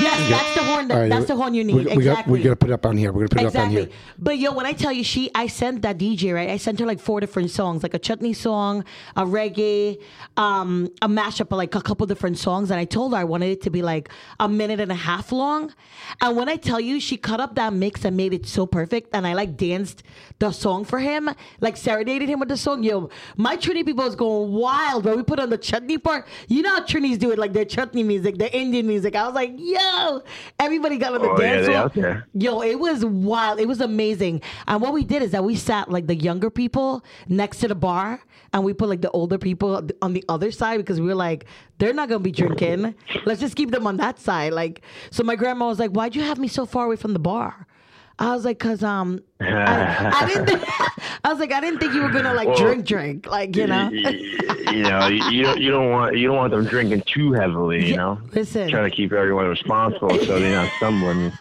[0.01, 0.89] yes, that's the horn.
[0.89, 1.75] That, right, that's the horn you need.
[1.75, 1.97] We, we got.
[1.97, 2.33] exactly.
[2.33, 3.12] We gotta put it up on here.
[3.12, 3.89] We're gonna put it up on here.
[4.19, 6.51] But yo, when I tell you she I sent that DJ, right?
[6.51, 8.85] I sent her like four different songs, like a chutney song,
[9.17, 10.01] a reggae,
[10.37, 12.71] um, a mashup of like a couple different songs.
[12.71, 15.33] And I told her I wanted it to be like a minute and a half
[15.33, 15.75] long.
[16.21, 19.11] And when I tell you she cut up that mix and made it so perfect,
[19.12, 20.03] and I like danced
[20.41, 21.31] the song for him,
[21.61, 22.83] like serenaded him with the song.
[22.83, 26.27] Yo, my Trini people is going wild when we put on the chutney part.
[26.49, 29.15] You know how Trinis do it, like their chutney music, their Indian music.
[29.15, 30.23] I was like, yo,
[30.59, 32.27] everybody got on the Oh, dance they floor.
[32.33, 33.61] Yo, it was wild.
[33.61, 34.41] It was amazing.
[34.67, 37.75] And what we did is that we sat like the younger people next to the
[37.75, 38.21] bar,
[38.55, 41.45] and we put like the older people on the other side because we were like,
[41.79, 42.95] they're not gonna be drinking.
[43.27, 44.55] Let's just keep them on that side.
[44.55, 47.19] Like, so my grandma was like, "Why'd you have me so far away from the
[47.19, 47.67] bar?"
[48.21, 50.47] I was like, "Cause um, I, I didn't.
[50.47, 50.63] Think,
[51.25, 53.67] I was like, I didn't think you were gonna like Well, drink, drink, like you
[53.67, 54.11] know." you,
[54.71, 57.89] you know, you, you don't you don't want you don't want them drinking too heavily.
[57.89, 58.69] You know, listen.
[58.69, 61.33] trying to keep everyone responsible so they're not stumbling.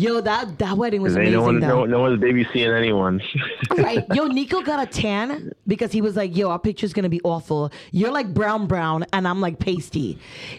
[0.00, 1.32] Yo, that that wedding was amazing.
[1.32, 1.66] no one though.
[1.80, 3.20] no, no one's babysitting anyone.
[3.76, 4.04] right.
[4.14, 7.72] Yo, Nico got a tan because he was like, yo, our picture's gonna be awful.
[7.90, 10.16] You're like brown brown and I'm like pasty.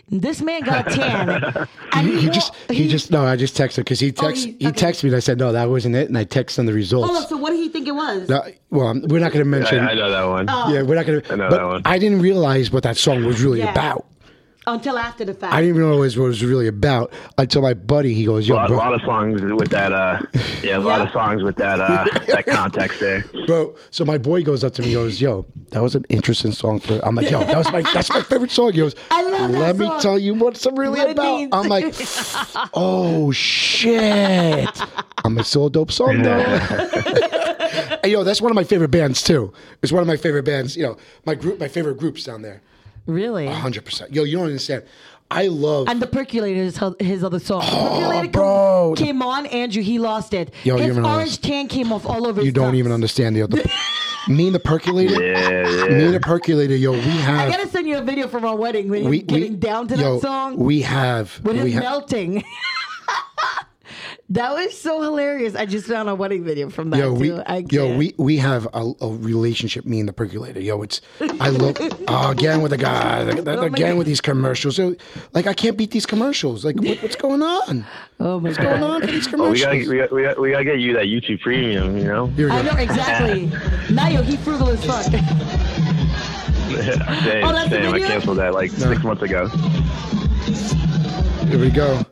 [0.09, 1.67] This man got a tan.
[1.93, 2.53] And He, he wa- just.
[2.69, 3.11] He just.
[3.11, 4.43] No, I just texted because he Oh, text.
[4.45, 4.87] he- he okay.
[4.91, 7.09] texted me and I said no, that wasn't it, and I texted him the results.
[7.09, 8.27] Hold up, so what did he think it was?
[8.27, 9.79] No, well, um, we're not gonna mention.
[9.79, 10.45] I, I know that one.
[10.49, 10.71] Oh.
[10.73, 11.21] Yeah, we're not gonna.
[11.29, 11.81] I know but that one.
[11.85, 13.71] I didn't realize what that song was really Yeah.
[13.71, 14.05] about.
[14.73, 15.53] Until after the fact.
[15.53, 18.13] I didn't even know what it was, what it was really about until my buddy.
[18.13, 19.91] He goes, a "Yo, lot, bro, lot of songs with that.
[19.91, 20.19] Uh,
[20.63, 21.79] yeah, a lot of songs with that.
[21.79, 23.25] Uh, that context there.
[23.47, 26.51] bro." So my boy goes up to me, and goes, "Yo, that was an interesting
[26.51, 29.23] song for." I'm like, "Yo, that was my that's my favorite song." He goes, I
[29.23, 30.01] love that Let me song.
[30.01, 31.37] tell you what it's really What about.
[31.37, 31.49] means.
[31.53, 31.93] I'm like,
[32.73, 34.69] "Oh shit!"
[35.25, 36.43] I'm like, "So dope song though."
[38.03, 39.51] Hey, yo, that's one of my favorite bands too.
[39.81, 40.75] It's one of my favorite bands.
[40.77, 42.61] You know, my group, my favorite groups down there.
[43.09, 43.47] Really?
[43.47, 44.13] Hundred percent.
[44.13, 44.83] Yo, you don't understand.
[45.31, 45.87] I love.
[45.89, 47.61] And the percolator is his- his other song.
[47.63, 48.93] Oh, percolator Oh, bro.
[48.95, 50.51] came on, Andrew, he lost it.
[50.63, 51.37] Yo, you his orange this.
[51.37, 52.77] tan came off all over his you don't tux.
[52.77, 53.61] even understand the other.
[54.27, 55.21] me and the percolator.
[55.21, 56.05] Yeah, Me yeah.
[56.05, 56.75] and the percolator.
[56.75, 57.47] Yo, we have.
[57.47, 59.87] I gotta send you a video from our wedding when we, he's getting we, down
[59.89, 60.57] to yo, that song.
[60.57, 61.39] We have.
[61.43, 62.43] with him we have melting.
[64.31, 65.55] that was so hilarious.
[65.55, 67.41] I just found a wedding video from that Yo, we, too.
[67.47, 67.97] I yo, can't.
[67.97, 69.85] we, we have a, a relationship.
[69.85, 70.59] Me and the percolator.
[70.61, 71.01] Yo, it's
[71.39, 71.77] I love
[72.07, 73.97] oh, again with the guy the- the- Oh again God.
[73.97, 74.75] with these commercials.
[74.75, 74.95] So,
[75.33, 76.63] like I can't beat these commercials.
[76.63, 77.85] Like what, what's going on?
[78.19, 79.87] oh my What's going on for these Well, we commercials?
[79.87, 81.97] gotta, we gotta, we gotta, we gotta get you that YouTube Premium.
[81.97, 82.27] You know.
[82.27, 83.47] Here we I know exactly.
[83.87, 85.03] Nayo, he frugal as fuck.
[86.69, 87.87] same, Oh, that's the same.
[87.87, 88.07] I video?
[88.07, 89.47] canceled that like six months ago.
[91.47, 92.03] Here we go.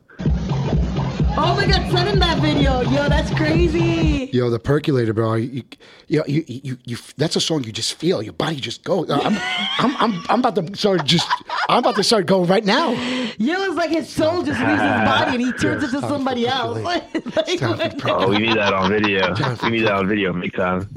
[1.40, 2.82] Oh my god, send him that video.
[2.82, 4.30] Yo, that's crazy.
[4.34, 5.36] Yo, the percolator, bro.
[5.36, 5.64] You,
[6.08, 8.24] you, you, you, you, that's a song you just feel.
[8.24, 9.10] Your body just goes.
[9.12, 9.38] I'm,
[9.78, 11.30] I'm, I'm, I'm about to start just
[11.70, 12.92] I'm about to start going right now.
[13.38, 16.48] Yo, it's like his soul just leaves his body and he turns into stop somebody
[16.48, 16.78] else.
[17.50, 19.34] It's Like, Oh, we need that on video.
[19.64, 20.88] we need that on video big time.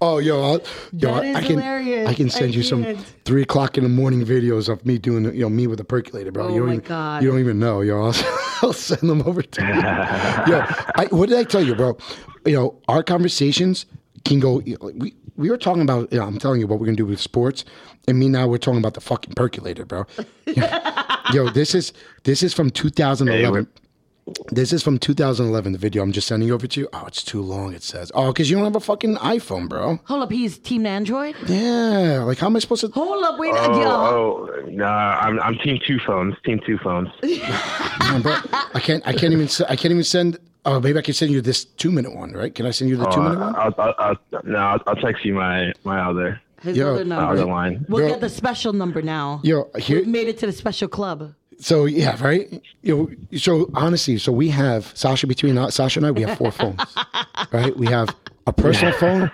[0.00, 0.60] Oh, yo, I'll,
[0.92, 2.08] yo, That is I can, hilarious.
[2.08, 5.24] I can send I you some three o'clock in the morning videos of me doing,
[5.26, 6.46] you know, me with a percolator, bro.
[6.46, 7.22] Oh you don't my even, God.
[7.22, 8.06] you don't even know, yo.
[8.06, 8.14] I'll,
[8.62, 10.52] I'll send them over to you.
[10.52, 10.64] yo,
[10.96, 11.96] I, what did I tell you, bro?
[12.44, 13.86] You know, our conversations
[14.24, 14.60] can go.
[14.60, 16.12] you know, We we were talking about.
[16.12, 17.64] You know, I'm telling you what we're gonna do with sports,
[18.08, 20.06] and me now we're talking about the fucking percolator, bro.
[21.32, 21.92] yo, this is
[22.24, 23.68] this is from 2011.
[24.52, 25.72] This is from 2011.
[25.72, 26.88] The video I'm just sending over to you.
[26.92, 27.74] Oh, it's too long.
[27.74, 28.12] It says.
[28.14, 29.98] Oh, because you don't have a fucking iPhone, bro.
[30.04, 31.34] Hold up, he's Team Android?
[31.46, 32.22] Yeah.
[32.24, 32.88] Like, how am I supposed to?
[32.88, 33.48] Hold up, wait.
[33.48, 33.54] yo.
[33.56, 36.34] Oh, oh, no, I'm I'm team two phones.
[36.44, 37.08] Team two phones.
[37.22, 38.36] Man, bro,
[38.74, 39.02] I can't.
[39.06, 39.48] I can't even.
[39.68, 40.38] I can't even send.
[40.64, 42.54] Oh, maybe I can send you this two minute one, right?
[42.54, 43.56] Can I send you the two Uh, minute one?
[43.56, 47.16] I'll, I'll, I'll, no, I'll, I'll text you my my other His Yo, other my
[47.16, 47.32] number.
[47.32, 47.84] other line.
[47.88, 48.08] We'll Bro.
[48.10, 49.40] get the special number now.
[49.42, 49.98] Yo, here.
[49.98, 51.34] We've made it to the special club.
[51.62, 52.60] So yeah, right.
[52.82, 52.96] You
[53.30, 56.10] know, so honestly, so we have Sasha between us, Sasha and I.
[56.10, 56.80] We have four phones,
[57.52, 57.76] right?
[57.76, 58.14] We have
[58.48, 59.30] a personal phone,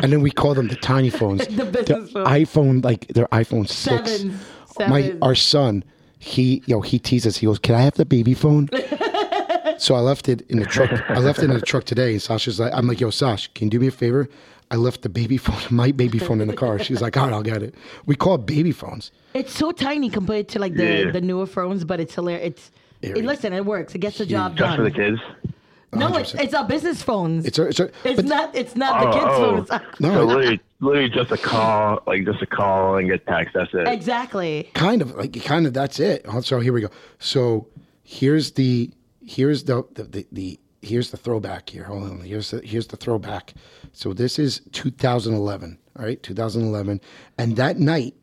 [0.00, 1.46] and then we call them the tiny phones.
[1.54, 2.26] The business phone.
[2.26, 4.20] iPhone, like they're iPhone six.
[4.20, 4.40] Sevens.
[4.78, 5.82] My our son,
[6.20, 7.36] he yo he teases.
[7.38, 8.68] He goes, "Can I have the baby phone?"
[9.78, 10.92] so I left it in the truck.
[11.10, 13.66] I left it in the truck today, and Sasha's like, "I'm like, yo, Sash, can
[13.66, 14.28] you do me a favor?"
[14.70, 16.78] I left the baby phone, my baby phone, in the car.
[16.78, 17.74] She's like, "All right, I'll get it."
[18.06, 19.10] We call it baby phones.
[19.34, 21.10] It's so tiny compared to like the, Yeah.
[21.10, 22.46] the newer phones, but it's hilarious.
[22.46, 22.70] It's
[23.02, 23.94] it, listen, it works.
[23.94, 24.68] It gets the job done.
[24.68, 25.18] Just for the done.
[25.18, 25.50] kids.
[25.92, 27.46] No, it's it's our business phones.
[27.46, 28.56] It's a, it's a, It's but not.
[28.56, 29.76] It's not the Oh, kids' oh.
[29.78, 30.00] phones.
[30.00, 33.54] no, So literally, literally just a call, like just a call and get text.
[33.54, 33.86] That's it.
[33.86, 34.70] Exactly.
[34.74, 36.88] kind of like kind of that's it so here we go
[37.20, 37.68] so
[38.02, 38.90] here's the
[39.24, 41.84] here's the the, the, the here's the throwback here.
[41.84, 42.20] Hold on.
[42.20, 43.54] Here's the here's the throwback.
[43.92, 46.22] So this is 2011 all right?
[46.22, 47.00] 2011
[47.38, 48.14] and that night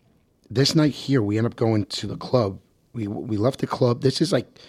[0.50, 2.60] this night here we end up going to the club.
[2.94, 4.02] We we left the club.
[4.02, 4.60] This is like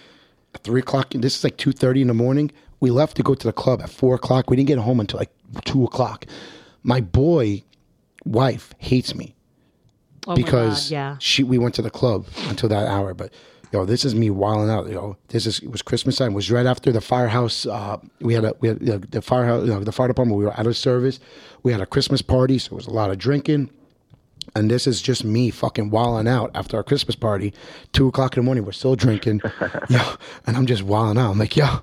[0.58, 1.10] three o'clock.
[1.10, 2.50] This is like 2.30 in the morning.
[2.80, 4.50] We left to go to the club at four o'clock.
[4.50, 5.32] We didn't get home until like
[5.64, 6.26] two o'clock.
[6.82, 7.62] My boy
[8.24, 9.34] wife hates me
[10.26, 11.16] Oh because my God, yeah.
[11.18, 13.14] she we went to the club until that hour.
[13.14, 13.32] But
[13.72, 14.88] yo, this is me wilding out.
[14.88, 16.32] Yo, this is it was Christmas time.
[16.32, 17.66] It was right after the firehouse.
[17.66, 19.66] Uh, we had a we had you know, the firehouse.
[19.66, 20.38] You know, the fire department.
[20.38, 21.18] We were out of service.
[21.62, 23.70] We had a Christmas party, so it was a lot of drinking.
[24.54, 27.54] And this is just me fucking wilding out after our Christmas party.
[27.92, 29.40] Two o'clock in the morning, we're still drinking.
[29.88, 30.00] yo,
[30.46, 31.30] and I'm just wilding out.
[31.30, 31.82] I'm like, yo.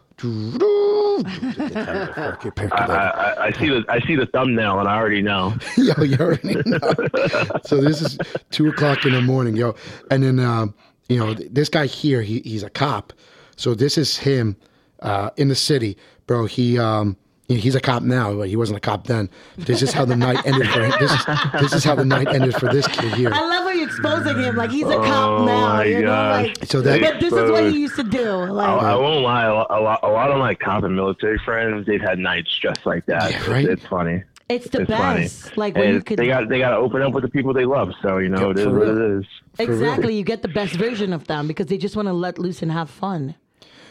[2.72, 5.56] I, I, I see the I see the thumbnail and I already know.
[5.78, 6.80] yo, you already know.
[7.66, 8.18] so this is
[8.52, 9.76] two o'clock in the morning, yo.
[10.12, 10.74] And then, um,
[11.10, 13.12] you know, th- this guy here, he, he's a cop.
[13.58, 14.56] So this is him
[15.02, 16.46] uh, in the city, bro.
[16.46, 17.18] He um,
[17.50, 19.30] he's a cop now, but he wasn't a cop then.
[19.58, 20.94] This is how the night ended for him.
[21.00, 21.26] This is
[21.62, 23.32] this is how the night ended for this kid here.
[23.34, 24.56] I love how you're exposing him.
[24.56, 25.62] Like he's a cop Oh now.
[25.78, 28.30] my You know, like, So that- but this is what he used to do.
[28.30, 29.46] I, Like, I won't lie.
[29.46, 32.58] A lot, a lot, a lot of my cop and military friends, they've had nights
[32.62, 33.32] just like that.
[33.32, 33.66] Yeah, right?
[33.66, 34.24] It's, it's funny.
[34.50, 35.42] It's the It's best.
[35.44, 35.54] funny.
[35.58, 37.66] Like when you could they got they got to open up with the people they
[37.66, 37.90] love.
[38.02, 39.26] So you know Yeah, it is for what it is.
[39.60, 42.62] exactly you get the best version of them because they just want to let loose
[42.64, 43.36] and have fun.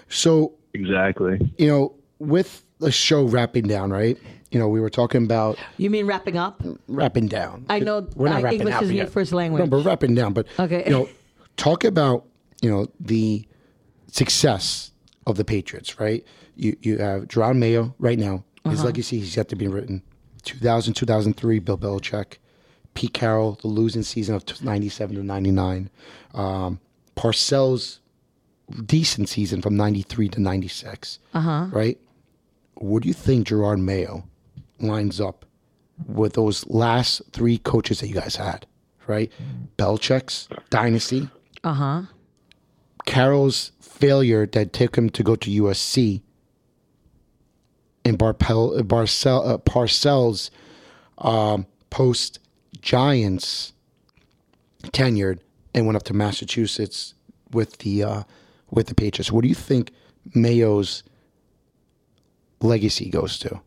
[0.09, 1.39] So Exactly.
[1.59, 4.19] you know, with the show wrapping down, right?
[4.51, 6.61] You know, we were talking about You mean wrapping up?
[6.89, 7.65] wrapping down.
[7.69, 9.61] I know, we're not uh, wrapping English up isn't your first language.
[9.71, 10.33] No, we're wrapping down.
[10.33, 10.85] But Okay.
[10.87, 11.09] you know,
[11.57, 12.25] talk about
[12.63, 13.47] you know the
[14.09, 14.91] success
[15.27, 16.25] of the Patriots, right?
[16.57, 18.45] You you have Jerod Mayo right now.
[18.65, 18.71] Uh-huh.
[18.71, 20.03] His legacy is yet to be written.
[20.43, 22.35] 2000, 2003, Bill Belichick.
[22.95, 25.89] Pete Carroll, the losing season of 97 to 99.
[26.35, 26.81] Um,
[27.17, 27.99] Parcells,
[28.85, 31.19] decent season from 93 to 96.
[31.35, 31.67] Uh-huh.
[31.71, 31.99] Right?
[32.75, 34.25] What do you think Gerard Mayo
[34.81, 35.45] lines up
[36.07, 38.67] with those last three coaches that you guys had?
[39.07, 39.31] Right?
[39.77, 41.29] Belichick's dynasty,
[41.65, 42.03] Uh huh.
[43.07, 46.21] Carroll's failure that took him to go to USC,
[48.09, 50.51] and Barpel, Barcel, uh, Parcells
[51.19, 52.39] um, post
[52.81, 53.73] Giants
[54.83, 55.41] tenured
[55.75, 57.15] and went up to Massachusetts
[57.53, 58.23] with the uh,
[58.71, 59.31] with the Patriots.
[59.31, 59.93] What do you think
[60.35, 61.03] Mayo's
[62.61, 63.61] legacy goes to?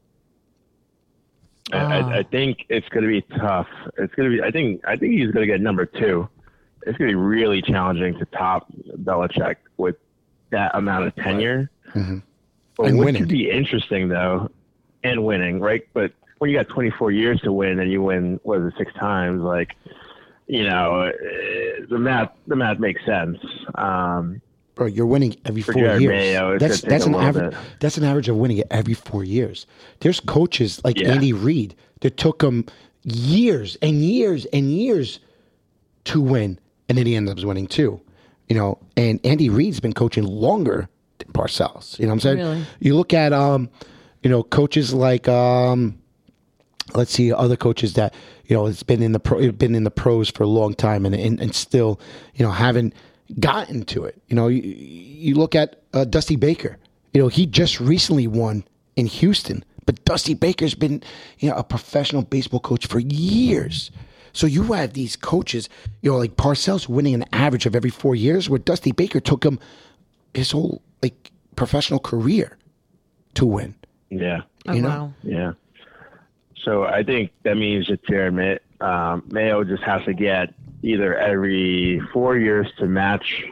[1.72, 3.68] I, I, I think it's going to be tough.
[3.98, 4.44] It's going to be.
[4.44, 4.82] I think.
[4.86, 6.28] I think he's going to get number two.
[6.86, 8.72] It's going to be really challenging to top
[9.04, 9.96] Belichick with
[10.50, 11.70] that amount of tenure.
[11.94, 12.31] But
[12.78, 12.86] Mm-hmm.
[12.86, 13.22] And winning.
[13.24, 14.50] could be interesting though,
[15.04, 15.88] and winning, right?
[15.94, 18.94] But when you got 24 years to win and you win, what is it, six
[18.94, 19.42] times?
[19.42, 19.76] Like,
[20.48, 22.32] you know, eh, the math.
[22.48, 23.38] The math makes sense.
[23.76, 24.42] Um,
[24.76, 26.10] Bro, you're winning every four Jerod years.
[26.12, 27.52] Mayo, that's that's an average.
[27.52, 27.60] bit.
[27.80, 29.68] That's an average of winning it every four years.
[30.00, 31.12] There's coaches like Yeah.
[31.12, 32.66] Andy Reid that took them
[33.04, 35.20] years and years and years
[36.06, 36.58] to win,
[36.90, 38.00] and then he ends up winning two.
[38.50, 40.90] You know, and Andy Reid's been coaching longer
[41.24, 41.98] than Parcells.
[42.00, 42.38] You know what I'm saying?
[42.38, 42.66] Really?
[42.80, 43.70] You look at um,
[44.24, 46.02] you know, coaches like um,
[46.96, 48.14] let's see other coaches that
[48.46, 51.06] you know it's been in the pro been in the pros for a long time
[51.06, 52.00] and and, and still
[52.36, 52.94] you know haven't
[53.40, 56.78] gotten to it you know you, you look at uh, dusty baker
[57.14, 58.64] you know he just recently won
[58.96, 61.02] in houston but dusty baker's been
[61.40, 63.90] you know a professional baseball coach for years
[64.34, 65.70] so you have these coaches
[66.02, 69.46] you know like parcells winning an average of every four years where dusty baker took
[69.46, 69.60] him
[70.34, 72.58] his whole like professional career
[73.36, 73.76] to win
[74.10, 74.42] Yeah.
[74.68, 74.90] Oh, You know?
[74.90, 75.14] wow.
[75.24, 75.52] Yeah.
[76.64, 80.54] So I think that means that Jerod May, um, Mayo just has to get
[80.84, 83.44] either every four years to match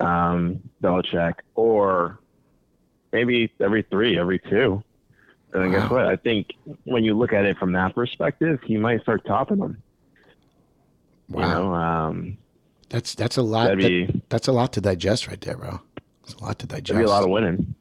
[0.00, 2.18] um, Belichick, or
[3.12, 4.82] maybe every three, every two.
[5.52, 6.06] And then guess what?
[6.06, 6.54] I think
[6.84, 9.80] when you look at it from that perspective, he might start topping them.
[11.28, 11.48] You Wow.
[11.62, 12.38] know, um,
[12.88, 13.64] That's that's a lot.
[13.68, 15.80] That'd be- that- that's a lot to digest right there, bro.
[16.32, 16.88] It's a lot to digest.
[16.88, 17.74] There'd be a lot of winning.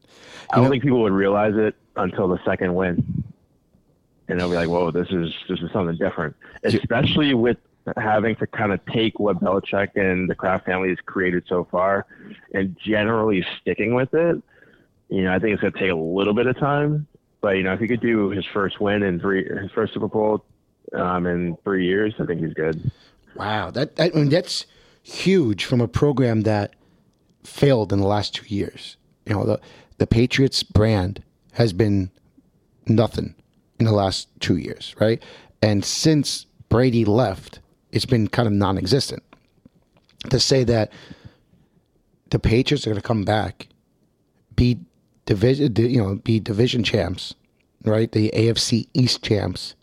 [0.52, 3.24] I don't think people would realize it until the second win,
[4.28, 7.58] and they'll be like, "Whoa, this is this is something different." Especially with
[7.98, 12.06] having to kind of take what Belichick and the Kraft family has created so far,
[12.54, 14.42] and generally sticking with it.
[15.10, 17.08] You know, I think it's going to take a little bit of time,
[17.40, 20.08] but you know, if he could do his first win in three, his first Super
[20.08, 20.44] Bowl
[20.94, 22.92] um, in three years, I think he's good.
[23.36, 24.66] Wow, that, that I mean, that's
[25.04, 26.76] huge from a program that
[27.44, 28.98] failed in the last two years.
[29.26, 29.60] You know, the
[29.98, 31.24] the Patriots brand
[31.54, 32.10] has been
[32.88, 33.36] nothing
[33.80, 35.22] in the last two years, right?
[35.62, 37.60] And since Brady left,
[37.92, 39.24] it's been kind of non-existent.
[40.30, 40.92] To say that
[42.30, 43.68] the Patriots are going to come back,
[44.56, 44.80] be
[45.26, 47.36] division, you know, be division champs,
[47.84, 48.12] right?
[48.12, 49.76] The AFC East champs,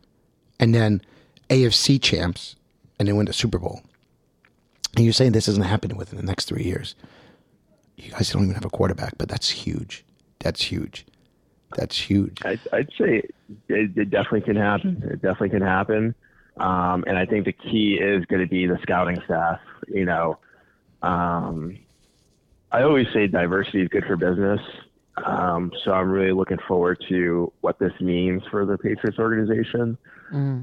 [0.58, 1.02] and then
[1.50, 2.56] AFC champs,
[2.98, 3.82] and then win the Super Bowl.
[4.96, 6.94] And you're saying this isn't happening within the next three years.
[7.98, 10.04] You guys don't even have a quarterback, but that's huge.
[10.38, 11.04] That's huge.
[11.76, 12.40] That's huge.
[12.44, 13.22] I'd, I'd say
[13.68, 15.02] it, it definitely can happen.
[15.04, 16.14] It definitely can happen.
[16.56, 19.60] Um, and I think the key is going to be the scouting staff.
[19.88, 20.38] You know,
[21.02, 21.78] um,
[22.72, 24.60] I always say diversity is good for business.
[25.24, 29.98] Um, so I'm really looking forward to what this means for the Patriots organization.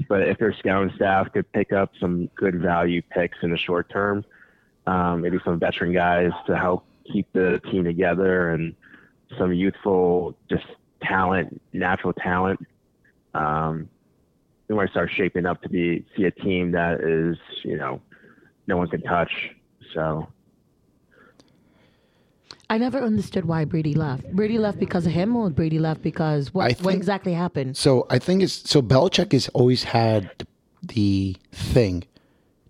[0.08, 3.90] But if their scouting staff could pick up some good value picks in the short
[3.90, 4.24] term,
[4.88, 8.76] um, maybe some veteran guys to help keep the team together and
[9.38, 10.66] some youthful just
[11.02, 12.66] talent, natural talent.
[13.34, 13.90] Um,
[14.68, 18.02] we might start shaping up to be see a team that is, you know,
[18.68, 19.32] no one can touch.
[19.94, 20.28] So
[22.70, 24.32] I never understood why Brady left.
[24.32, 26.72] Brady left because of him, or Brady left because what?
[26.72, 27.78] I what exactly happened?
[27.78, 30.48] So I think it's so Belichick has always had
[30.82, 32.06] the thing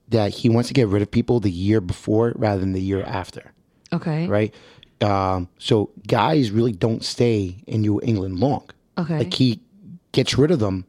[0.09, 3.03] that he wants to get rid of people the year before rather than the year
[3.03, 3.53] after,
[3.95, 4.27] Okay.
[4.27, 4.53] right?
[5.01, 8.69] Um, so guys really don't stay in New England long.
[8.97, 9.19] Okay.
[9.19, 9.59] Like he
[10.11, 10.85] gets rid of them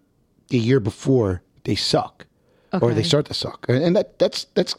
[0.48, 2.26] the year before they suck,
[2.80, 4.76] or they start to suck, and that that's that's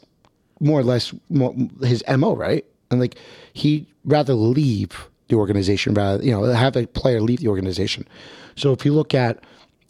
[0.60, 2.64] more or less more, his mo, right?
[2.90, 3.16] And like
[3.52, 8.06] he rather leave the organization rather you know have a player leave the organization.
[8.56, 9.44] So if you look at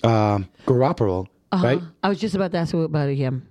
[0.04, 3.46] um, Garoppolo, right, I was just about to ask about him.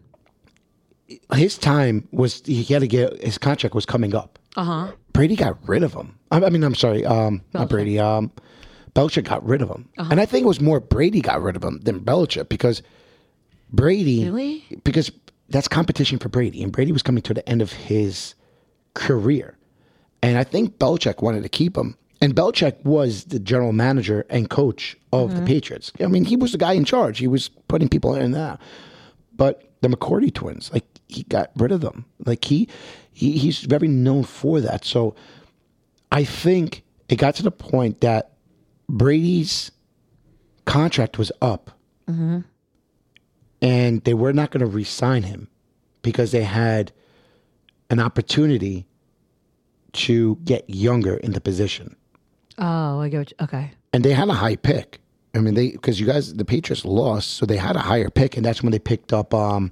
[1.34, 4.37] his time was he had to get his contract was coming up.
[4.58, 4.92] Uh huh.
[5.14, 6.18] Brady got rid of him.
[6.32, 7.98] I, I mean, I'm sorry, um, not Brady.
[8.00, 8.32] Um,
[8.94, 11.64] Belichick got rid of him, and I think it was more Brady got rid of
[11.64, 12.82] him than Belichick because
[13.72, 14.64] Brady, Really?
[14.84, 15.12] because
[15.50, 18.34] that's competition for Brady, and Brady was coming to the end of his
[18.96, 19.56] career,
[20.24, 21.96] and I think Belichick wanted to keep him.
[22.20, 25.92] And Belichick was the general manager and coach of the Patriots.
[26.00, 27.20] I mean, he was the guy in charge.
[27.20, 28.60] He was putting people in and out.
[29.36, 32.06] But the McCourty twins, like he got rid of them.
[32.26, 32.68] Like he,
[33.12, 34.84] he he's very known for that.
[34.86, 35.16] So
[36.12, 38.32] I think it got to the point that
[38.90, 39.72] Brady's
[40.66, 41.72] contract was up,
[43.62, 45.48] and they were not going to re-sign him
[46.02, 46.92] because they had
[47.90, 48.86] an opportunity
[49.94, 51.96] to get younger in the position,
[52.60, 53.32] Oh, I get.
[53.32, 53.72] You, okay.
[53.94, 55.00] and they had a high pick.
[55.36, 58.36] I mean, they because you guys the Patriots lost, so they had a higher pick,
[58.36, 59.72] and that's when they picked up um,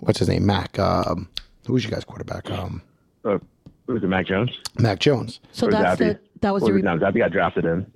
[0.00, 0.78] what's his name, Mac.
[0.78, 1.28] Um,
[1.66, 2.50] who's your guys quarterback?
[2.50, 2.82] Um,
[3.24, 3.38] uh,
[3.86, 4.50] was it Mac Jones?
[4.78, 5.40] Mac Jones.
[5.52, 6.04] So Or that's Zappe?
[6.14, 7.86] the that was Or the re- no, Zappe got drafted in.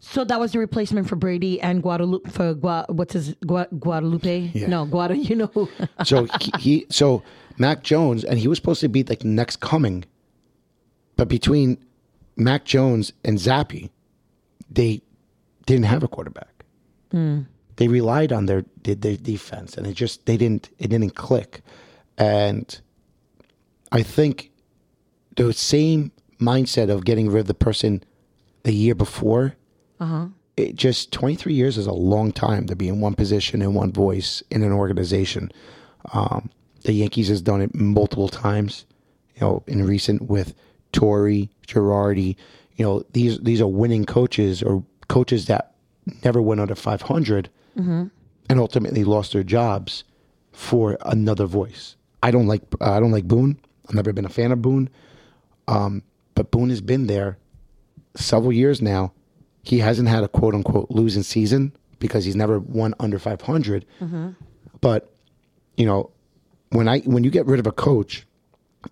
[0.00, 4.50] so that was the replacement for Brady and Guadalupe for Gua, what's his Gua, Guadalupe?
[4.54, 4.66] Yeah.
[4.68, 5.14] No, Guada.
[5.28, 5.68] You know?
[6.04, 7.22] So he, he so
[7.58, 10.04] Mac Jones, and he was supposed to be like next coming,
[11.16, 11.78] but between
[12.36, 13.88] Mac Jones and Zappe,
[14.70, 15.00] they
[15.64, 16.64] didn't have a quarterback.
[17.76, 21.62] They relied on their, their their defense, and it just they didn't it didn't click,
[22.16, 22.80] and
[23.92, 24.50] I think
[25.36, 28.02] the same mindset of getting rid of the person
[28.62, 29.54] the year before.
[30.00, 33.74] Uh It just 23 years is a long time to be in one position and
[33.74, 35.52] one voice in an organization.
[36.12, 36.48] Um,
[36.84, 38.86] the Yankees has done it multiple times,
[39.34, 40.54] you know, in recent with
[40.92, 42.36] Torre, Girardi.
[42.76, 45.74] You know, these these are winning coaches or coaches that
[46.24, 47.50] never went under 500
[48.48, 50.04] and ultimately lost their jobs
[50.52, 51.96] for another voice.
[52.22, 53.58] I don't like I don't like Boone.
[53.88, 54.88] I've never been a fan of Boone,
[55.68, 56.02] um,
[56.34, 57.38] but Boone has been there
[58.16, 59.12] several years now.
[59.62, 63.84] He hasn't had a quote unquote losing season because he's never won under 500.
[64.80, 65.12] But
[65.76, 66.10] you know,
[66.70, 68.26] when I when you get rid of a coach,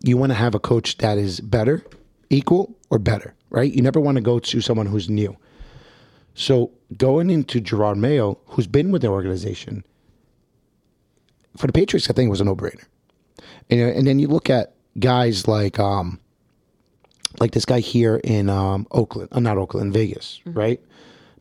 [0.02, 1.82] you want to have a coach that is better,
[2.30, 3.72] equal, or better, right?
[3.72, 5.36] You never want to go to someone who's new.
[6.34, 9.84] So going into Gerard Mayo, who's been with the organization
[11.56, 12.84] for the Patriots, I think was a no brainer.
[13.70, 16.20] And, uh, and then you look at guys like um,
[17.40, 20.80] like this guy here in um, Oakland, uh, not Oakland, Vegas, right?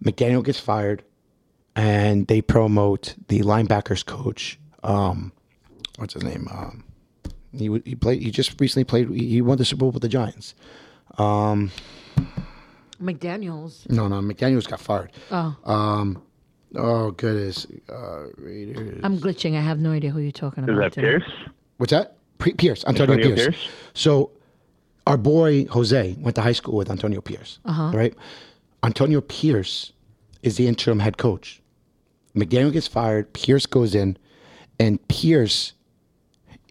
[0.03, 1.03] McDaniel gets fired,
[1.75, 4.59] and they promote the linebackers coach.
[4.83, 5.31] Um,
[5.97, 6.47] what's his name?
[6.51, 6.83] Um,
[7.51, 8.21] he he played.
[8.21, 9.09] He just recently played.
[9.09, 10.55] He won the Super Bowl with the Giants.
[13.01, 13.89] McDaniels.
[13.89, 15.11] No, no, McDaniel's got fired.
[15.31, 15.55] Oh,
[16.75, 18.99] Oh goodness, uh, Raiders.
[19.03, 19.55] I'm glitching.
[19.55, 20.73] I have no idea who you're talking about.
[20.73, 20.93] Is about.
[20.95, 21.07] that today.
[21.19, 21.31] Pierce?
[21.77, 22.17] What's that?
[22.39, 23.55] P- Pierce, Antonio, Antonio Pierce.
[23.55, 23.69] Pierce?
[23.93, 24.31] So,
[25.05, 27.59] our boy Jose went to high school with Antonio Pierce.
[27.65, 27.91] Uh-huh.
[27.95, 28.15] Right?
[28.83, 29.93] Antonio Pierce
[30.41, 31.61] is the interim head coach.
[32.35, 33.31] McDaniel gets fired.
[33.33, 34.17] Pierce goes in,
[34.79, 35.73] and Pierce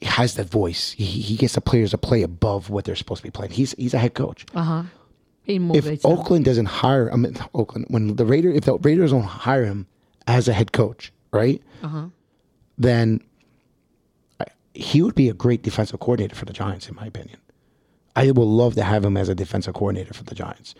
[0.03, 0.91] has that voice.
[0.91, 3.53] He, he gets the players to play above what they're supposed to be playing.
[3.53, 4.47] He's he's a head coach.
[4.53, 4.59] He
[5.75, 5.85] if.
[6.05, 9.87] Oakland doesn't hire, I mean Oakland, when the Raiders, if the Raiders don't hire him
[10.27, 11.61] as a head coach, right?
[12.79, 13.21] Then
[14.75, 17.39] he would be a great defensive coordinator for the Giants, in my opinion.
[18.17, 20.75] I would love to have him as a defensive coordinator for the Giants.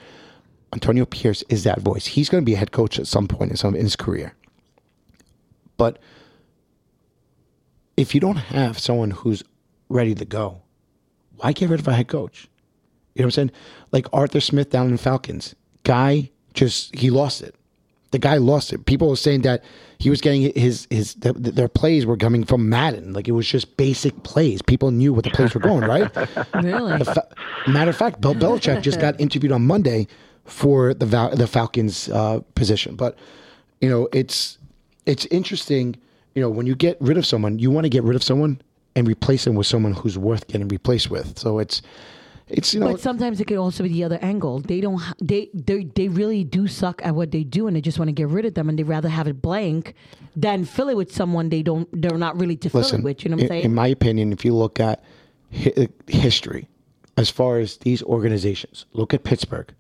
[0.73, 2.07] Antonio Pierce is that voice.
[2.07, 4.35] He's going to be a head coach at some point in some in his career.
[5.77, 5.99] But
[7.97, 9.43] if you don't have someone who's
[9.89, 10.63] ready to go,
[11.37, 12.49] why get rid of a head coach?
[13.15, 13.51] You know what I'm saying?
[13.91, 15.55] Like Arthur Smith down in Falcons.
[15.85, 17.55] Guy just he lost it.
[18.11, 18.85] The guy lost it.
[18.85, 19.65] People were saying that
[19.99, 23.13] he was getting his his th their plays were coming from Madden.
[23.13, 24.61] Like it was just basic plays.
[24.63, 26.11] People knew what the plays were going, right?
[26.63, 26.99] Really?
[27.05, 27.29] Fa-
[27.67, 30.07] matter of fact, Bill Belichick just got interviewed on Monday
[30.45, 32.97] for the Val- the Falcons uh, position.
[32.97, 33.17] But
[33.81, 34.59] you know, it's
[35.07, 35.97] it's interesting.
[36.35, 38.61] You know, when you get rid of someone, you want to get rid of someone
[38.95, 41.39] and replace them with someone who's worth getting replaced with.
[41.39, 41.83] So it's
[42.53, 44.61] it's you know But sometimes it could also be the other angle.
[44.61, 44.99] They don't.
[44.99, 48.09] ha- They they they really do suck at what they do, and they just want
[48.09, 49.95] to get rid of them, and they rather have it blank
[50.37, 51.89] than fill it with someone they don't.
[51.93, 53.25] They're not really to fill it with.
[53.25, 53.65] You know what I'm in, saying?
[53.65, 55.03] in my opinion, if you look at
[55.53, 56.69] hi- uh, history,
[57.17, 59.73] as far as these organizations, look at Pittsburgh.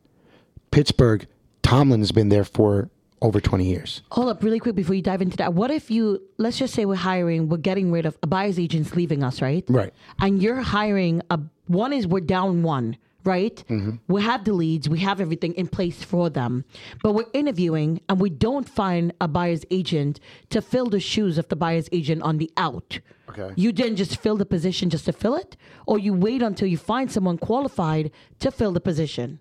[0.71, 1.27] Pittsburgh,
[1.63, 2.89] Tomlin's been there for
[3.21, 4.03] over twenty years.
[4.13, 5.55] Hold up, really quick before you dive into that.
[5.55, 6.21] What if you?
[6.39, 7.49] Let's just say we're hiring.
[7.49, 9.65] We're getting rid of a buyer's agent's leaving us, right?
[9.69, 9.93] Right.
[10.21, 13.63] And you're hiring a one is we're down one, right?
[13.69, 13.97] Mm-hmm.
[14.09, 16.65] We have the leads, we have everything in place for them,
[17.03, 20.21] but we're interviewing and we don't find a buyer's agent
[20.51, 22.99] to fill the shoes of the buyer's agent on the out.
[23.29, 23.53] Okay.
[23.57, 25.57] You didn't just fill the position just to fill it,
[25.87, 28.11] or you wait until you find someone qualified
[28.41, 29.39] to fill the position.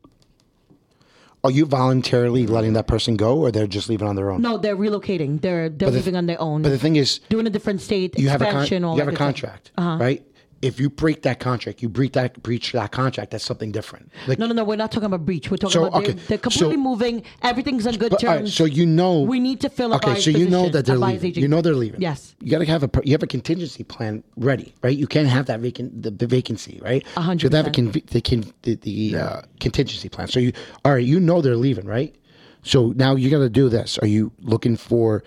[1.43, 4.43] Are you voluntarily letting that person go, or they're just leaving on their own?
[4.43, 5.41] No, they're relocating.
[5.41, 6.61] They're they're the- leaving on their own.
[6.61, 8.95] But the thing is, doing a different state, you have a con- you have a
[8.95, 9.17] that good stuff.
[9.17, 10.23] contract, right?
[10.61, 13.31] If you break that contract, you breach that breach that contract.
[13.31, 14.11] That's something different.
[14.27, 14.63] Like, No, no, no.
[14.63, 15.49] We're not talking about breach.
[15.49, 17.23] We're talking So, about they're, they're completely so- moving.
[17.41, 18.53] Everything's on good but, all right, terms.
[18.53, 21.33] so you know we need to fill Okay, so you know that they're leaving.
[21.33, 21.99] You know they're leaving.
[22.01, 22.35] Yes.
[22.41, 24.95] You got to have a you have a contingency plan ready, right?
[24.95, 27.03] You can't have that vacant the, the vacancy, right?
[27.17, 30.27] A hundred So you have a con- the con- the, the uh, contingency plan.
[30.27, 30.53] So you
[30.85, 31.03] all right?
[31.03, 32.15] You know they're leaving, right?
[32.63, 33.97] So now you got to do this.
[33.97, 35.23] Are you looking for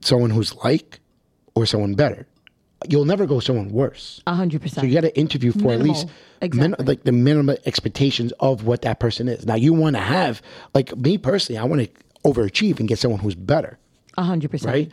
[0.00, 1.00] someone who's like
[1.54, 2.26] or someone better?
[2.88, 4.20] You'll never go someone worse.
[4.26, 4.82] A hundred percent.
[4.82, 6.06] So you got to interview for at least
[6.40, 6.76] Minimal.
[6.78, 9.46] min- like the minimum expectations of what that person is.
[9.46, 10.42] Now you want to have
[10.74, 11.90] like me personally, I want to
[12.24, 13.78] overachieve and get someone who's better.
[14.16, 14.72] A hundred percent.
[14.72, 14.92] Right?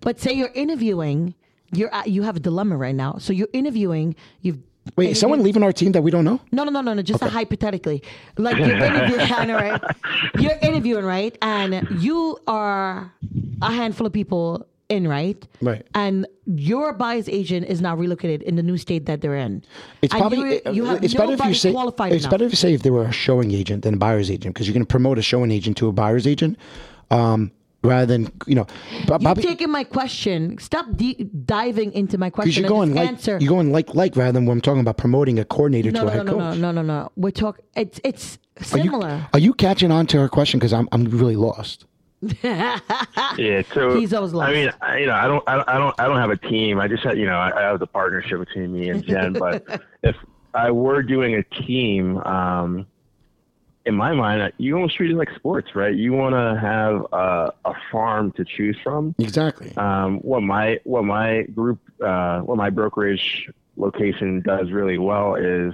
[0.00, 1.34] But say you're interviewing,
[1.72, 3.16] you're at, you have a dilemma right now.
[3.18, 4.14] So you're interviewing.
[4.42, 4.58] You've
[4.96, 6.40] Wait, is someone leaving our team that we don't know?
[6.52, 7.02] No, no, no, no, no.
[7.02, 8.02] Just a hypothetically,
[8.38, 9.80] like you're interviewing, right?
[10.38, 11.36] You're interviewing, right?
[11.42, 13.12] And you are
[13.60, 15.46] a handful of people in, right?
[15.62, 15.86] Right.
[15.94, 19.62] And your buyer's agent is now relocated in the new state that they're in.
[20.02, 22.30] It's And probably you're- you have it's better if you say qualified it's enough.
[22.32, 24.66] better if you say if they were a showing agent than a buyer's agent because
[24.66, 26.58] you can promote a showing agent to a buyer's agent.
[27.10, 27.52] Um,
[27.82, 28.66] rather than you know.
[29.06, 30.58] Bob- You're Bobby, taking my question.
[30.58, 31.14] Stop de-
[31.46, 32.62] diving into my question.
[32.62, 33.38] you're going like answer.
[33.40, 36.06] you're going like like rather than when I'm talking about promoting a coordinator no, to
[36.06, 36.58] a no, head no, coach.
[36.58, 37.12] no, no, no, no.
[37.16, 37.64] We're talking.
[37.76, 38.38] It's it's
[38.74, 39.26] Are you, similar.
[39.32, 40.60] are you catching on to her question?
[40.60, 41.86] Because I'm I'm really lost.
[42.22, 44.50] Yeah, so He's always lost.
[44.50, 46.36] I mean, I, you know, I don't, I don't, I don't, I don't have a
[46.36, 46.78] team.
[46.78, 49.32] I just had, you know, I, I have the partnership between me and Jen.
[49.32, 49.64] but
[50.02, 50.16] if
[50.54, 52.86] I were doing a team, um,
[53.86, 55.94] in my mind, you almost treat it like sports, right?
[55.94, 59.14] You want to have a, a farm to choose from.
[59.18, 59.74] Exactly.
[59.76, 65.72] Um, what my what my group, uh, what my brokerage location does really well is,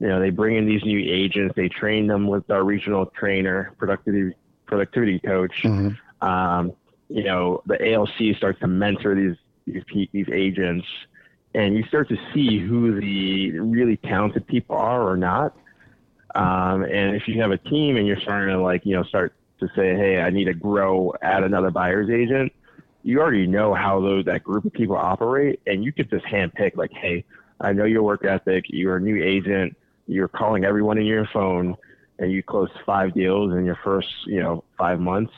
[0.00, 3.72] you know, they bring in these new agents, they train them with our regional trainer,
[3.78, 4.34] productivity
[4.68, 5.64] productivity coach.
[6.20, 6.72] Um,
[7.08, 9.36] you know, the ALC starts to mentor these
[9.66, 10.86] these pe- these agents,
[11.54, 15.56] and you start to see who the really talented people are or not.
[16.34, 19.32] Um, and if you have a team and you're starting to like, you know, start
[19.60, 22.52] to say, hey, I need to grow, add another buyer's agent,
[23.02, 26.76] you already know how those that group of people operate, and you could just handpick
[26.76, 27.24] like, hey,
[27.60, 28.66] I know your work ethic.
[28.68, 29.76] You're a new agent.
[30.06, 31.76] You're calling everyone in your phone,
[32.18, 35.32] and you close five deals in your first, you know, five months.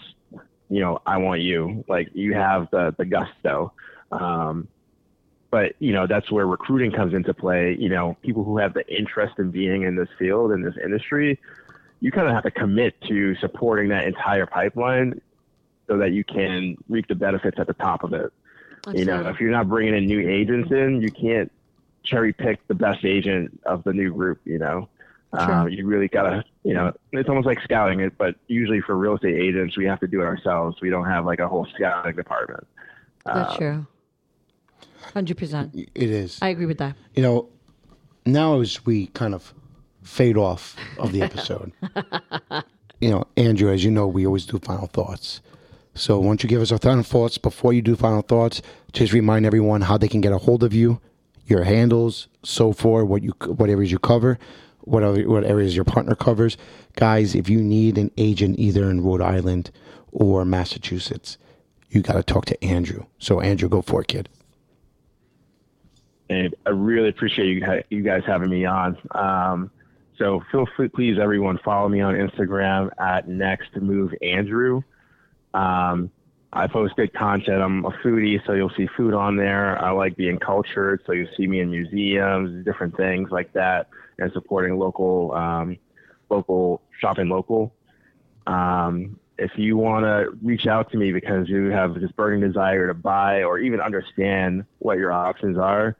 [0.68, 1.84] You know, I want you.
[1.88, 3.72] Like you have the the gusto.
[4.12, 4.68] Um,
[5.50, 8.86] but you know that's where recruiting comes into play you know people who have the
[8.94, 11.38] interest in being in this field in this industry
[12.00, 15.20] you kind of have to commit to supporting that entire pipeline
[15.86, 18.32] so that you can reap the benefits at the top of it
[18.92, 21.50] you know if you're not bringing in new agents in you can't
[22.02, 24.88] cherry pick the best agent of the new group you know
[25.32, 29.14] um, you really gotta you know it's almost like scouting it but usually for real
[29.14, 32.16] estate agents we have to do it ourselves we don't have like a whole scouting
[32.16, 32.66] department
[33.24, 33.86] That's true.
[35.14, 35.74] Hundred percent.
[35.74, 36.38] It is.
[36.42, 36.94] I agree with that.
[37.14, 37.48] you know,
[38.26, 39.52] now as we kind of
[40.02, 41.72] fade off of the episode,
[43.00, 45.40] you know, Andrew, as you know, we always do final thoughts.
[45.94, 48.62] So, why don't you give us our final thoughts before you do final thoughts?
[48.92, 51.00] Just remind everyone how they can get a hold of you,
[51.46, 54.38] your handles, so forth, what you what areas you cover,
[54.82, 56.56] what other, what areas your partner covers.
[56.96, 59.70] Guys, if you need an agent either in Rhode Island
[60.12, 61.38] or Massachusetts,
[61.90, 63.04] you got to talk to Andrew.
[63.18, 64.28] So, Andrew, go for it, kid.
[66.30, 68.96] and I really appreciate you you guys having me on.
[69.10, 69.70] Um,
[70.16, 74.82] so feel free, please, everyone, follow me on Instagram at Next Move Andrew.
[75.54, 76.10] Um,
[76.52, 77.62] I post good content.
[77.62, 79.80] I'm a foodie, so you'll see food on there.
[79.82, 84.32] I like being cultured, so you'll see me in museums, different things like that, and
[84.32, 85.78] supporting local, um,
[86.28, 87.72] local shopping local.
[88.48, 92.88] Um, if you want to reach out to me because you have this burning desire
[92.88, 95.96] to buy or even understand what your options are,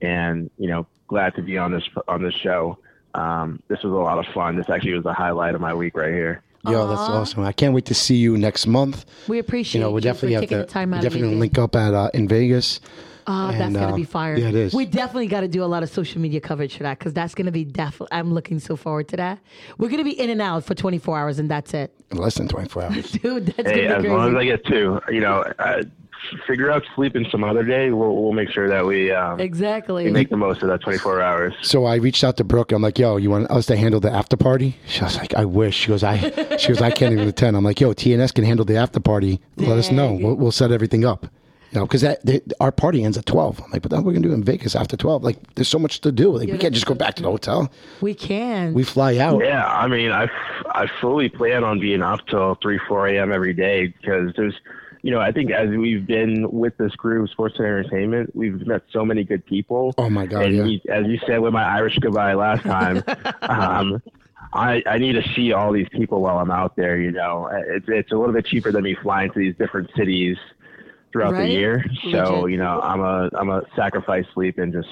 [0.00, 2.78] And, you know, glad to be on this, on this show.
[3.14, 4.56] Um, this was a lot of fun.
[4.56, 6.42] This actually was the highlight of my week right here.
[6.68, 7.44] Yo, that's awesome.
[7.44, 9.06] I can't wait to see you next month.
[9.28, 11.58] We appreciate You know, we you definitely have to time out we definitely gonna link
[11.58, 12.80] up at uh, in Vegas.
[13.26, 14.36] Oh, that's And, gonna uh, be fire.
[14.36, 14.74] yeah, it is.
[14.74, 17.34] We definitely got to do a lot of social media coverage for that because that's
[17.34, 18.08] gonna be definitely.
[18.12, 19.38] I'm looking so forward to that.
[19.78, 22.82] We're gonna be in and out for 24 hours, and that's it, less than 24
[22.84, 23.10] hours.
[23.12, 23.46] dude.
[23.46, 25.82] That's Hey, gonna as be long as I get two, you know, uh,
[26.46, 27.90] figure out sleeping some other day.
[27.90, 30.04] We'll, we'll make sure that we, um, Exactly.
[30.04, 31.54] we make the most of that 24 hours.
[31.62, 32.72] So I reached out to Brooke.
[32.72, 35.44] I'm like, "Yo, you want us to handle the after party?" She was like, "I
[35.44, 36.16] wish." She goes, "I."
[36.58, 39.40] She goes, "I can't even attend." I'm like, "Yo, TNS can handle the after party.
[39.56, 40.12] Let us know.
[40.12, 41.26] We'll, we'll set everything up."
[41.70, 43.60] You know, because that they, our party ends at 12.
[43.62, 45.22] I'm like, "But then we're gonna do in Vegas after 12.
[45.22, 46.34] Like, there's so much to do.
[46.34, 47.70] Like, we can't just go back to the hotel.
[48.00, 48.72] we can.
[48.72, 49.44] We fly out.
[49.44, 50.28] Yeah, I mean, I,
[50.70, 53.32] I fully plan on being up till 3, 4 a.m.
[53.32, 54.54] every day because there's
[55.02, 58.82] you know, I think as we've been with this group, Sports and Entertainment, we've met
[58.92, 59.94] so many good people.
[59.98, 60.64] Oh my God, And yeah.
[60.64, 63.02] you- as you said with my Irish goodbye last time,
[63.42, 64.02] um,
[64.52, 66.98] I, I need to see all these people while I'm out there.
[66.98, 70.36] You know, it's it's a little bit cheaper than me flying to these different cities
[71.12, 71.46] throughout Right?
[71.46, 71.84] the year.
[72.12, 72.50] So Legit.
[72.52, 74.88] you know, I'm a I'm a sacrifice sleep and just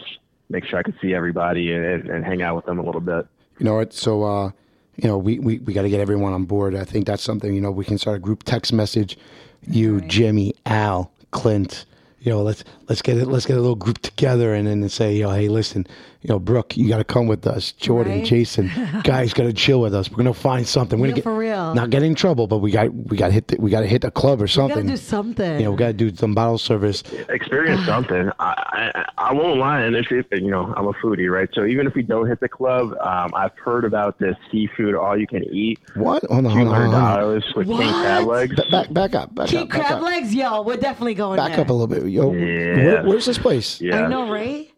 [0.50, 3.26] make sure I can see everybody and, and hang out with them a little bit.
[3.58, 3.92] You know what?
[3.92, 4.50] So, uh,
[4.96, 6.74] you know, we, we, we got to get everyone on board.
[6.76, 9.18] I think that's something, you know, we can start a group text message.
[9.66, 11.84] You, Jimmy, Al, Clint,
[12.20, 15.14] you know, let's let's get it let's get a little group together and then say,
[15.14, 15.86] you know, hey, listen,
[16.27, 17.70] you know, Brooke, you got to come with us.
[17.70, 18.24] Jordan, Right?
[18.24, 18.69] Jason,
[19.05, 20.11] guys, got to chill with us.
[20.11, 20.98] We're gonna find something.
[20.98, 21.73] We're Yeah, gonna get for real.
[21.74, 23.86] not get in trouble, but we got we got to hit the, we got to
[23.86, 24.74] hit a club or We something.
[24.78, 25.59] gotta do something.
[25.61, 27.05] you know, we got to do some bottle service.
[27.28, 28.28] experience something.
[28.40, 31.48] I, I I won't lie, and if, if you know I'm a foodie, right?
[31.55, 35.16] So even if we don't hit the club, um, I've heard about this seafood all
[35.16, 36.28] you can eat, What?
[36.28, 37.19] On, the hold on, hundred hold on.
[37.20, 38.57] dollars with king crab legs.
[38.57, 40.03] Ba- Back, back up, back King up, back crab up.
[40.03, 41.61] legs, yo, we're definitely going Back there.
[41.61, 42.32] up a little bit, yo.
[42.32, 42.74] Yeah.
[42.85, 43.81] Where, where's this place?
[43.81, 44.03] Yeah.
[44.05, 44.70] I know, right?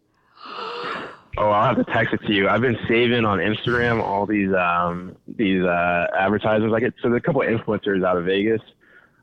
[1.37, 2.49] Oh, I'll have to text it to you.
[2.49, 6.73] I've been saving on Instagram all these um these uh advertisers.
[6.73, 8.61] I get so there's a couple of influencers out of Vegas.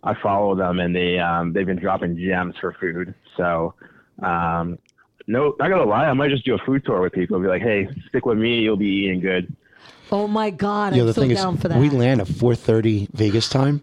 [0.02, 3.14] I follow them and they um they've been dropping gems for food.
[3.36, 3.74] So
[4.22, 4.78] um
[5.26, 7.38] no, not gonna lie, I might just do a food tour with people.
[7.40, 9.54] Be like, hey, stick with me, you'll be eating good.
[10.12, 11.78] Oh my god, Yeah, I'm the so thing is, for that.
[11.80, 13.82] we land at four thirty Vegas time.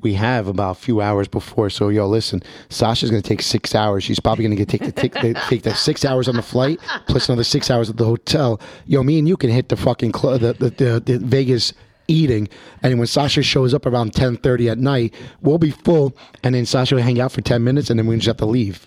[0.00, 1.70] We have about a few hours before.
[1.70, 4.02] So, yo, listen, Sasha's going to take six hours.
[4.02, 6.80] She's probably going to take the take, the take the six hours on the flight
[7.08, 8.60] plus another six hours at the hotel.
[8.86, 11.72] Yo, me and you can hit the fucking cl- the, the, the the Vegas
[12.08, 12.48] eating,
[12.82, 16.66] and when Sasha shows up around ten thirty at night, we'll be full, and then
[16.66, 18.86] Sasha will hang out for ten minutes, and then we just have to leave.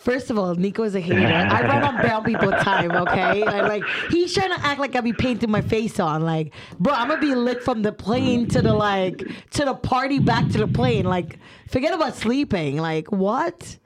[0.00, 1.26] First of all, Nico is a hater.
[1.26, 3.42] I run on brown people time, okay?
[3.42, 6.22] I, like he's trying to act like I be painting my face on.
[6.22, 10.18] Like, bro, I'm gonna be lit from the plane to the like to the party
[10.18, 11.04] back to the plane.
[11.04, 12.78] Like, forget about sleeping.
[12.78, 13.76] Like, what?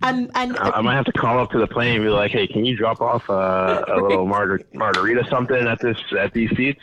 [0.00, 2.30] And and I, I might have to call up to the plane and be like,
[2.30, 6.50] hey, can you drop off uh, a little margar- margarita something at this at these
[6.56, 6.80] seats?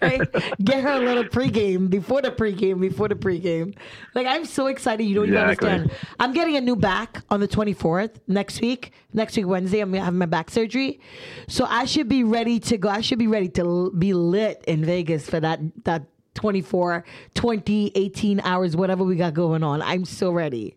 [0.00, 0.26] right?
[0.64, 3.76] Get her a little pregame before the pregame, before the pregame.
[4.14, 5.68] Like I'm so excited, you don't Exactly.
[5.68, 6.06] even understand.
[6.18, 8.92] I'm getting a new back on the 24th next week.
[9.12, 11.00] Next week Wednesday, I'm having my back surgery,
[11.48, 12.88] so I should be ready to go.
[12.88, 16.04] I should be ready to l- be lit in Vegas for that that
[16.34, 17.04] 24,
[17.34, 19.82] 20, 18 hours, whatever we got going on.
[19.82, 20.76] I'm so ready.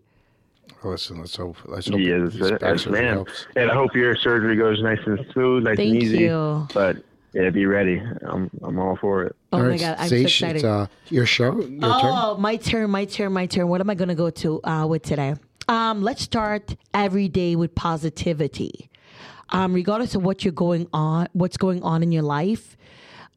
[0.83, 1.57] Listen, let's hope.
[1.65, 3.13] Let's hope Yes, this back man.
[3.13, 3.45] helps.
[3.55, 6.17] And I hope your surgery goes nice and smooth, nice Thank and easy.
[6.19, 6.67] you.
[6.73, 6.97] But
[7.33, 8.01] yeah, be ready.
[8.27, 9.35] I'm I'm all for it.
[9.53, 10.55] Oh All my right, god, I'm so excited.
[10.57, 11.79] it's uh, your show, your turn.
[11.79, 13.67] Oh, my turn, my turn, my turn.
[13.67, 15.35] What am I going to go to uh, with today?
[15.67, 18.89] Um, let's start every day with positivity.
[19.51, 22.75] Um, regardless of what you're going on, what's going on in your life,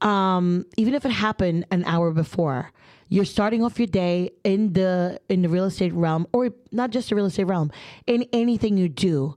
[0.00, 2.72] um, even if it happened an hour before,
[3.08, 7.10] you're starting off your day in the in the real estate realm, or not just
[7.10, 7.70] the real estate realm,
[8.06, 9.36] in anything you do.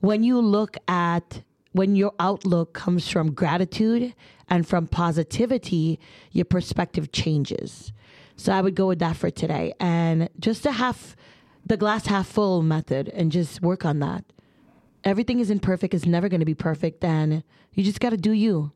[0.00, 1.42] When you look at
[1.72, 4.14] when your outlook comes from gratitude
[4.48, 6.00] and from positivity,
[6.32, 7.92] your perspective changes.
[8.36, 11.16] So I would go with that for today, and just to have
[11.64, 14.24] the glass half full method, and just work on that.
[15.04, 17.42] Everything isn't perfect; it's never going to be perfect, and
[17.72, 18.72] you just got to do you.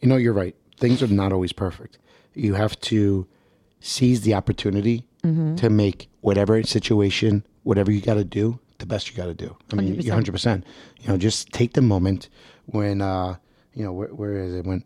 [0.00, 0.56] You know, you're right.
[0.78, 1.98] Things are not always perfect.
[2.34, 3.26] You have to
[3.84, 5.54] seize the opportunity Mm-hmm.
[5.54, 9.56] to make whatever situation, whatever you got to do, the best you got to do.
[9.72, 10.04] I mean, 100%.
[10.04, 10.32] you're 100.
[10.32, 10.64] percent
[11.00, 12.28] You know, just take the moment
[12.66, 13.36] when, uh,
[13.72, 14.66] you know, where, where is it?
[14.66, 14.84] When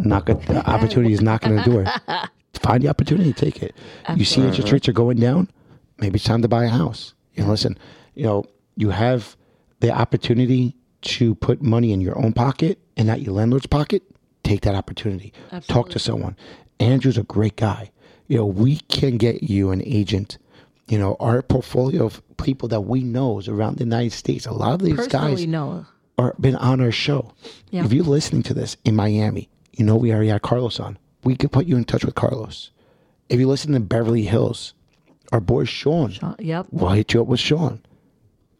[0.00, 1.84] knock the opportunity is knocking on the door.
[2.62, 3.74] Find the opportunity, take it.
[4.16, 5.50] You see interest rates are going down.
[5.98, 7.12] Maybe it's time to buy a house.
[7.34, 7.78] You know, listen.
[8.14, 8.44] You know,
[8.76, 9.36] you have
[9.80, 14.02] the opportunity to put money in your own pocket and not your landlord's pocket.
[14.44, 15.34] Take that opportunity.
[15.68, 16.38] Talk to someone.
[16.80, 17.90] Andrew's a great guy.
[18.32, 20.38] You know, we can get you an agent.
[20.88, 24.46] You know, our portfolio of people that we know is around the United States.
[24.46, 25.84] A lot of these Personally, guys no.
[26.16, 27.34] are been on our show.
[27.70, 27.84] Yeah.
[27.84, 30.96] If you're listening to this in Miami, you know we already had Carlos on.
[31.24, 32.70] We could put you in touch with Carlos.
[33.28, 34.72] If you listen to Beverly Hills,
[35.30, 36.66] our boy Sean, Uh, yep.
[36.70, 37.82] we'll hit you up with Sean.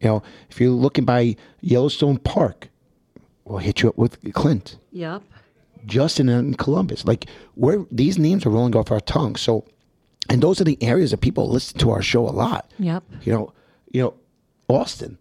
[0.03, 2.69] You know, if you're looking by Yellowstone Park,
[3.47, 4.77] we'll hit you up with Clint.
[4.90, 5.23] Yep.
[5.86, 7.04] Justin in Columbus.
[7.04, 7.26] Like
[7.56, 9.36] we're these names are rolling off our tongue.
[9.36, 9.64] So
[10.28, 12.70] and those are the areas that people listen to our show a lot.
[12.78, 13.04] Yep.
[13.22, 13.52] You know,
[13.90, 14.14] you know,
[14.68, 15.18] Austin,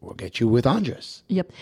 [0.00, 1.22] we'll get you with Andres.
[1.28, 1.52] Yep.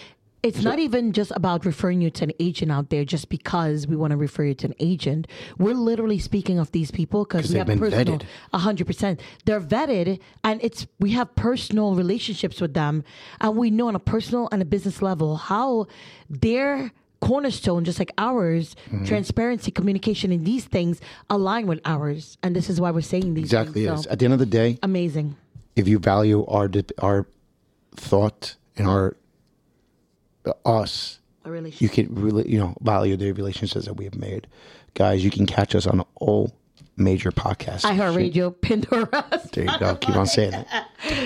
[0.41, 3.97] It's not even just about referring you to an agent out there just because we
[3.97, 5.27] want to refer you to an agent.
[5.59, 8.23] We're literally speaking of these people because we been personal, vetted.
[8.53, 9.21] a hundred percent.
[9.47, 13.03] They're vetted, and it's we have personal relationships with them,
[13.41, 15.89] and we know on a personal and a business level how
[16.31, 19.05] their cornerstone, just like ours, Mm-hmm.
[19.05, 21.01] transparency, communication, and these things
[21.31, 22.39] align with ours.
[22.43, 23.85] And this is why we're saying these Exactly.
[23.87, 24.01] things.
[24.01, 24.05] Is.
[24.05, 25.37] So, At the end of the day, amazing.
[25.77, 27.27] if you value our our
[27.97, 29.17] thought and our
[30.65, 31.81] us, A relationship.
[31.83, 34.47] you can really you know value the relationships that we have made.
[34.95, 36.53] Guys, you can catch us on all
[36.99, 37.83] major podcasts.
[37.83, 39.09] iHeartRadio, Pandora,
[39.53, 39.95] There you go.
[39.97, 40.67] Keep on saying it.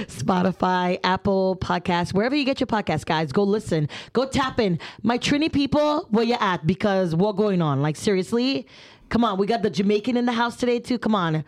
[0.09, 3.89] Spotify, Apple Podcasts, wherever you get your podcast, guys, go listen.
[4.13, 4.79] Go tap in.
[5.03, 6.67] My Trini people, where you at?
[6.67, 7.83] Because what going on?
[7.83, 8.67] Like seriously?
[9.09, 10.99] Come on, we got the Jamaican in the house today too.
[10.99, 11.45] Come on.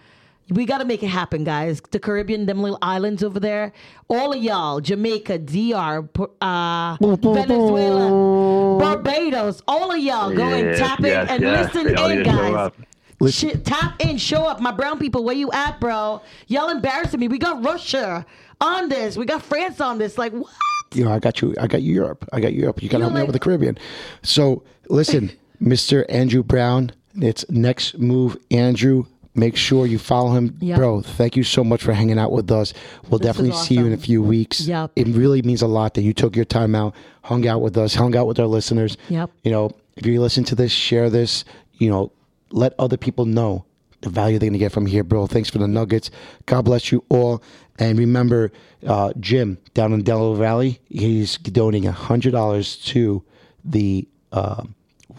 [0.50, 1.80] We got to make it happen, guys.
[1.90, 3.72] The Caribbean, them little islands over there.
[4.08, 6.06] All of y'all, Jamaica, DR,
[6.42, 11.74] uh, Venezuela, Barbados, all of y'all, go and Yes, tap in yes, and yes.
[11.74, 12.70] listen Y'all in, need to guys.
[13.20, 14.60] Listen- Shit, tap in, show up.
[14.60, 16.20] My brown people, where you at, bro?
[16.48, 17.28] Y'all embarrassing me.
[17.28, 18.26] We got Russia
[18.60, 19.16] on this.
[19.16, 20.18] We got France on this.
[20.18, 20.50] Like, what?
[20.94, 21.54] You know, I got you.
[21.60, 22.28] I got you Europe.
[22.32, 22.82] I got Europe.
[22.82, 23.78] You got to help me out with the Caribbean.
[24.22, 25.30] So listen,
[25.62, 26.04] Mr.
[26.08, 26.92] Andrew Brown.
[27.20, 29.04] It's next move, Andrew.
[29.36, 30.78] Make sure you follow him, Yep.
[30.78, 31.00] bro.
[31.02, 32.72] Thank you so much for hanging out with us.
[33.08, 34.60] We'll This definitely was see you in a few weeks.
[34.60, 34.92] Yep.
[34.94, 37.94] It really means a lot that you took your time out, hung out with us,
[37.96, 38.96] hung out with our listeners.
[39.08, 39.30] Yep.
[39.42, 41.44] You know, if you listen to this, share this.
[41.78, 42.12] You know,
[42.54, 43.64] let other people know
[44.00, 45.26] the value they're gonna get from here, bro.
[45.26, 46.10] Thanks for the nuggets.
[46.46, 47.42] God bless you all.
[47.78, 48.52] And remember,
[48.86, 53.24] uh, Jim down in Delaware Valley, he's donating hundred dollars to
[53.64, 54.64] the uh,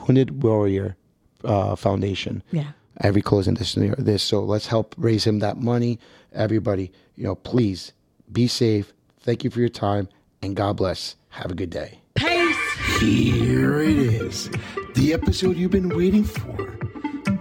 [0.07, 0.95] Wounded Warrior
[1.43, 2.41] uh, Foundation.
[2.51, 2.71] Yeah.
[3.01, 4.23] Every closing this this.
[4.23, 5.99] So let's help raise him that money.
[6.31, 7.91] Everybody, you know, please
[8.31, 8.93] be safe.
[9.19, 10.07] Thank you for your time,
[10.41, 11.15] and God bless.
[11.29, 11.99] Have a good day.
[12.15, 12.55] Pace.
[12.99, 14.49] Here it is,
[14.93, 16.77] the episode you've been waiting for.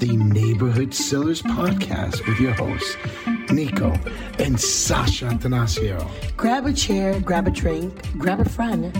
[0.04, 2.94] The Neighborhood Sellers Podcast with your hosts,
[3.50, 3.90] Nico
[4.38, 6.06] and Sasha Attanasio.
[6.36, 8.94] Grab a chair, grab a drink, grab a friend,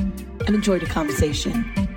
[0.47, 1.94] and enjoy the conversation.